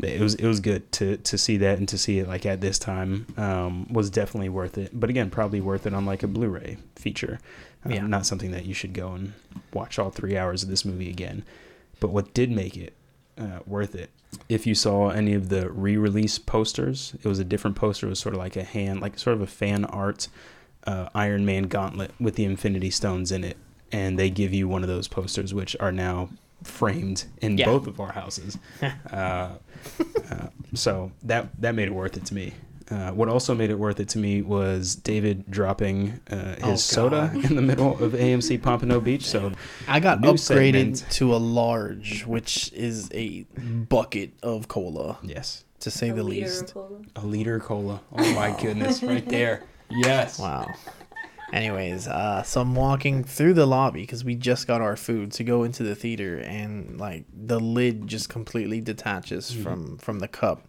It 0.00 0.20
was 0.20 0.36
it 0.36 0.46
was 0.46 0.60
good 0.60 0.92
to 0.92 1.16
to 1.16 1.36
see 1.36 1.56
that 1.56 1.78
and 1.78 1.88
to 1.88 1.98
see 1.98 2.20
it 2.20 2.28
like 2.28 2.46
at 2.46 2.60
this 2.60 2.78
time 2.78 3.26
um, 3.36 3.92
was 3.92 4.10
definitely 4.10 4.48
worth 4.48 4.78
it. 4.78 4.92
But 4.92 5.10
again, 5.10 5.28
probably 5.28 5.60
worth 5.60 5.88
it 5.88 5.92
on 5.92 6.06
like 6.06 6.22
a 6.22 6.28
Blu-ray 6.28 6.76
feature. 6.94 7.40
Um, 7.84 7.92
Yeah. 7.92 8.06
Not 8.06 8.26
something 8.26 8.50
that 8.50 8.64
you 8.66 8.74
should 8.74 8.92
go 8.92 9.12
and 9.12 9.32
watch 9.72 9.98
all 9.98 10.10
three 10.10 10.36
hours 10.36 10.62
of 10.62 10.68
this 10.68 10.84
movie 10.84 11.10
again. 11.10 11.44
But 12.00 12.08
what 12.10 12.34
did 12.34 12.50
make 12.50 12.76
it 12.76 12.94
uh, 13.36 13.60
worth 13.66 13.94
it, 13.94 14.10
if 14.48 14.66
you 14.66 14.74
saw 14.74 15.10
any 15.10 15.32
of 15.34 15.48
the 15.48 15.70
re-release 15.70 16.38
posters, 16.38 17.14
it 17.22 17.26
was 17.28 17.38
a 17.38 17.44
different 17.44 17.76
poster. 17.76 18.06
It 18.06 18.10
was 18.10 18.18
sort 18.18 18.34
of 18.34 18.38
like 18.40 18.56
a 18.56 18.64
hand, 18.64 19.00
like 19.00 19.18
sort 19.18 19.34
of 19.34 19.40
a 19.42 19.46
fan 19.46 19.84
art 19.86 20.28
uh, 20.86 21.08
Iron 21.14 21.44
Man 21.46 21.64
gauntlet 21.64 22.12
with 22.20 22.34
the 22.36 22.44
Infinity 22.44 22.90
Stones 22.90 23.30
in 23.32 23.44
it, 23.44 23.56
and 23.92 24.18
they 24.18 24.28
give 24.30 24.52
you 24.54 24.68
one 24.68 24.82
of 24.82 24.88
those 24.88 25.06
posters, 25.08 25.52
which 25.54 25.76
are 25.80 25.92
now 25.92 26.30
framed 26.62 27.24
in 27.40 27.56
Yeah. 27.58 27.66
both 27.66 27.86
of 27.86 28.00
our 28.00 28.12
houses. 28.12 28.58
uh, 28.82 28.86
uh, 29.12 30.46
so 30.74 31.12
that 31.22 31.48
that 31.60 31.74
made 31.74 31.88
it 31.88 31.94
worth 31.94 32.16
it 32.16 32.24
to 32.26 32.34
me. 32.34 32.54
Uh, 32.90 33.10
what 33.10 33.28
also 33.28 33.54
made 33.54 33.68
it 33.70 33.78
worth 33.78 34.00
it 34.00 34.08
to 34.10 34.18
me 34.18 34.40
was 34.40 34.96
David 34.96 35.44
dropping 35.50 36.20
uh, 36.30 36.54
his 36.56 36.62
Oh, 36.64 36.76
soda 36.76 37.30
in 37.34 37.54
the 37.54 37.62
middle 37.62 38.02
of 38.02 38.12
AMC 38.12 38.62
Pompano 38.62 38.98
Beach. 39.00 39.26
So 39.26 39.52
I 39.86 40.00
got 40.00 40.20
upgraded 40.22 40.96
segment. 40.96 41.06
to 41.12 41.34
a 41.34 41.36
large, 41.36 42.24
which 42.24 42.72
is 42.72 43.10
a 43.12 43.42
bucket 43.88 44.32
of 44.42 44.68
cola, 44.68 45.18
yes, 45.22 45.64
to 45.80 45.90
say 45.90 46.08
A 46.10 46.14
the 46.14 46.22
least. 46.22 46.74
A 47.16 47.26
liter 47.26 47.60
cola. 47.60 48.00
Oh 48.16 48.34
my 48.34 48.58
goodness, 48.58 49.02
right 49.02 49.28
there. 49.28 49.64
Yes. 49.90 50.38
Wow. 50.38 50.72
Anyways, 51.52 52.06
uh, 52.08 52.42
so 52.42 52.60
I'm 52.60 52.74
walking 52.74 53.24
through 53.24 53.54
the 53.54 53.64
lobby 53.66 54.02
because 54.02 54.22
we 54.22 54.34
just 54.34 54.66
got 54.66 54.82
our 54.82 54.96
food 54.96 55.32
to 55.32 55.44
go 55.44 55.64
into 55.64 55.82
the 55.82 55.94
theater, 55.94 56.38
and 56.38 56.98
like 57.00 57.24
the 57.34 57.58
lid 57.58 58.06
just 58.06 58.28
completely 58.28 58.80
detaches 58.82 59.50
from 59.50 59.96
from 59.96 60.18
the 60.18 60.28
cup, 60.28 60.62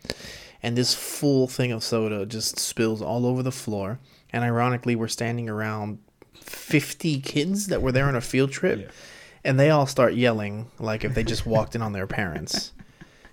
and 0.63 0.77
this 0.77 0.93
full 0.93 1.47
thing 1.47 1.71
of 1.71 1.83
soda 1.83 2.25
just 2.25 2.59
spills 2.59 3.01
all 3.01 3.25
over 3.25 3.41
the 3.43 3.51
floor. 3.51 3.99
And 4.31 4.43
ironically, 4.43 4.95
we're 4.95 5.07
standing 5.07 5.49
around 5.49 5.99
50 6.41 7.19
kids 7.21 7.67
that 7.67 7.81
were 7.81 7.91
there 7.91 8.05
on 8.07 8.15
a 8.15 8.21
field 8.21 8.51
trip, 8.51 8.79
Yeah. 8.79 8.87
and 9.43 9.59
they 9.59 9.69
all 9.69 9.85
start 9.87 10.13
yelling 10.13 10.69
like 10.79 11.03
if 11.03 11.13
they 11.15 11.23
just 11.23 11.45
walked 11.45 11.75
in 11.75 11.81
on 11.81 11.93
their 11.93 12.07
parents. 12.07 12.71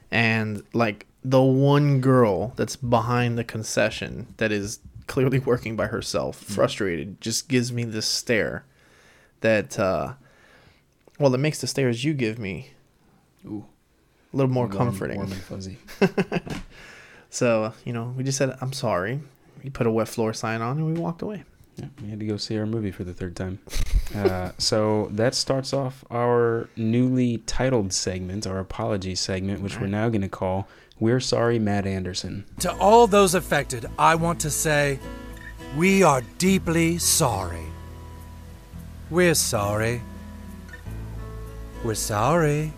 And 0.08 0.62
like 0.72 1.04
the 1.24 1.42
one 1.42 2.00
girl 2.00 2.52
that's 2.54 2.76
behind 2.76 3.36
the 3.36 3.42
concession 3.42 4.28
that 4.36 4.52
is 4.52 4.78
clearly 5.08 5.40
working 5.40 5.74
by 5.74 5.88
herself, 5.88 6.36
frustrated, 6.40 7.20
just 7.20 7.48
gives 7.48 7.72
me 7.72 7.82
this 7.82 8.06
stare 8.06 8.64
that 9.40 9.76
uh 9.80 10.12
well 11.18 11.34
it 11.34 11.38
makes 11.38 11.60
the 11.60 11.66
stares 11.66 12.04
you 12.04 12.14
give 12.14 12.38
me 12.38 12.70
Ooh, 13.44 13.66
a 14.32 14.36
little 14.36 14.50
more 14.52 14.66
warm- 14.66 14.76
comforting. 14.78 15.16
warm 15.18 15.32
and 15.32 15.40
fuzzy. 15.42 15.78
So, 17.36 17.74
you 17.84 17.92
know, 17.92 18.14
we 18.16 18.24
just 18.24 18.38
said 18.38 18.56
I'm 18.62 18.72
sorry. 18.72 19.20
We 19.62 19.68
put 19.68 19.86
a 19.86 19.90
wet 19.90 20.08
floor 20.08 20.32
sign 20.32 20.62
on 20.62 20.78
and 20.78 20.86
we 20.86 20.98
walked 20.98 21.20
away. 21.20 21.44
Yeah, 21.76 21.88
we 22.02 22.08
had 22.08 22.18
to 22.20 22.26
go 22.26 22.38
see 22.38 22.56
our 22.56 22.64
movie 22.64 22.90
for 22.90 23.04
the 23.04 23.12
third 23.12 23.36
time. 23.36 23.58
Uh, 24.14 24.52
so 24.56 25.08
that 25.10 25.34
starts 25.34 25.72
off 25.72 26.04
our 26.12 26.68
newly 26.76 27.38
titled 27.38 27.92
segment, 27.92 28.46
our 28.46 28.60
apology 28.60 29.16
segment, 29.16 29.60
which 29.60 29.80
we're 29.80 29.88
now 29.88 30.08
going 30.08 30.22
to 30.22 30.28
call 30.28 30.68
"We're 31.00 31.18
Sorry, 31.18 31.58
Matt 31.58 31.88
Anderson." 31.88 32.44
To 32.60 32.72
all 32.78 33.08
those 33.08 33.34
affected, 33.34 33.84
I 33.98 34.14
want 34.14 34.38
to 34.42 34.50
say, 34.50 35.00
we 35.76 36.04
are 36.04 36.22
deeply 36.38 36.98
sorry. 36.98 37.66
We're 39.10 39.34
sorry. 39.34 40.02
We're 41.82 41.94
sorry. 41.96 42.72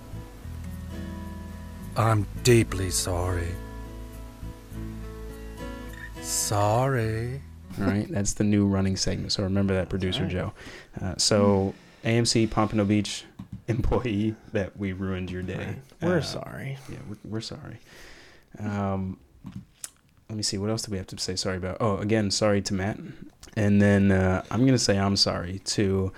I'm 1.94 2.26
deeply 2.42 2.88
sorry. 2.90 3.54
Sorry. 6.28 7.40
All 7.80 7.86
right, 7.86 8.06
that's 8.10 8.34
the 8.34 8.44
new 8.44 8.66
running 8.66 8.96
segment. 8.96 9.32
So 9.32 9.42
remember 9.44 9.72
that, 9.74 9.88
producer 9.88 10.26
Jo. 10.26 10.52
Uh, 11.00 11.14
so 11.16 11.74
AMC 12.04 12.50
Pompano 12.50 12.84
Beach 12.84 13.24
employee 13.66 14.34
that 14.52 14.76
we 14.76 14.92
ruined 14.92 15.30
your 15.30 15.42
day. 15.42 15.76
We're 16.02 16.18
Uh, 16.18 16.22
sorry. 16.22 16.76
Yeah, 16.90 16.98
we're, 17.08 17.16
we're 17.24 17.40
sorry. 17.40 17.78
Um, 18.58 19.18
let 20.28 20.36
me 20.36 20.42
see. 20.42 20.58
What 20.58 20.68
else 20.68 20.82
do 20.82 20.92
we 20.92 20.98
have 20.98 21.06
to 21.08 21.18
say 21.18 21.34
sorry 21.34 21.56
about? 21.56 21.78
Oh, 21.80 21.96
again, 21.96 22.30
sorry 22.30 22.60
to 22.62 22.74
Matt. 22.74 22.98
And 23.56 23.80
then 23.80 24.12
uh, 24.12 24.42
I'm 24.50 24.60
going 24.60 24.72
to 24.72 24.78
say 24.78 24.98
I'm 24.98 25.16
sorry 25.16 25.60
to 25.64 26.12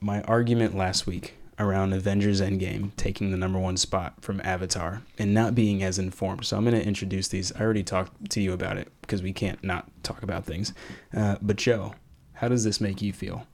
my 0.00 0.22
argument 0.22 0.76
last 0.76 1.06
week 1.06 1.34
around 1.58 1.92
Avengers 1.92 2.40
Endgame 2.40 2.94
taking 2.96 3.30
the 3.30 3.36
number 3.36 3.58
one 3.58 3.76
spot 3.76 4.14
from 4.20 4.40
Avatar 4.44 5.02
and 5.18 5.34
not 5.34 5.54
being 5.54 5.82
as 5.82 5.98
informed. 5.98 6.44
So 6.44 6.56
I'm 6.56 6.64
going 6.64 6.78
to 6.78 6.86
introduce 6.86 7.28
these. 7.28 7.52
I 7.52 7.60
already 7.60 7.82
talked 7.82 8.30
to 8.30 8.40
you 8.40 8.52
about 8.52 8.78
it 8.78 8.92
because 9.00 9.22
we 9.22 9.32
can't 9.32 9.62
not 9.64 9.90
talk 10.02 10.22
about 10.22 10.44
things. 10.44 10.72
Uh, 11.16 11.36
but 11.42 11.56
Jo, 11.56 11.94
how 12.34 12.48
does 12.48 12.64
this 12.64 12.80
make 12.80 13.02
you 13.02 13.12
feel? 13.12 13.46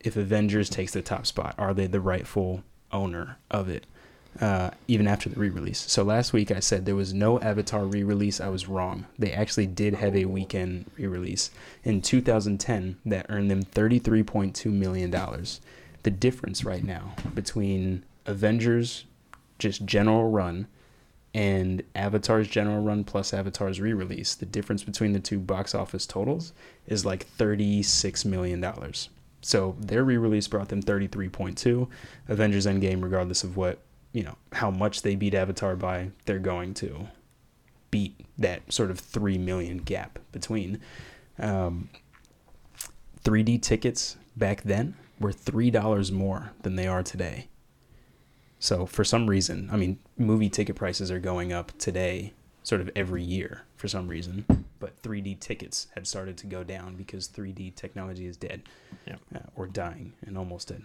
If 0.00 0.16
Avengers 0.16 0.68
takes 0.68 0.92
the 0.92 1.02
top 1.02 1.26
spot, 1.26 1.54
are 1.58 1.74
they 1.74 1.86
the 1.86 2.00
rightful 2.00 2.62
owner 2.92 3.38
of 3.50 3.68
it? 3.68 3.86
uh, 4.40 4.70
even 4.88 5.06
after 5.06 5.28
the 5.28 5.38
re-release. 5.38 5.78
So 5.90 6.02
last 6.02 6.32
week 6.32 6.50
I 6.50 6.60
said 6.60 6.84
there 6.84 6.96
was 6.96 7.14
no 7.14 7.40
Avatar 7.40 7.84
re-release. 7.84 8.40
I 8.40 8.48
was 8.48 8.68
wrong. 8.68 9.06
They 9.18 9.32
actually 9.32 9.66
did 9.66 9.94
have 9.94 10.16
a 10.16 10.24
weekend 10.24 10.90
re-release 10.96 11.50
in 11.82 12.02
2010 12.02 12.98
that 13.06 13.26
earned 13.28 13.50
them 13.50 13.62
33.2 13.62 14.72
million 14.72 15.10
dollars. 15.10 15.60
The 16.04 16.10
difference 16.10 16.64
right 16.64 16.84
now 16.84 17.14
between 17.34 18.04
Avengers 18.26 19.06
just 19.58 19.84
general 19.84 20.30
run 20.30 20.68
and 21.32 21.82
Avatar's 21.94 22.46
general 22.46 22.80
run 22.82 23.04
plus 23.04 23.32
Avatar's 23.34 23.80
re-release, 23.80 24.34
the 24.34 24.46
difference 24.46 24.84
between 24.84 25.12
the 25.12 25.18
two 25.18 25.38
box 25.40 25.74
office 25.74 26.06
totals 26.06 26.52
is 26.86 27.04
like 27.04 27.26
36 27.26 28.24
million 28.26 28.60
dollars. 28.60 29.08
So 29.40 29.76
their 29.80 30.04
re-release 30.04 30.46
brought 30.46 30.68
them 30.68 30.82
33.2. 30.82 31.88
Avengers 32.28 32.66
Endgame, 32.66 33.02
regardless 33.02 33.42
of 33.42 33.56
what 33.56 33.80
you 34.12 34.22
know 34.22 34.36
how 34.52 34.70
much 34.70 35.02
they 35.02 35.16
beat 35.16 35.34
Avatar 35.34 35.74
by, 35.74 36.10
they're 36.26 36.38
going 36.38 36.74
to 36.74 37.08
beat 37.90 38.14
that 38.36 38.72
sort 38.72 38.90
of 38.90 39.00
three 39.00 39.38
million 39.38 39.78
gap 39.78 40.18
between. 40.32 40.80
Um, 41.38 41.88
3D 43.24 43.62
tickets 43.62 44.16
back 44.36 44.62
then 44.62 44.94
were 45.24 45.32
three 45.32 45.70
dollars 45.70 46.12
more 46.12 46.52
than 46.62 46.76
they 46.76 46.86
are 46.86 47.02
today. 47.02 47.48
So 48.58 48.84
for 48.84 49.04
some 49.04 49.26
reason, 49.28 49.70
I 49.72 49.76
mean, 49.76 49.98
movie 50.18 50.50
ticket 50.50 50.76
prices 50.76 51.10
are 51.10 51.18
going 51.18 51.50
up 51.50 51.72
today, 51.78 52.34
sort 52.62 52.82
of 52.82 52.90
every 52.94 53.22
year 53.22 53.62
for 53.74 53.88
some 53.88 54.06
reason. 54.06 54.44
But 54.80 55.00
3D 55.02 55.40
tickets 55.40 55.86
had 55.94 56.06
started 56.06 56.36
to 56.38 56.46
go 56.46 56.62
down 56.62 56.94
because 56.96 57.26
3D 57.26 57.74
technology 57.74 58.26
is 58.26 58.36
dead 58.36 58.64
Yep. 59.06 59.20
uh, 59.34 59.38
or 59.56 59.66
dying 59.66 60.12
and 60.26 60.36
almost 60.36 60.68
dead. 60.68 60.82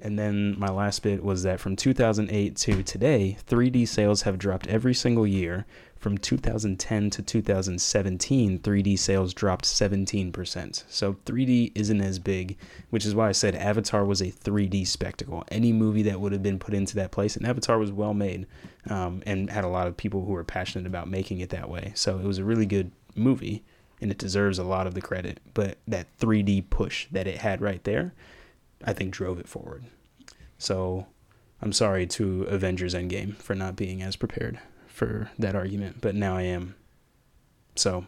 And 0.00 0.18
then 0.18 0.58
my 0.58 0.68
last 0.68 1.02
bit 1.02 1.24
was 1.24 1.42
that 1.44 1.60
from 1.60 1.74
2008 1.74 2.56
to 2.56 2.82
today, 2.82 3.38
3D 3.48 3.88
sales 3.88 4.22
have 4.22 4.38
dropped 4.38 4.66
every 4.66 4.94
single 4.94 5.26
year. 5.26 5.66
From 5.98 6.18
2010 6.18 7.10
to 7.10 7.22
2017, 7.22 8.58
3D 8.58 8.98
sales 8.98 9.32
dropped 9.32 9.64
17%. 9.64 10.84
So 10.88 11.14
3D 11.24 11.72
isn't 11.74 12.00
as 12.00 12.18
big, 12.18 12.58
which 12.90 13.06
is 13.06 13.14
why 13.14 13.30
I 13.30 13.32
said 13.32 13.56
Avatar 13.56 14.04
was 14.04 14.20
a 14.20 14.30
3D 14.30 14.86
spectacle. 14.86 15.44
Any 15.50 15.72
movie 15.72 16.02
that 16.02 16.20
would 16.20 16.32
have 16.32 16.42
been 16.42 16.58
put 16.58 16.74
into 16.74 16.94
that 16.96 17.10
place, 17.10 17.34
and 17.34 17.46
Avatar 17.46 17.78
was 17.78 17.90
well 17.90 18.14
made 18.14 18.46
um, 18.88 19.22
and 19.26 19.50
had 19.50 19.64
a 19.64 19.68
lot 19.68 19.86
of 19.86 19.96
people 19.96 20.24
who 20.24 20.32
were 20.32 20.44
passionate 20.44 20.86
about 20.86 21.08
making 21.08 21.40
it 21.40 21.48
that 21.50 21.70
way. 21.70 21.92
So 21.94 22.18
it 22.18 22.24
was 22.24 22.38
a 22.38 22.44
really 22.44 22.66
good 22.66 22.92
movie 23.16 23.64
and 24.00 24.10
it 24.10 24.18
deserves 24.18 24.58
a 24.58 24.64
lot 24.64 24.86
of 24.86 24.94
the 24.94 25.00
credit. 25.00 25.40
But 25.54 25.78
that 25.88 26.06
3D 26.18 26.68
push 26.70 27.06
that 27.10 27.26
it 27.26 27.38
had 27.38 27.60
right 27.60 27.82
there, 27.84 28.12
I 28.84 28.92
think 28.92 29.12
drove 29.12 29.38
it 29.38 29.48
forward. 29.48 29.84
So 30.58 31.06
I'm 31.62 31.72
sorry 31.72 32.06
to 32.08 32.42
Avengers 32.44 32.94
Endgame 32.94 33.36
for 33.36 33.54
not 33.54 33.76
being 33.76 34.02
as 34.02 34.16
prepared 34.16 34.58
for 34.86 35.30
that 35.38 35.54
argument, 35.54 36.00
but 36.00 36.14
now 36.14 36.36
I 36.36 36.42
am. 36.42 36.74
So 37.74 38.06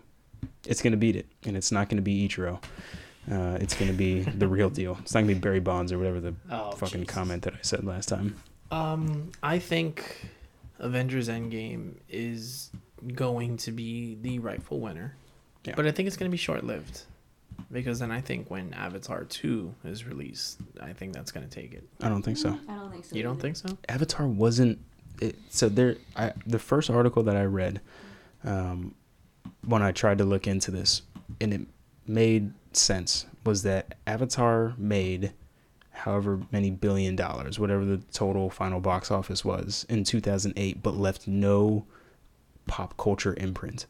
it's 0.66 0.82
going 0.82 0.92
to 0.92 0.96
beat 0.96 1.16
it, 1.16 1.26
and 1.44 1.56
it's 1.56 1.70
not 1.72 1.88
going 1.88 1.96
to 1.96 2.02
be 2.02 2.26
Ichiro. 2.28 2.62
Uh, 3.30 3.58
it's 3.60 3.74
going 3.74 3.90
to 3.90 3.96
be 3.96 4.20
the 4.22 4.48
real 4.56 4.70
deal. 4.70 4.96
It's 5.02 5.12
not 5.14 5.20
going 5.20 5.28
to 5.28 5.34
be 5.34 5.40
Barry 5.40 5.60
Bonds 5.60 5.92
or 5.92 5.98
whatever 5.98 6.20
the 6.20 6.34
Oh, 6.50 6.70
fucking 6.72 7.00
Jesus. 7.02 7.14
comment 7.14 7.42
that 7.42 7.54
I 7.54 7.58
said 7.62 7.84
last 7.84 8.08
time. 8.08 8.36
Um, 8.70 9.30
I 9.42 9.58
think 9.58 10.28
Avengers 10.78 11.28
Endgame 11.28 11.94
is 12.08 12.70
going 13.14 13.56
to 13.58 13.72
be 13.72 14.16
the 14.22 14.38
rightful 14.38 14.80
winner, 14.80 15.14
Yeah. 15.64 15.74
but 15.76 15.86
I 15.86 15.90
think 15.90 16.06
it's 16.06 16.16
going 16.16 16.30
to 16.30 16.32
be 16.32 16.38
short 16.38 16.64
lived. 16.64 17.02
Because 17.70 17.98
then 17.98 18.10
I 18.10 18.20
think 18.20 18.50
when 18.50 18.72
Avatar 18.74 19.24
2 19.24 19.74
is 19.84 20.04
released, 20.04 20.60
I 20.80 20.92
think 20.92 21.12
that's 21.12 21.30
going 21.30 21.46
to 21.46 21.54
take 21.54 21.74
it. 21.74 21.86
I 22.00 22.08
don't 22.08 22.22
think 22.22 22.38
so. 22.38 22.58
I 22.68 22.74
don't 22.76 22.90
think 22.90 23.04
so. 23.04 23.16
You 23.16 23.22
don't 23.22 23.40
think 23.40 23.56
so? 23.56 23.68
Avatar 23.88 24.26
wasn't 24.26 24.78
it, 25.20 25.36
so 25.48 25.68
there 25.68 25.96
I 26.16 26.32
the 26.46 26.58
first 26.58 26.90
article 26.90 27.22
that 27.24 27.36
I 27.36 27.44
read 27.44 27.80
um 28.44 28.94
when 29.66 29.82
I 29.82 29.92
tried 29.92 30.18
to 30.18 30.24
look 30.24 30.46
into 30.46 30.70
this 30.70 31.02
and 31.40 31.52
it 31.52 31.60
made 32.06 32.52
sense 32.72 33.26
was 33.44 33.62
that 33.64 33.96
Avatar 34.06 34.74
made 34.78 35.32
however 35.90 36.40
many 36.52 36.70
billion 36.70 37.16
dollars 37.16 37.58
whatever 37.58 37.84
the 37.84 37.98
total 38.12 38.48
final 38.50 38.78
box 38.80 39.10
office 39.10 39.44
was 39.44 39.84
in 39.88 40.04
2008 40.04 40.82
but 40.82 40.96
left 40.96 41.26
no 41.26 41.84
pop 42.68 42.96
culture 42.96 43.34
imprint 43.38 43.86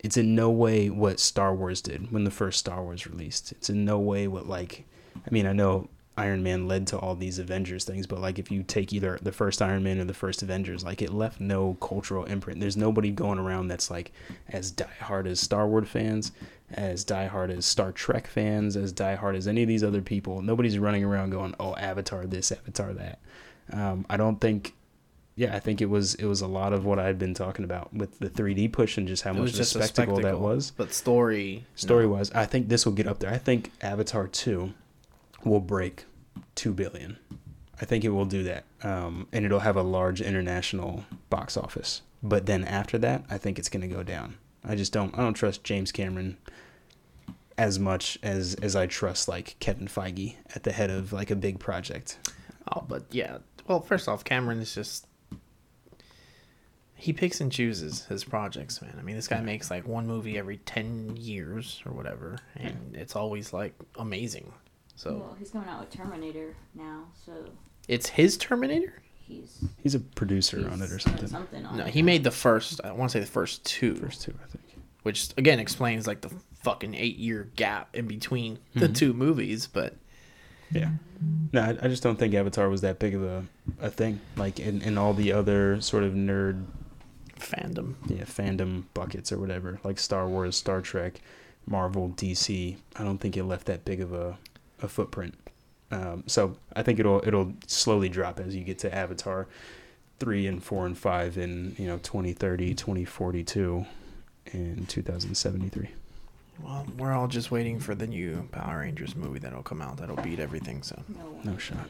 it's 0.00 0.16
in 0.16 0.34
no 0.34 0.50
way 0.50 0.90
what 0.90 1.20
Star 1.20 1.54
Wars 1.54 1.80
did 1.80 2.12
when 2.12 2.24
the 2.24 2.30
first 2.30 2.58
Star 2.58 2.82
Wars 2.82 3.06
released. 3.06 3.52
It's 3.52 3.70
in 3.70 3.84
no 3.84 3.98
way 3.98 4.28
what 4.28 4.48
like 4.48 4.84
I 5.16 5.30
mean, 5.30 5.46
I 5.46 5.52
know 5.52 5.88
Iron 6.18 6.42
Man 6.42 6.66
led 6.66 6.88
to 6.88 6.98
all 6.98 7.14
these 7.14 7.38
Avengers 7.38 7.84
things, 7.84 8.06
but 8.06 8.20
like 8.20 8.38
if 8.38 8.50
you 8.50 8.64
take 8.64 8.92
either 8.92 9.18
the 9.22 9.32
first 9.32 9.62
Iron 9.62 9.84
Man 9.84 10.00
or 10.00 10.04
the 10.04 10.12
first 10.14 10.42
Avengers, 10.42 10.84
like 10.84 11.00
it 11.00 11.12
left 11.12 11.40
no 11.40 11.74
cultural 11.80 12.24
imprint. 12.24 12.60
There's 12.60 12.76
nobody 12.76 13.10
going 13.10 13.38
around 13.38 13.68
that's 13.68 13.90
like 13.90 14.12
as 14.48 14.72
diehard 14.72 15.26
as 15.26 15.38
Star 15.38 15.68
Wars 15.68 15.88
fans, 15.88 16.32
as 16.72 17.04
diehard 17.04 17.56
as 17.56 17.66
Star 17.66 17.92
Trek 17.92 18.26
fans, 18.26 18.76
as 18.76 18.92
diehard 18.92 19.36
as 19.36 19.46
any 19.46 19.62
of 19.62 19.68
these 19.68 19.84
other 19.84 20.02
people. 20.02 20.42
Nobody's 20.42 20.78
running 20.78 21.04
around 21.04 21.30
going, 21.30 21.54
"Oh, 21.60 21.76
Avatar 21.76 22.26
this, 22.26 22.50
Avatar 22.50 22.92
that." 22.94 23.20
Um, 23.72 24.04
I 24.10 24.16
don't 24.16 24.40
think. 24.40 24.74
Yeah, 25.38 25.54
I 25.54 25.60
think 25.60 25.80
it 25.80 25.86
was 25.88 26.14
it 26.16 26.24
was 26.26 26.40
a 26.40 26.46
lot 26.48 26.72
of 26.72 26.84
what 26.84 26.98
I 26.98 27.06
had 27.06 27.18
been 27.18 27.32
talking 27.32 27.64
about 27.64 27.94
with 27.94 28.18
the 28.18 28.28
3D 28.28 28.72
push 28.72 28.98
and 28.98 29.06
just 29.06 29.22
how 29.22 29.30
It 29.30 29.34
much 29.38 29.54
of 29.54 29.60
a 29.60 29.64
spectacle, 29.64 29.82
a 29.82 29.86
spectacle 29.86 30.20
that 30.22 30.40
was 30.40 30.72
But 30.76 30.92
story. 30.92 31.64
story 31.76 32.06
no. 32.06 32.12
wise 32.14 32.32
i 32.32 32.44
think 32.44 32.68
this 32.68 32.84
will 32.84 32.92
get 32.92 33.06
up 33.06 33.20
there 33.20 33.30
i 33.32 33.38
think 33.38 33.70
avatar 33.80 34.26
2 34.26 34.72
will 35.44 35.60
break 35.60 36.06
2 36.56 36.72
billion 36.74 37.18
i 37.80 37.84
think 37.84 38.04
it 38.04 38.08
will 38.10 38.24
do 38.24 38.42
that 38.42 38.64
um, 38.82 39.28
and 39.32 39.44
it'll 39.46 39.60
have 39.60 39.76
a 39.76 39.82
large 39.82 40.20
international 40.20 41.04
box 41.30 41.56
office 41.56 42.02
but 42.22 42.46
then 42.46 42.64
after 42.64 42.98
that 42.98 43.22
i 43.30 43.38
think 43.38 43.58
it's 43.60 43.68
going 43.68 43.88
to 43.88 43.94
go 43.94 44.02
down 44.02 44.36
i 44.64 44.74
just 44.74 44.92
don't 44.92 45.16
i 45.16 45.22
don't 45.22 45.34
trust 45.34 45.62
james 45.62 45.92
cameron 45.92 46.36
as 47.56 47.78
much 47.78 48.18
as 48.22 48.54
as 48.62 48.74
i 48.74 48.86
trust 48.86 49.28
like 49.28 49.54
kevin 49.60 49.86
feige 49.86 50.34
at 50.56 50.64
the 50.64 50.72
head 50.72 50.90
of 50.90 51.12
like 51.12 51.30
a 51.30 51.36
big 51.36 51.58
project 51.60 52.18
Oh, 52.76 52.84
but 52.86 53.04
yeah. 53.10 53.38
Well, 53.66 53.80
first 53.80 54.08
off, 54.08 54.24
Cameron 54.24 54.58
is 54.60 54.74
just 54.74 55.06
he 56.98 57.12
picks 57.12 57.40
and 57.40 57.50
chooses 57.50 58.04
his 58.06 58.24
projects, 58.24 58.82
man. 58.82 58.94
I 58.98 59.02
mean, 59.02 59.16
this 59.16 59.28
guy 59.28 59.40
makes 59.40 59.70
like 59.70 59.86
one 59.86 60.06
movie 60.06 60.36
every 60.36 60.58
10 60.58 61.16
years 61.16 61.80
or 61.86 61.92
whatever, 61.92 62.38
and 62.56 62.94
it's 62.94 63.16
always 63.16 63.52
like 63.52 63.74
amazing. 63.96 64.52
So, 64.96 65.14
Well, 65.14 65.36
he's 65.38 65.50
coming 65.50 65.68
out 65.68 65.80
with 65.80 65.90
Terminator 65.90 66.56
now, 66.74 67.04
so 67.24 67.32
it's 67.86 68.08
his 68.08 68.36
Terminator? 68.36 69.02
he's 69.28 69.62
he's 69.82 69.94
a 69.94 70.00
producer 70.00 70.70
on 70.72 70.80
it 70.80 70.90
or 70.90 70.98
something 70.98 71.20
done 71.20 71.28
something 71.28 71.66
on 71.66 71.76
No, 71.76 71.84
it. 71.84 71.90
he 71.90 72.00
made 72.00 72.24
the 72.24 72.30
first, 72.30 72.80
I 72.82 72.92
want 72.92 73.10
to 73.10 73.18
say 73.18 73.20
the 73.20 73.30
first 73.30 73.62
two, 73.62 73.94
first 73.96 74.22
two 74.22 74.34
i 74.42 74.46
think 74.46 74.64
which 75.02 75.28
again 75.36 75.58
explains 75.58 76.06
like 76.06 76.22
the 76.22 76.30
fucking 76.62 76.92
8-year 76.92 77.48
gap 77.56 77.94
in 77.94 78.06
between 78.06 78.58
the 78.74 78.86
mm-hmm. 78.86 78.92
two 78.92 79.12
movies, 79.14 79.66
but 79.66 79.96
Yeah. 80.70 80.90
No, 81.52 81.62
I, 81.62 81.70
I 81.82 81.88
just 81.88 82.02
don't 82.02 82.18
think 82.18 82.34
Avatar 82.34 82.68
was 82.68 82.82
that 82.82 82.98
big 82.98 83.14
of 83.14 83.22
a, 83.22 83.44
a 83.80 83.90
thing. 83.90 84.20
Like 84.36 84.60
in, 84.60 84.82
in 84.82 84.98
all 84.98 85.14
the 85.14 85.32
other 85.32 85.80
sort 85.80 86.04
of 86.04 86.12
nerd 86.12 86.64
fandom. 87.38 87.94
yeah, 88.06 88.24
fandom 88.24 88.84
buckets 88.94 89.32
or 89.32 89.38
whatever, 89.38 89.80
like 89.84 89.98
Star 89.98 90.28
Wars, 90.28 90.56
Star 90.56 90.80
Trek, 90.80 91.20
Marvel, 91.66 92.10
DC, 92.10 92.76
I 92.96 93.04
don't 93.04 93.18
think 93.18 93.36
it 93.36 93.44
left 93.44 93.66
that 93.66 93.84
big 93.84 94.00
of 94.00 94.12
a, 94.12 94.38
a 94.82 94.88
footprint. 94.88 95.34
Um, 95.90 96.24
so 96.26 96.56
I 96.76 96.82
think 96.82 96.98
it'll 96.98 97.22
it'll 97.26 97.54
slowly 97.66 98.08
drop 98.08 98.40
as 98.40 98.54
you 98.54 98.62
get 98.62 98.78
to 98.80 98.94
Avatar 98.94 99.46
three 100.18 100.46
and 100.46 100.62
four 100.62 100.84
and 100.86 100.98
five 100.98 101.38
in, 101.38 101.74
you 101.78 101.86
know, 101.86 101.98
2030, 101.98 102.74
2042 102.74 103.86
and 104.52 104.88
2073. 104.88 105.88
Well, 106.62 106.84
we're 106.98 107.12
all 107.12 107.28
just 107.28 107.50
waiting 107.50 107.78
for 107.78 107.94
the 107.94 108.06
new 108.06 108.48
Power 108.52 108.80
Rangers 108.80 109.14
movie 109.14 109.38
that'll 109.38 109.62
come 109.62 109.80
out 109.80 109.96
that'll 109.98 110.16
beat 110.16 110.40
everything, 110.40 110.82
so. 110.82 111.00
No, 111.08 111.52
No 111.52 111.56
shot. 111.58 111.88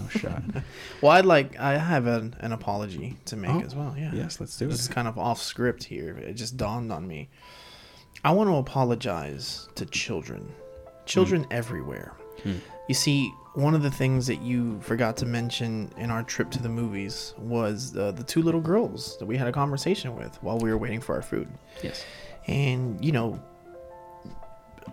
No 0.00 0.08
shot. 0.08 0.42
Well, 1.02 1.12
I'd 1.12 1.26
like 1.26 1.58
I 1.58 1.76
have 1.76 2.06
an, 2.06 2.36
an 2.40 2.52
apology 2.52 3.16
to 3.26 3.36
make 3.36 3.50
Oh, 3.50 3.60
as 3.62 3.74
well. 3.74 3.94
Yeah. 3.98 4.10
yes, 4.14 4.38
let's 4.40 4.56
do 4.56 4.68
This 4.68 4.80
is 4.80 4.88
it. 4.88 4.92
kind 4.92 5.08
of 5.08 5.18
off 5.18 5.42
script 5.42 5.84
here. 5.84 6.16
It 6.18 6.34
just 6.34 6.56
dawned 6.56 6.92
on 6.92 7.06
me. 7.06 7.28
I 8.24 8.30
want 8.32 8.48
to 8.48 8.56
apologize 8.56 9.68
to 9.74 9.84
children, 9.86 10.52
children 11.04 11.42
Hmm. 11.44 11.52
everywhere. 11.52 12.12
You 12.88 12.94
see, 12.94 13.32
one 13.54 13.74
of 13.74 13.82
the 13.82 13.90
things 13.90 14.28
that 14.28 14.40
you 14.40 14.78
forgot 14.80 15.16
to 15.16 15.26
mention 15.26 15.92
in 15.96 16.10
our 16.12 16.22
trip 16.22 16.50
to 16.52 16.62
the 16.62 16.68
movies 16.68 17.34
was 17.38 17.96
uh, 17.96 18.12
the 18.12 18.22
two 18.22 18.42
little 18.42 18.60
girls 18.60 19.18
that 19.18 19.26
we 19.26 19.36
had 19.36 19.48
a 19.48 19.52
conversation 19.52 20.14
with 20.14 20.40
while 20.42 20.58
we 20.58 20.70
were 20.70 20.78
waiting 20.78 21.00
for 21.00 21.16
our 21.16 21.22
food. 21.22 21.48
Yes. 21.82 22.04
And 22.46 23.04
you 23.04 23.10
know, 23.10 23.42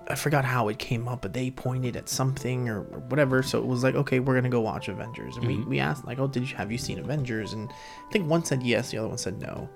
I 0.07 0.15
forgot 0.15 0.43
how 0.45 0.67
it 0.69 0.79
came 0.79 1.07
up, 1.07 1.21
but 1.21 1.33
they 1.33 1.51
pointed 1.51 1.95
at 1.95 2.09
something 2.09 2.67
or, 2.69 2.79
or 2.79 2.99
whatever. 3.09 3.43
So 3.43 3.59
it 3.59 3.65
was 3.65 3.83
like, 3.83 3.95
okay, 3.95 4.19
we're 4.19 4.35
gonna 4.35 4.49
go 4.49 4.61
watch 4.61 4.87
Avengers, 4.89 5.37
and 5.37 5.45
we, 5.47 5.57
we 5.63 5.79
asked 5.79 6.05
like, 6.05 6.19
oh, 6.19 6.27
did 6.27 6.49
you 6.49 6.55
have 6.55 6.71
you 6.71 6.77
seen 6.77 6.99
Avengers? 6.99 7.53
And 7.53 7.69
I 7.69 8.11
think 8.11 8.27
one 8.29 8.43
said 8.43 8.63
yes, 8.63 8.91
the 8.91 8.97
other 8.97 9.07
one 9.09 9.17
said 9.17 9.39
no. 9.41 9.69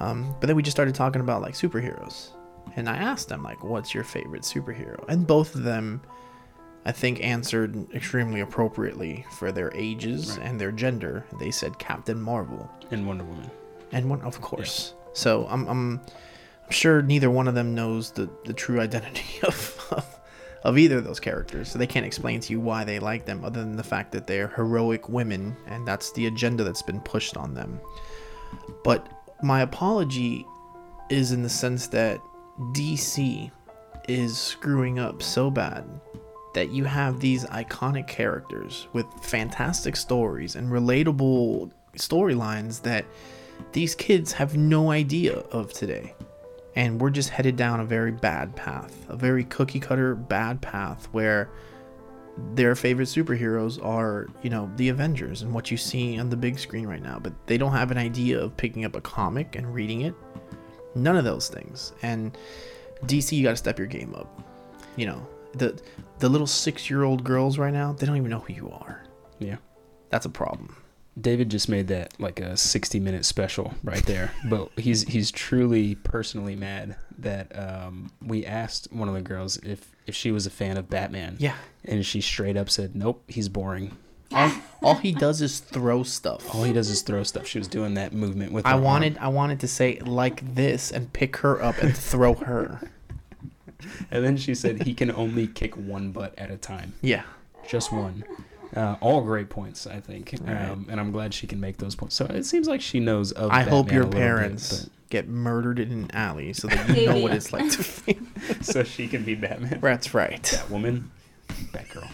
Um, 0.00 0.34
but 0.38 0.46
then 0.48 0.56
we 0.56 0.62
just 0.62 0.76
started 0.76 0.94
talking 0.94 1.20
about 1.22 1.40
like 1.42 1.54
superheroes, 1.54 2.30
and 2.76 2.88
I 2.88 2.96
asked 2.96 3.28
them 3.28 3.42
like, 3.42 3.62
what's 3.64 3.94
your 3.94 4.04
favorite 4.04 4.42
superhero? 4.42 5.02
And 5.08 5.26
both 5.26 5.54
of 5.54 5.62
them, 5.62 6.02
I 6.84 6.92
think, 6.92 7.22
answered 7.24 7.90
extremely 7.94 8.40
appropriately 8.40 9.24
for 9.38 9.50
their 9.52 9.72
ages 9.74 10.36
and 10.38 10.60
their 10.60 10.72
gender. 10.72 11.24
They 11.38 11.50
said 11.50 11.78
Captain 11.78 12.20
Marvel 12.20 12.70
And 12.90 13.06
Wonder 13.06 13.24
Woman. 13.24 13.50
and 13.92 14.10
one 14.10 14.20
of 14.22 14.40
course. 14.40 14.94
So 15.14 15.46
I'm, 15.48 15.66
I'm 15.68 16.00
I'm 16.00 16.00
sure 16.72 17.02
neither 17.02 17.30
one 17.30 17.48
of 17.48 17.54
them 17.54 17.74
knows 17.74 18.10
the 18.10 18.28
the 18.44 18.52
true 18.52 18.80
identity 18.80 19.40
of, 19.46 19.86
of 19.90 20.20
of 20.64 20.78
either 20.78 20.98
of 20.98 21.04
those 21.04 21.20
characters. 21.20 21.70
So 21.70 21.78
they 21.78 21.86
can't 21.86 22.06
explain 22.06 22.40
to 22.40 22.52
you 22.52 22.60
why 22.60 22.84
they 22.84 22.98
like 22.98 23.24
them 23.24 23.44
other 23.44 23.60
than 23.60 23.76
the 23.76 23.82
fact 23.82 24.12
that 24.12 24.26
they're 24.26 24.48
heroic 24.48 25.08
women 25.08 25.56
and 25.66 25.86
that's 25.86 26.12
the 26.12 26.26
agenda 26.26 26.64
that's 26.64 26.82
been 26.82 27.00
pushed 27.00 27.36
on 27.36 27.54
them. 27.54 27.80
But 28.84 29.08
my 29.42 29.62
apology 29.62 30.46
is 31.10 31.32
in 31.32 31.42
the 31.42 31.48
sense 31.48 31.88
that 31.88 32.20
DC 32.72 33.50
is 34.08 34.38
screwing 34.38 34.98
up 34.98 35.22
so 35.22 35.50
bad 35.50 35.84
that 36.54 36.70
you 36.70 36.84
have 36.84 37.18
these 37.18 37.44
iconic 37.46 38.06
characters 38.06 38.86
with 38.92 39.06
fantastic 39.22 39.96
stories 39.96 40.54
and 40.54 40.70
relatable 40.70 41.70
storylines 41.96 42.82
that 42.82 43.04
these 43.72 43.94
kids 43.94 44.32
have 44.32 44.56
no 44.56 44.90
idea 44.90 45.34
of 45.50 45.72
today. 45.72 46.14
And 46.74 47.00
we're 47.00 47.10
just 47.10 47.28
headed 47.28 47.56
down 47.56 47.80
a 47.80 47.84
very 47.84 48.12
bad 48.12 48.56
path, 48.56 49.06
a 49.08 49.16
very 49.16 49.44
cookie 49.44 49.80
cutter 49.80 50.14
bad 50.14 50.60
path 50.62 51.08
where 51.12 51.50
their 52.54 52.74
favorite 52.74 53.08
superheroes 53.08 53.82
are, 53.84 54.28
you 54.42 54.48
know, 54.48 54.70
the 54.76 54.88
Avengers 54.88 55.42
and 55.42 55.52
what 55.52 55.70
you 55.70 55.76
see 55.76 56.18
on 56.18 56.30
the 56.30 56.36
big 56.36 56.58
screen 56.58 56.86
right 56.86 57.02
now, 57.02 57.18
but 57.18 57.32
they 57.46 57.58
don't 57.58 57.72
have 57.72 57.90
an 57.90 57.98
idea 57.98 58.40
of 58.40 58.56
picking 58.56 58.84
up 58.84 58.96
a 58.96 59.00
comic 59.00 59.54
and 59.54 59.74
reading 59.74 60.02
it. 60.02 60.14
None 60.94 61.16
of 61.16 61.24
those 61.24 61.48
things. 61.48 61.92
And 62.02 62.36
DC, 63.04 63.32
you 63.32 63.42
got 63.42 63.50
to 63.50 63.56
step 63.56 63.78
your 63.78 63.86
game 63.86 64.14
up. 64.14 64.42
You 64.96 65.06
know, 65.06 65.26
the 65.54 65.80
the 66.18 66.28
little 66.28 66.46
six 66.46 66.88
year 66.88 67.02
old 67.02 67.24
girls 67.24 67.58
right 67.58 67.72
now, 67.72 67.92
they 67.92 68.06
don't 68.06 68.16
even 68.16 68.30
know 68.30 68.40
who 68.40 68.52
you 68.52 68.70
are. 68.70 69.04
Yeah. 69.38 69.56
That's 70.10 70.26
a 70.26 70.30
problem. 70.30 70.76
David 71.20 71.50
just 71.50 71.68
made 71.68 71.88
that 71.88 72.14
like 72.18 72.40
a 72.40 72.56
60 72.56 72.98
minute 73.00 73.24
special 73.24 73.74
right 73.84 74.04
there. 74.06 74.32
but 74.48 74.70
he's 74.76 75.02
he's 75.02 75.30
truly 75.30 75.94
personally 75.96 76.56
mad 76.56 76.96
that 77.18 77.56
um, 77.58 78.10
we 78.24 78.46
asked 78.46 78.88
one 78.92 79.08
of 79.08 79.14
the 79.14 79.20
girls 79.20 79.58
if 79.58 79.90
if 80.06 80.14
she 80.14 80.32
was 80.32 80.46
a 80.46 80.50
fan 80.50 80.76
of 80.76 80.88
Batman. 80.88 81.36
Yeah. 81.38 81.54
And 81.84 82.04
she 82.06 82.20
straight 82.20 82.56
up 82.56 82.70
said, 82.70 82.96
"Nope, 82.96 83.22
he's 83.28 83.48
boring." 83.48 83.96
All, 84.32 84.50
all 84.82 84.94
he 84.94 85.12
does 85.12 85.42
is 85.42 85.60
throw 85.60 86.02
stuff. 86.02 86.54
All 86.54 86.62
he 86.64 86.72
does 86.72 86.88
is 86.88 87.02
throw 87.02 87.22
stuff. 87.22 87.46
She 87.46 87.58
was 87.58 87.68
doing 87.68 87.92
that 87.94 88.14
movement 88.14 88.52
with. 88.52 88.64
I 88.64 88.70
her 88.70 88.74
arm. 88.76 88.82
wanted 88.84 89.18
I 89.18 89.28
wanted 89.28 89.60
to 89.60 89.68
say 89.68 89.98
like 90.00 90.54
this 90.54 90.90
and 90.90 91.12
pick 91.12 91.36
her 91.38 91.62
up 91.62 91.76
and 91.82 91.94
throw 91.94 92.32
her. 92.34 92.80
and 94.10 94.24
then 94.24 94.38
she 94.38 94.54
said 94.54 94.84
he 94.84 94.94
can 94.94 95.10
only 95.10 95.46
kick 95.48 95.76
one 95.76 96.12
butt 96.12 96.32
at 96.38 96.50
a 96.50 96.56
time, 96.56 96.94
Yeah. 97.02 97.24
just 97.68 97.92
one. 97.92 98.24
Uh, 98.74 98.96
all 99.00 99.20
great 99.20 99.50
points, 99.50 99.86
I 99.86 100.00
think, 100.00 100.34
Right. 100.42 100.70
um, 100.70 100.86
and 100.90 100.98
I'm 100.98 101.12
glad 101.12 101.34
she 101.34 101.46
can 101.46 101.60
make 101.60 101.76
those 101.76 101.94
points. 101.94 102.14
So 102.14 102.24
it 102.26 102.44
seems 102.44 102.66
like 102.68 102.80
she 102.80 103.00
knows 103.00 103.30
of. 103.32 103.50
I 103.50 103.62
hope 103.62 103.92
your 103.92 104.02
a 104.02 104.04
little 104.06 104.10
bit, 104.12 104.18
parents 104.18 104.88
get 105.10 105.28
murdered 105.28 105.78
in 105.78 105.92
an 105.92 106.10
alley 106.14 106.54
so 106.54 106.68
that 106.68 106.88
you 106.96 107.06
know 107.06 107.18
what 107.18 107.32
it's 107.34 107.52
like 107.52 107.70
to 107.72 107.82
feel. 107.84 108.16
so 108.62 108.82
she 108.82 109.08
can 109.08 109.24
be 109.24 109.34
Batman. 109.34 109.78
That's 109.80 110.14
right. 110.14 110.42
Batwoman, 110.42 111.04
Batgirl. 111.48 112.08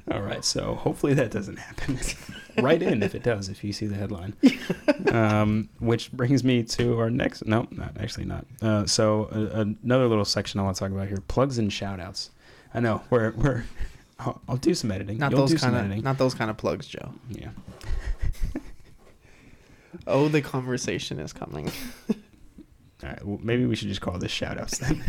All 0.10 0.22
right, 0.22 0.42
so 0.42 0.74
hopefully 0.74 1.12
that 1.14 1.30
doesn't 1.30 1.58
happen. 1.58 1.98
Write 2.62 2.82
in 2.82 3.02
if 3.02 3.14
it 3.14 3.22
does, 3.22 3.50
if 3.50 3.62
you 3.62 3.72
see 3.74 3.86
the 3.86 3.94
headline. 3.94 4.34
Um, 5.12 5.68
which 5.78 6.10
brings 6.12 6.42
me 6.42 6.62
to 6.64 6.98
our 6.98 7.10
next. 7.10 7.46
No, 7.46 7.68
not 7.70 7.92
actually 8.00 8.24
not. 8.24 8.46
Uh, 8.62 8.86
so 8.86 9.24
uh, 9.26 9.64
another 9.84 10.06
little 10.08 10.24
section 10.24 10.58
I 10.60 10.62
want 10.64 10.76
to 10.76 10.80
talk 10.80 10.90
about 10.90 11.08
here: 11.08 11.22
plugs 11.28 11.58
and 11.58 11.72
shout-outs. 11.72 12.30
I 12.74 12.80
know 12.80 13.02
we're 13.10 13.32
we're. 13.32 13.64
I'll, 14.18 14.40
I'll 14.48 14.56
do 14.56 14.74
some 14.74 14.90
editing. 14.90 15.18
Not 15.18 15.30
You'll 15.32 15.46
those 15.46 15.60
kind 15.60 15.76
editing. 15.76 15.98
of 15.98 16.04
not 16.04 16.18
those 16.18 16.34
kind 16.34 16.50
of 16.50 16.56
plugs, 16.56 16.86
Jo. 16.86 17.12
yeah. 17.30 17.50
Oh, 20.06 20.28
the 20.28 20.40
conversation 20.42 21.18
is 21.18 21.32
coming. 21.32 21.70
All 22.10 23.08
right. 23.08 23.24
Well, 23.24 23.38
maybe 23.42 23.64
we 23.66 23.74
should 23.76 23.88
just 23.88 24.00
call 24.00 24.18
this 24.18 24.30
shout-outs 24.30 24.78
then. 24.78 25.02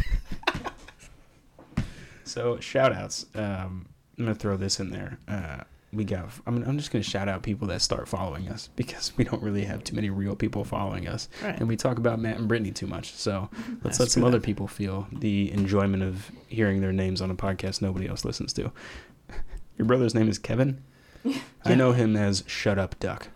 so 2.24 2.60
shout-outs. 2.60 3.26
Um, 3.36 3.88
I'm 4.18 4.26
gonna 4.26 4.36
throw 4.36 4.58
this 4.58 4.80
in 4.80 4.90
there. 4.92 5.20
Uh, 5.28 5.64
we 5.92 6.04
got. 6.04 6.30
I'm, 6.46 6.64
I'm 6.64 6.78
just 6.78 6.92
gonna 6.92 7.04
shout 7.04 7.28
out 7.28 7.42
people 7.44 7.68
that 7.70 7.82
start 7.82 8.08
following 8.08 8.48
us 8.50 8.70
because 8.76 9.12
we 9.18 9.24
don't 9.24 9.42
really 9.42 9.64
have 9.66 9.84
too 9.84 9.96
many 9.96 10.10
real 10.10 10.36
people 10.36 10.64
following 10.64 11.08
us, 11.08 11.30
Right. 11.44 11.58
and 11.60 11.68
we 11.68 11.76
talk 11.76 11.98
about 11.98 12.20
Matt 12.20 12.38
and 12.38 12.48
Brittany 12.48 12.72
too 12.72 12.88
much. 12.88 13.14
So 13.14 13.50
let's 13.52 13.98
That's 13.98 14.00
let 14.00 14.12
some 14.12 14.22
true. 14.22 14.28
other 14.28 14.40
people 14.40 14.68
feel 14.68 15.08
the 15.12 15.52
enjoyment 15.52 16.04
of 16.04 16.32
hearing 16.48 16.82
their 16.82 16.94
names 16.94 17.22
on 17.22 17.32
a 17.32 17.36
podcast 17.36 17.82
nobody 17.82 18.08
else 18.08 18.24
listens 18.26 18.54
to. 18.54 18.72
Your 19.78 19.86
brother's 19.86 20.14
name 20.14 20.30
is 20.30 20.38
Kevin. 20.38 20.84
I 21.66 21.76
know 21.76 21.92
him 21.94 22.16
as 22.16 22.44
Shut 22.48 22.78
Up 22.78 23.00
Duck 23.00 23.28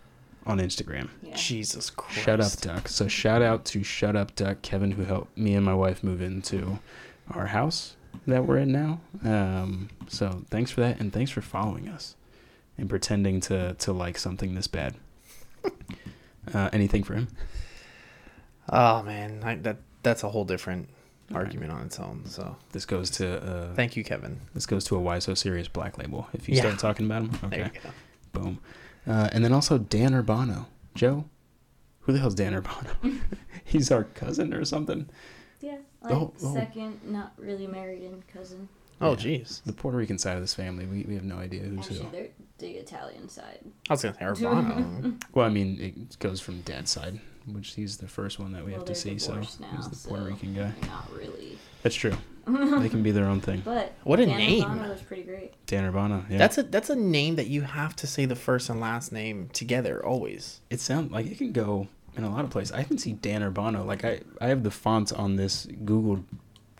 on 0.45 0.59
Instagram. 0.59 1.09
Yeah. 1.21 1.35
Jesus 1.35 1.89
Christ. 1.89 2.19
Shut 2.21 2.39
Up 2.41 2.51
Duck. 2.61 2.87
So 2.87 3.07
shout 3.07 3.41
out 3.41 3.65
to 3.65 3.83
Shut 3.83 4.15
Up 4.15 4.35
Duck 4.35 4.61
Kevin 4.61 4.91
who 4.91 5.03
helped 5.05 5.37
me 5.37 5.53
and 5.55 5.65
my 5.65 5.73
wife 5.73 6.03
move 6.03 6.21
into 6.21 6.79
our 7.31 7.47
house 7.47 7.95
that 8.27 8.45
we're 8.45 8.57
in 8.57 8.71
now. 8.71 8.99
Um, 9.23 9.89
so 10.07 10.43
thanks 10.49 10.69
for 10.71 10.81
that 10.81 10.99
and 10.99 11.11
thanks 11.11 11.31
for 11.31 11.41
following 11.41 11.87
us 11.87 12.15
and 12.77 12.89
pretending 12.89 13.39
to 13.41 13.73
to 13.75 13.93
like 13.93 14.17
something 14.17 14.55
this 14.55 14.67
bad. 14.67 14.95
Uh, 16.53 16.69
anything 16.73 17.03
for 17.03 17.13
him? 17.13 17.29
Oh 18.69 19.01
man, 19.03 19.41
I, 19.43 19.55
that 19.55 19.77
that's 20.03 20.23
a 20.23 20.29
whole 20.29 20.43
different 20.43 20.89
argument 21.33 21.71
on 21.71 21.83
its 21.85 21.99
own. 21.99 22.23
So 22.25 22.57
This 22.73 22.85
goes 22.85 23.09
to 23.11 23.41
uh, 23.41 23.73
thank 23.75 23.95
you, 23.95 24.03
Kevin. 24.03 24.41
this 24.53 24.65
goes 24.65 24.83
to 24.85 24.97
a 24.97 24.99
Why 24.99 25.19
So 25.19 25.33
Serious 25.35 25.69
Black 25.69 25.97
Label. 25.97 26.27
If 26.33 26.49
you 26.49 26.55
Yeah. 26.55 26.63
start 26.63 26.79
talking 26.79 27.05
about 27.05 27.21
him, 27.23 27.31
There 27.49 27.61
okay, 27.65 27.71
you 27.75 27.79
go. 27.81 27.89
boom. 28.41 28.59
Uh, 29.07 29.29
and 29.31 29.43
then 29.43 29.53
also 29.53 29.77
Dan 29.77 30.11
Urbano, 30.11 30.65
Jo. 30.95 31.25
Who 32.01 32.11
the 32.11 32.19
hell's 32.19 32.35
Dan 32.35 32.53
Urbano? 32.53 33.19
He's 33.63 33.89
our 33.89 34.03
cousin 34.03 34.53
or 34.53 34.65
something. 34.65 35.07
Yeah, 35.61 35.77
like 36.01 36.11
Oh, 36.13 36.33
oh. 36.43 36.53
second, 36.53 36.99
not 37.05 37.31
really 37.37 37.67
married 37.67 38.03
in 38.03 38.21
cousin. 38.33 38.67
Oh 39.01 39.11
Yeah. 39.11 39.15
jeez. 39.39 39.61
The 39.65 39.73
Puerto 39.73 39.97
Rican 39.97 40.17
side 40.17 40.35
of 40.35 40.41
this 40.41 40.53
family, 40.53 40.85
we, 40.85 41.03
we 41.03 41.15
have 41.15 41.23
no 41.23 41.37
idea 41.37 41.61
who's 41.61 41.79
Actually, 41.79 41.99
who. 42.05 42.11
they're 42.11 42.27
the 42.59 42.71
Italian 42.71 43.27
side. 43.29 43.59
I 43.89 43.93
was 43.93 44.01
gonna 44.03 44.15
say 44.15 44.21
Urbano. 44.25 45.21
Well, 45.33 45.45
I 45.45 45.49
mean, 45.49 45.79
it 45.79 46.19
goes 46.19 46.39
from 46.39 46.61
dad's 46.61 46.91
side, 46.91 47.19
which 47.51 47.73
he's 47.75 47.97
the 47.97 48.07
first 48.07 48.39
one 48.39 48.51
that 48.53 48.63
we 48.63 48.71
well, 48.71 48.79
have 48.81 48.87
to 48.87 48.95
see. 48.95 49.17
So 49.19 49.33
now, 49.35 49.41
he's 49.41 49.89
the 49.89 49.95
so 49.95 50.09
Puerto 50.09 50.25
Rican 50.25 50.53
guy. 50.53 50.71
Not 50.87 51.11
really. 51.13 51.57
That's 51.81 51.95
true. 51.95 52.13
they 52.47 52.89
can 52.89 53.03
be 53.03 53.11
their 53.11 53.25
own 53.25 53.39
thing. 53.41 53.61
But 53.65 53.93
What 54.03 54.19
a 54.19 54.25
Dan 54.25 54.37
name. 54.37 54.63
Urbano 54.63 54.89
was 54.89 55.01
pretty 55.01 55.23
great. 55.23 55.53
Dan 55.65 55.89
Urbano. 55.91 56.29
Yeah. 56.29 56.37
That's 56.37 56.57
a 56.57 56.63
that's 56.63 56.89
a 56.89 56.95
name 56.95 57.35
that 57.37 57.47
you 57.47 57.61
have 57.61 57.95
to 57.97 58.07
say 58.07 58.25
the 58.25 58.35
first 58.35 58.69
and 58.69 58.79
last 58.81 59.11
name 59.11 59.49
together 59.53 60.05
always. 60.05 60.59
it 60.69 60.79
sounds 60.79 61.11
like 61.11 61.25
it 61.25 61.37
can 61.37 61.51
go 61.53 61.87
in 62.15 62.23
a 62.23 62.29
lot 62.29 62.43
of 62.45 62.51
places. 62.51 62.71
I 62.73 62.83
can 62.83 62.97
see 62.97 63.13
Dan 63.13 63.41
Urbano. 63.41 63.85
Like 63.85 64.05
I, 64.05 64.21
I 64.39 64.47
have 64.47 64.63
the 64.63 64.71
font 64.71 65.11
on 65.13 65.35
this 65.37 65.65
Google 65.83 66.23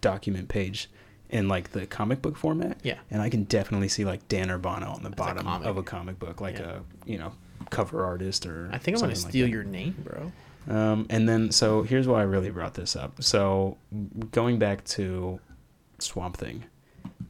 document 0.01 0.47
page 0.49 0.89
in 1.34 1.48
like 1.50 1.72
the 1.72 1.86
comic 1.86 2.22
book 2.22 2.38
format. 2.38 2.78
Yeah. 2.84 3.00
And 3.12 3.22
I 3.22 3.30
can 3.30 3.44
definitely 3.44 3.90
see 3.90 4.06
like 4.06 4.28
Dan 4.30 4.48
Urbano 4.50 4.96
on 4.96 5.04
the 5.04 5.10
a 5.10 5.16
bottom 5.16 5.44
comic. 5.46 5.68
of 5.68 5.78
a 5.78 5.84
comic 5.84 6.20
book, 6.20 6.40
like 6.40 6.60
Yeah. 6.60 6.78
a 7.06 7.10
you 7.10 7.18
know 7.18 7.34
cover 7.70 8.06
artist 8.06 8.46
or. 8.46 8.70
I 8.72 8.78
think 8.78 8.96
I'm 8.98 9.02
gonna 9.02 9.16
something 9.16 9.24
like 9.26 9.32
steal 9.32 9.50
your 9.50 9.64
name, 9.64 9.96
bro. 10.04 10.32
Um, 10.66 11.08
and 11.10 11.28
then, 11.28 11.52
so 11.52 11.82
here's 11.84 12.08
why 12.08 12.22
I 12.22 12.24
really 12.24 12.50
brought 12.50 12.74
this 12.76 12.96
up. 12.96 13.22
So, 13.22 13.76
going 14.32 14.60
back 14.60 14.86
to 14.86 15.42
Swamp 16.00 16.38
Thing, 16.38 16.64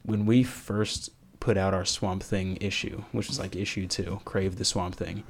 when 0.04 0.24
we 0.24 0.44
first 0.44 1.10
put 1.40 1.56
out 1.56 1.74
our 1.74 1.84
Swamp 1.84 2.22
Thing 2.22 2.56
issue, 2.60 3.02
which 3.10 3.26
was 3.26 3.40
like 3.40 3.56
issue 3.56 3.88
two, 3.88 4.20
Krave 4.24 4.54
the 4.56 4.64
Swamp 4.64 4.94
Thing, 4.94 5.24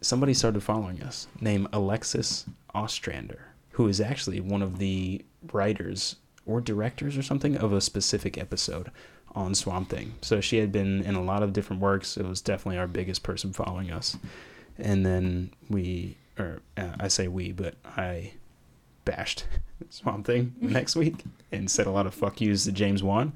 somebody 0.00 0.34
started 0.34 0.62
following 0.62 1.02
us 1.02 1.26
named 1.40 1.66
Alexis 1.72 2.44
Ostrander, 2.76 3.46
who 3.72 3.88
is 3.88 4.00
actually 4.00 4.38
one 4.40 4.62
of 4.62 4.78
the 4.78 5.24
writers 5.52 6.14
or 6.48 6.60
directors 6.60 7.16
or 7.16 7.22
something 7.22 7.56
of 7.56 7.72
a 7.72 7.80
specific 7.80 8.38
episode 8.38 8.90
on 9.34 9.54
Swamp 9.54 9.90
Thing. 9.90 10.14
So 10.22 10.40
she 10.40 10.58
had 10.58 10.72
been 10.72 11.02
in 11.02 11.14
a 11.14 11.22
lot 11.22 11.42
of 11.42 11.52
different 11.52 11.82
works. 11.82 12.16
It 12.16 12.26
was 12.26 12.40
definitely 12.40 12.78
our 12.78 12.86
biggest 12.86 13.22
person 13.22 13.52
following 13.52 13.90
us. 13.90 14.16
And 14.78 15.04
then 15.04 15.50
we, 15.68 16.16
or 16.38 16.62
uh, 16.76 16.94
I 16.98 17.08
say 17.08 17.28
we, 17.28 17.52
but 17.52 17.74
I 17.84 18.32
bashed 19.04 19.44
Swamp 19.90 20.26
Thing 20.26 20.54
next 20.60 20.96
week 21.02 21.24
and 21.52 21.70
said 21.70 21.86
a 21.86 21.90
lot 21.90 22.06
of 22.06 22.14
fuck 22.14 22.40
yous 22.40 22.64
to 22.64 22.72
James 22.72 23.02
Wan. 23.02 23.32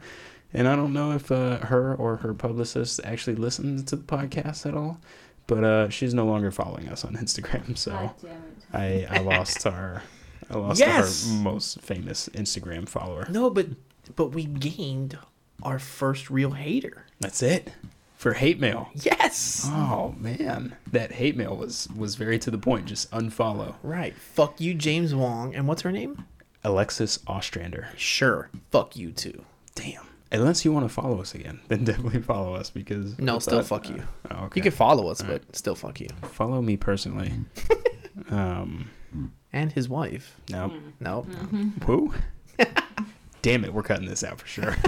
And 0.54 0.68
I 0.68 0.76
don't 0.76 0.92
know 0.92 1.12
if 1.12 1.30
uh, 1.32 1.58
her 1.58 1.94
or 1.94 2.16
her 2.16 2.34
publicist 2.34 3.00
actually 3.04 3.36
listens 3.36 3.84
to 3.84 3.96
the 3.96 4.02
podcast 4.02 4.66
at 4.66 4.74
all, 4.74 5.00
but 5.46 5.64
uh, 5.64 5.88
she's 5.88 6.12
no 6.12 6.26
longer 6.26 6.50
following 6.50 6.88
us 6.88 7.04
on 7.04 7.16
Instagram. 7.16 7.76
So 7.76 7.92
God 7.92 8.14
damn 8.22 8.30
it. 8.30 9.08
I, 9.10 9.16
I 9.16 9.18
lost 9.20 9.66
our 9.66 10.02
I 10.50 10.58
lost 10.58 10.80
Yes! 10.80 11.28
our 11.28 11.34
most 11.38 11.80
famous 11.80 12.28
Instagram 12.34 12.88
follower. 12.88 13.26
No, 13.30 13.50
but 13.50 13.68
but 14.16 14.28
we 14.28 14.44
gained 14.44 15.18
our 15.62 15.78
first 15.78 16.30
real 16.30 16.52
hater. 16.52 17.06
That's 17.20 17.42
it 17.42 17.70
for 18.16 18.34
hate 18.34 18.58
mail. 18.60 18.90
Yes. 18.94 19.62
Oh 19.68 20.14
man, 20.18 20.76
that 20.90 21.12
hate 21.12 21.36
mail 21.36 21.56
was 21.56 21.88
was 21.96 22.16
very 22.16 22.38
to 22.40 22.50
the 22.50 22.58
point. 22.58 22.86
Just 22.86 23.10
unfollow 23.12 23.74
Right. 23.82 24.14
Fuck 24.16 24.60
you, 24.60 24.74
James 24.74 25.14
Wong. 25.14 25.54
And 25.54 25.66
what's 25.68 25.82
her 25.82 25.92
name? 25.92 26.24
Alexis 26.64 27.18
Ostrander. 27.26 27.88
Sure. 27.96 28.48
Fuck 28.70 28.96
you 28.96 29.10
too. 29.12 29.44
Damn. 29.74 30.04
Unless 30.30 30.64
you 30.64 30.72
want 30.72 30.84
to 30.86 30.88
follow 30.88 31.20
us 31.20 31.34
again, 31.34 31.60
then 31.68 31.84
definitely 31.84 32.22
follow 32.22 32.54
us 32.54 32.70
because 32.70 33.18
No, 33.18 33.38
still 33.38 33.62
thought- 33.62 33.84
fuck 33.84 33.90
you. 33.96 34.02
Oh, 34.30 34.44
okay. 34.46 34.58
You 34.58 34.62
can 34.62 34.72
follow 34.72 35.08
us, 35.08 35.20
but 35.22 35.42
still 35.54 35.74
fuck 35.74 36.00
you. 36.00 36.08
follow 36.22 36.62
me 36.62 36.76
personally. 36.76 37.32
um, 38.30 38.90
And 39.52 39.70
his 39.72 39.88
wife. 39.88 40.36
no, 40.50 40.72
No. 41.00 41.22
who? 41.84 42.14
Damn 43.42 43.64
it, 43.64 43.74
we're 43.74 43.82
cutting 43.82 44.06
this 44.06 44.22
out 44.24 44.40
for 44.40 44.46
sure. 44.46 44.76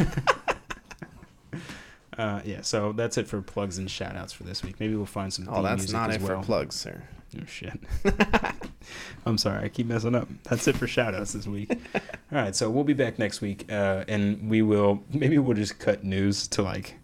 uh, 2.19 2.41
yeah, 2.45 2.61
so 2.63 2.93
that's 2.93 3.19
it 3.19 3.27
for 3.27 3.43
plugs 3.43 3.79
and 3.79 3.91
shout 3.91 4.17
outs 4.17 4.33
for 4.33 4.45
this 4.45 4.63
week. 4.63 4.79
Maybe 4.81 4.95
we'll 4.95 5.07
find 5.07 5.33
some. 5.33 5.49
Oh, 5.49 5.55
theme 5.55 5.63
that's 5.65 5.79
music 5.83 5.93
not 5.95 6.11
as 6.11 6.17
it 6.17 6.23
well. 6.23 6.41
for 6.41 6.47
plugs, 6.47 6.77
sir. 6.77 7.03
Oh 7.41 7.45
shit. 7.47 7.79
I'm 9.27 9.39
sorry, 9.39 9.65
I 9.65 9.69
keep 9.69 9.87
messing 9.89 10.15
up. 10.15 10.29
That's 10.45 10.69
it 10.69 10.77
for 10.77 10.87
shout 10.87 11.15
outs 11.15 11.33
this 11.33 11.47
week. 11.49 11.71
All 11.95 12.01
right, 12.31 12.55
so 12.55 12.71
we'll 12.71 12.85
be 12.85 12.93
back 12.93 13.19
next 13.19 13.41
week, 13.41 13.71
uh, 13.73 14.05
and 14.07 14.49
we 14.49 14.63
will 14.63 15.03
maybe 15.13 15.39
we'll 15.39 15.57
just 15.57 15.79
cut 15.81 16.05
news 16.05 16.47
to 16.49 16.63
like 16.63 16.95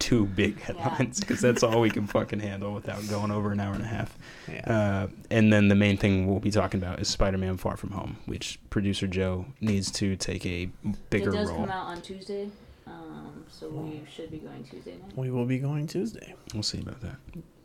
two 0.00 0.26
big 0.26 0.58
headlines 0.60 1.20
because 1.20 1.40
that's 1.40 1.62
all 1.62 1.80
we 1.80 1.90
can 1.90 2.06
fucking 2.08 2.40
handle 2.40 2.72
without 2.74 3.06
going 3.08 3.30
over 3.30 3.52
an 3.52 3.60
hour 3.60 3.72
and 3.74 3.84
a 3.84 3.86
half. 3.86 4.18
Yeah. 4.50 4.60
Uh, 5.04 5.08
and 5.30 5.52
then 5.52 5.68
the 5.68 5.74
main 5.76 5.96
thing 5.96 6.26
we'll 6.26 6.40
be 6.40 6.50
talking 6.50 6.82
about 6.82 6.98
is 7.00 7.06
Spider-Man: 7.08 7.56
Far 7.58 7.76
From 7.76 7.90
Home, 7.90 8.16
which 8.26 8.58
producer 8.70 9.06
Jo 9.06 9.46
needs 9.60 9.92
to 9.92 10.16
take 10.16 10.44
a 10.44 10.68
bigger 11.10 11.30
role. 11.30 11.34
it 11.34 11.42
does 11.42 11.48
role. 11.50 11.60
come 11.60 11.70
out 11.70 11.86
on 11.86 12.02
Tuesday, 12.02 12.50
um, 12.88 13.44
so 13.48 13.68
we 13.68 14.00
should 14.12 14.30
be 14.30 14.38
going 14.38 14.64
Tuesday 14.64 14.92
night. 14.92 15.16
we 15.16 15.30
will 15.30 15.46
be 15.46 15.58
going 15.58 15.86
Tuesday. 15.86 16.34
We'll 16.54 16.62
see 16.64 16.80
about 16.80 17.00
that. 17.02 17.16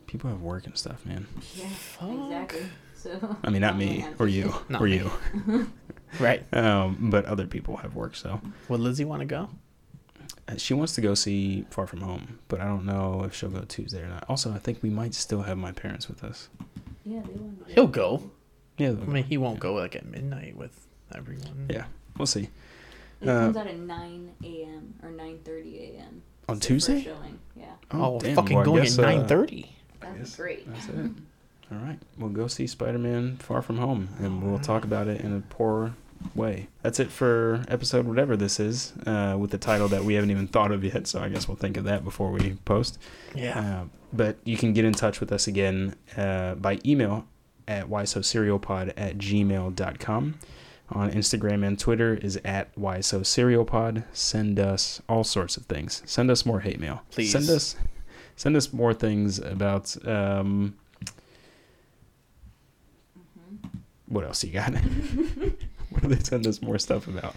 People 0.06 0.30
have 0.30 0.40
work 0.42 0.66
and 0.66 0.76
stuff, 0.78 1.04
man. 1.04 1.26
Yeah, 1.56 1.66
exactly. 2.00 2.66
So 2.94 3.36
I 3.42 3.50
mean, 3.50 3.60
not 3.60 3.76
me 3.76 4.04
or 4.18 4.28
you 4.28 4.54
Not 4.68 4.80
or 4.80 4.84
me. 4.84 4.96
you, 4.96 5.68
Right. 6.20 6.44
um, 6.54 7.10
but 7.10 7.24
other 7.24 7.46
people 7.46 7.76
have 7.78 7.94
work. 7.94 8.14
So 8.14 8.40
Would 8.68 8.80
Lizzie 8.80 9.04
want 9.04 9.20
to 9.20 9.26
go? 9.26 9.48
Uh, 10.48 10.56
she 10.56 10.74
wants 10.74 10.94
to 10.94 11.00
go 11.00 11.14
see 11.14 11.64
Far 11.70 11.86
From 11.86 12.00
Home, 12.02 12.38
but 12.48 12.60
I 12.60 12.64
don't 12.64 12.84
know 12.84 13.24
if 13.24 13.34
she'll 13.34 13.50
go 13.50 13.60
Tuesday 13.62 14.02
or 14.02 14.08
not. 14.08 14.24
Also, 14.28 14.52
I 14.52 14.58
think 14.58 14.82
we 14.82 14.90
might 14.90 15.14
still 15.14 15.42
have 15.42 15.58
my 15.58 15.72
parents 15.72 16.08
with 16.08 16.22
us. 16.24 16.48
Yeah, 17.04 17.20
they 17.26 17.32
want 17.34 17.66
to. 17.68 17.72
He'll 17.74 17.86
go. 17.86 18.30
Yeah, 18.78 18.90
I 18.90 18.92
mean, 19.06 19.24
he 19.24 19.38
won't 19.38 19.58
go 19.60 19.74
like 19.74 19.96
at 19.96 20.04
midnight 20.06 20.56
with 20.56 20.86
everyone. 21.14 21.66
yeah, 21.70 21.84
we'll 22.18 22.26
see. 22.26 22.48
It 23.20 23.28
Uh, 23.28 23.40
comes 23.46 23.56
out 23.56 23.66
at 23.66 23.78
9 23.78 24.30
a.m. 24.44 24.94
or 25.02 25.10
9:30 25.10 25.96
a.m. 25.96 26.22
On 26.48 26.56
It's 26.58 26.66
the 26.66 26.74
first 26.74 26.86
Tuesday? 26.86 27.02
Showing. 27.02 27.38
Yeah, 27.56 27.64
Oh, 27.90 28.20
damn, 28.20 28.36
fucking 28.36 28.56
well, 28.56 28.64
going 28.66 28.82
guess, 28.84 28.98
at 28.98 29.04
uh, 29.04 29.08
nine 29.10 29.26
thirty. 29.26 29.74
that'd 30.00 30.18
guess 30.18 30.36
be 30.36 30.42
great. 30.42 30.70
That's 30.72 30.88
it. 30.88 31.10
All 31.72 31.78
right, 31.78 31.98
we'll 32.18 32.30
go 32.30 32.46
see 32.46 32.66
Spider-Man: 32.68 33.38
Far 33.38 33.62
From 33.62 33.78
Home, 33.78 34.10
and 34.20 34.42
we'll 34.42 34.58
talk 34.60 34.84
about 34.84 35.08
it 35.08 35.22
in 35.22 35.32
a 35.34 35.40
poor 35.40 35.94
way. 36.34 36.68
That's 36.82 37.00
it 37.00 37.10
for 37.10 37.64
episode 37.68 38.06
whatever 38.06 38.36
this 38.36 38.60
is, 38.60 38.92
uh, 39.06 39.36
with 39.38 39.50
the 39.50 39.58
title 39.58 39.88
that 39.88 40.04
we 40.04 40.14
haven't 40.14 40.30
even 40.30 40.46
thought 40.48 40.72
of 40.72 40.84
yet. 40.84 41.06
So 41.06 41.20
I 41.20 41.28
guess 41.28 41.48
we'll 41.48 41.56
think 41.56 41.76
of 41.76 41.84
that 41.84 42.04
before 42.04 42.30
we 42.30 42.54
post. 42.64 42.98
Yeah. 43.34 43.58
Uh, 43.58 43.84
but 44.12 44.36
you 44.44 44.56
can 44.56 44.72
get 44.72 44.84
in 44.84 44.92
touch 44.92 45.20
with 45.20 45.32
us 45.32 45.46
again 45.46 45.94
uh, 46.16 46.54
by 46.54 46.78
email 46.84 47.26
at 47.68 47.88
ysoserialpod 47.88 48.92
at 48.96 49.18
gmail.com. 49.18 50.34
On 50.90 51.10
Instagram 51.10 51.66
and 51.66 51.76
Twitter 51.78 52.14
is 52.14 52.38
at 52.44 52.74
ysoserialpod. 52.76 54.04
Send 54.12 54.60
us 54.60 55.02
all 55.08 55.24
sorts 55.24 55.56
of 55.56 55.66
things. 55.66 56.00
Send 56.06 56.30
us 56.30 56.46
more 56.46 56.60
hate 56.60 56.78
mail. 56.78 57.02
Please. 57.10 57.32
Send 57.32 57.50
us 57.50 57.76
send 58.36 58.54
us 58.54 58.72
more 58.72 58.94
things 58.94 59.38
about 59.38 59.96
um, 60.06 60.76
what 64.06 64.24
else 64.24 64.44
you 64.44 64.52
got? 64.52 64.74
what 66.00 66.08
do 66.08 66.14
they 66.14 66.22
send 66.22 66.46
us 66.46 66.60
more 66.62 66.78
stuff 66.78 67.06
about? 67.08 67.34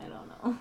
I 0.00 0.04
don't 0.08 0.28
know. 0.44 0.58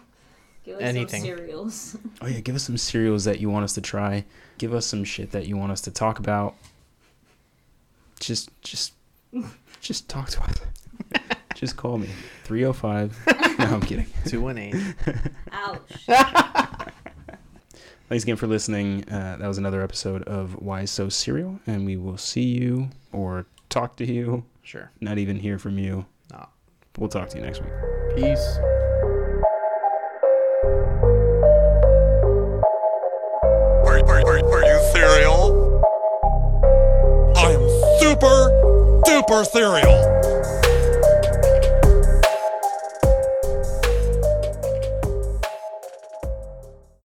Give 0.65 0.75
us 0.77 0.81
Anything. 0.83 1.21
some 1.23 1.37
cereals. 1.37 1.97
Oh 2.21 2.27
yeah, 2.27 2.39
give 2.39 2.55
us 2.55 2.63
some 2.63 2.77
cereals 2.77 3.23
that 3.25 3.39
you 3.39 3.49
want 3.49 3.63
us 3.63 3.73
to 3.73 3.81
try. 3.81 4.25
Give 4.57 4.73
us 4.73 4.85
some 4.85 5.03
shit 5.03 5.31
that 5.31 5.47
you 5.47 5.55
want 5.57 5.71
us 5.71 5.81
to 5.81 5.91
talk 5.91 6.19
about. 6.19 6.55
Just 8.19 8.49
just 8.61 8.93
just 9.81 10.09
talk 10.09 10.29
to 10.29 10.41
us. 10.41 10.55
just 11.55 11.77
call 11.77 11.97
me. 11.99 12.09
305. 12.45 13.17
No, 13.59 13.65
I'm 13.65 13.81
kidding. 13.81 14.07
Two 14.25 14.41
one 14.41 14.57
eight. 14.57 14.75
Ouch. 15.51 16.07
Thanks 18.09 18.23
again 18.23 18.37
for 18.37 18.47
listening. 18.47 19.03
Uh, 19.09 19.35
that 19.37 19.47
was 19.47 19.57
another 19.57 19.81
episode 19.81 20.23
of 20.23 20.53
Why 20.61 20.85
So 20.85 21.09
Serial, 21.09 21.59
and 21.67 21.85
we 21.85 21.97
will 21.97 22.17
see 22.17 22.43
you 22.43 22.89
or 23.11 23.45
talk 23.69 23.97
to 23.97 24.05
you, 24.05 24.45
Sure. 24.63 24.91
not 25.01 25.17
even 25.17 25.37
hear 25.39 25.59
from 25.59 25.77
you. 25.77 26.05
Nah. 26.97 27.01
We'll 27.01 27.09
talk 27.09 27.29
to 27.29 27.37
you 27.37 27.43
next 27.43 27.61
week. 27.61 27.71
Peace. 28.15 28.57
Are, 33.85 33.99
are, 33.99 34.21
are, 34.21 34.39
are 34.39 34.63
you 34.63 34.79
cereal? 34.93 35.81
I'm 37.37 37.61
super 37.99 38.49
duper 39.05 39.45
cereal. 39.45 40.66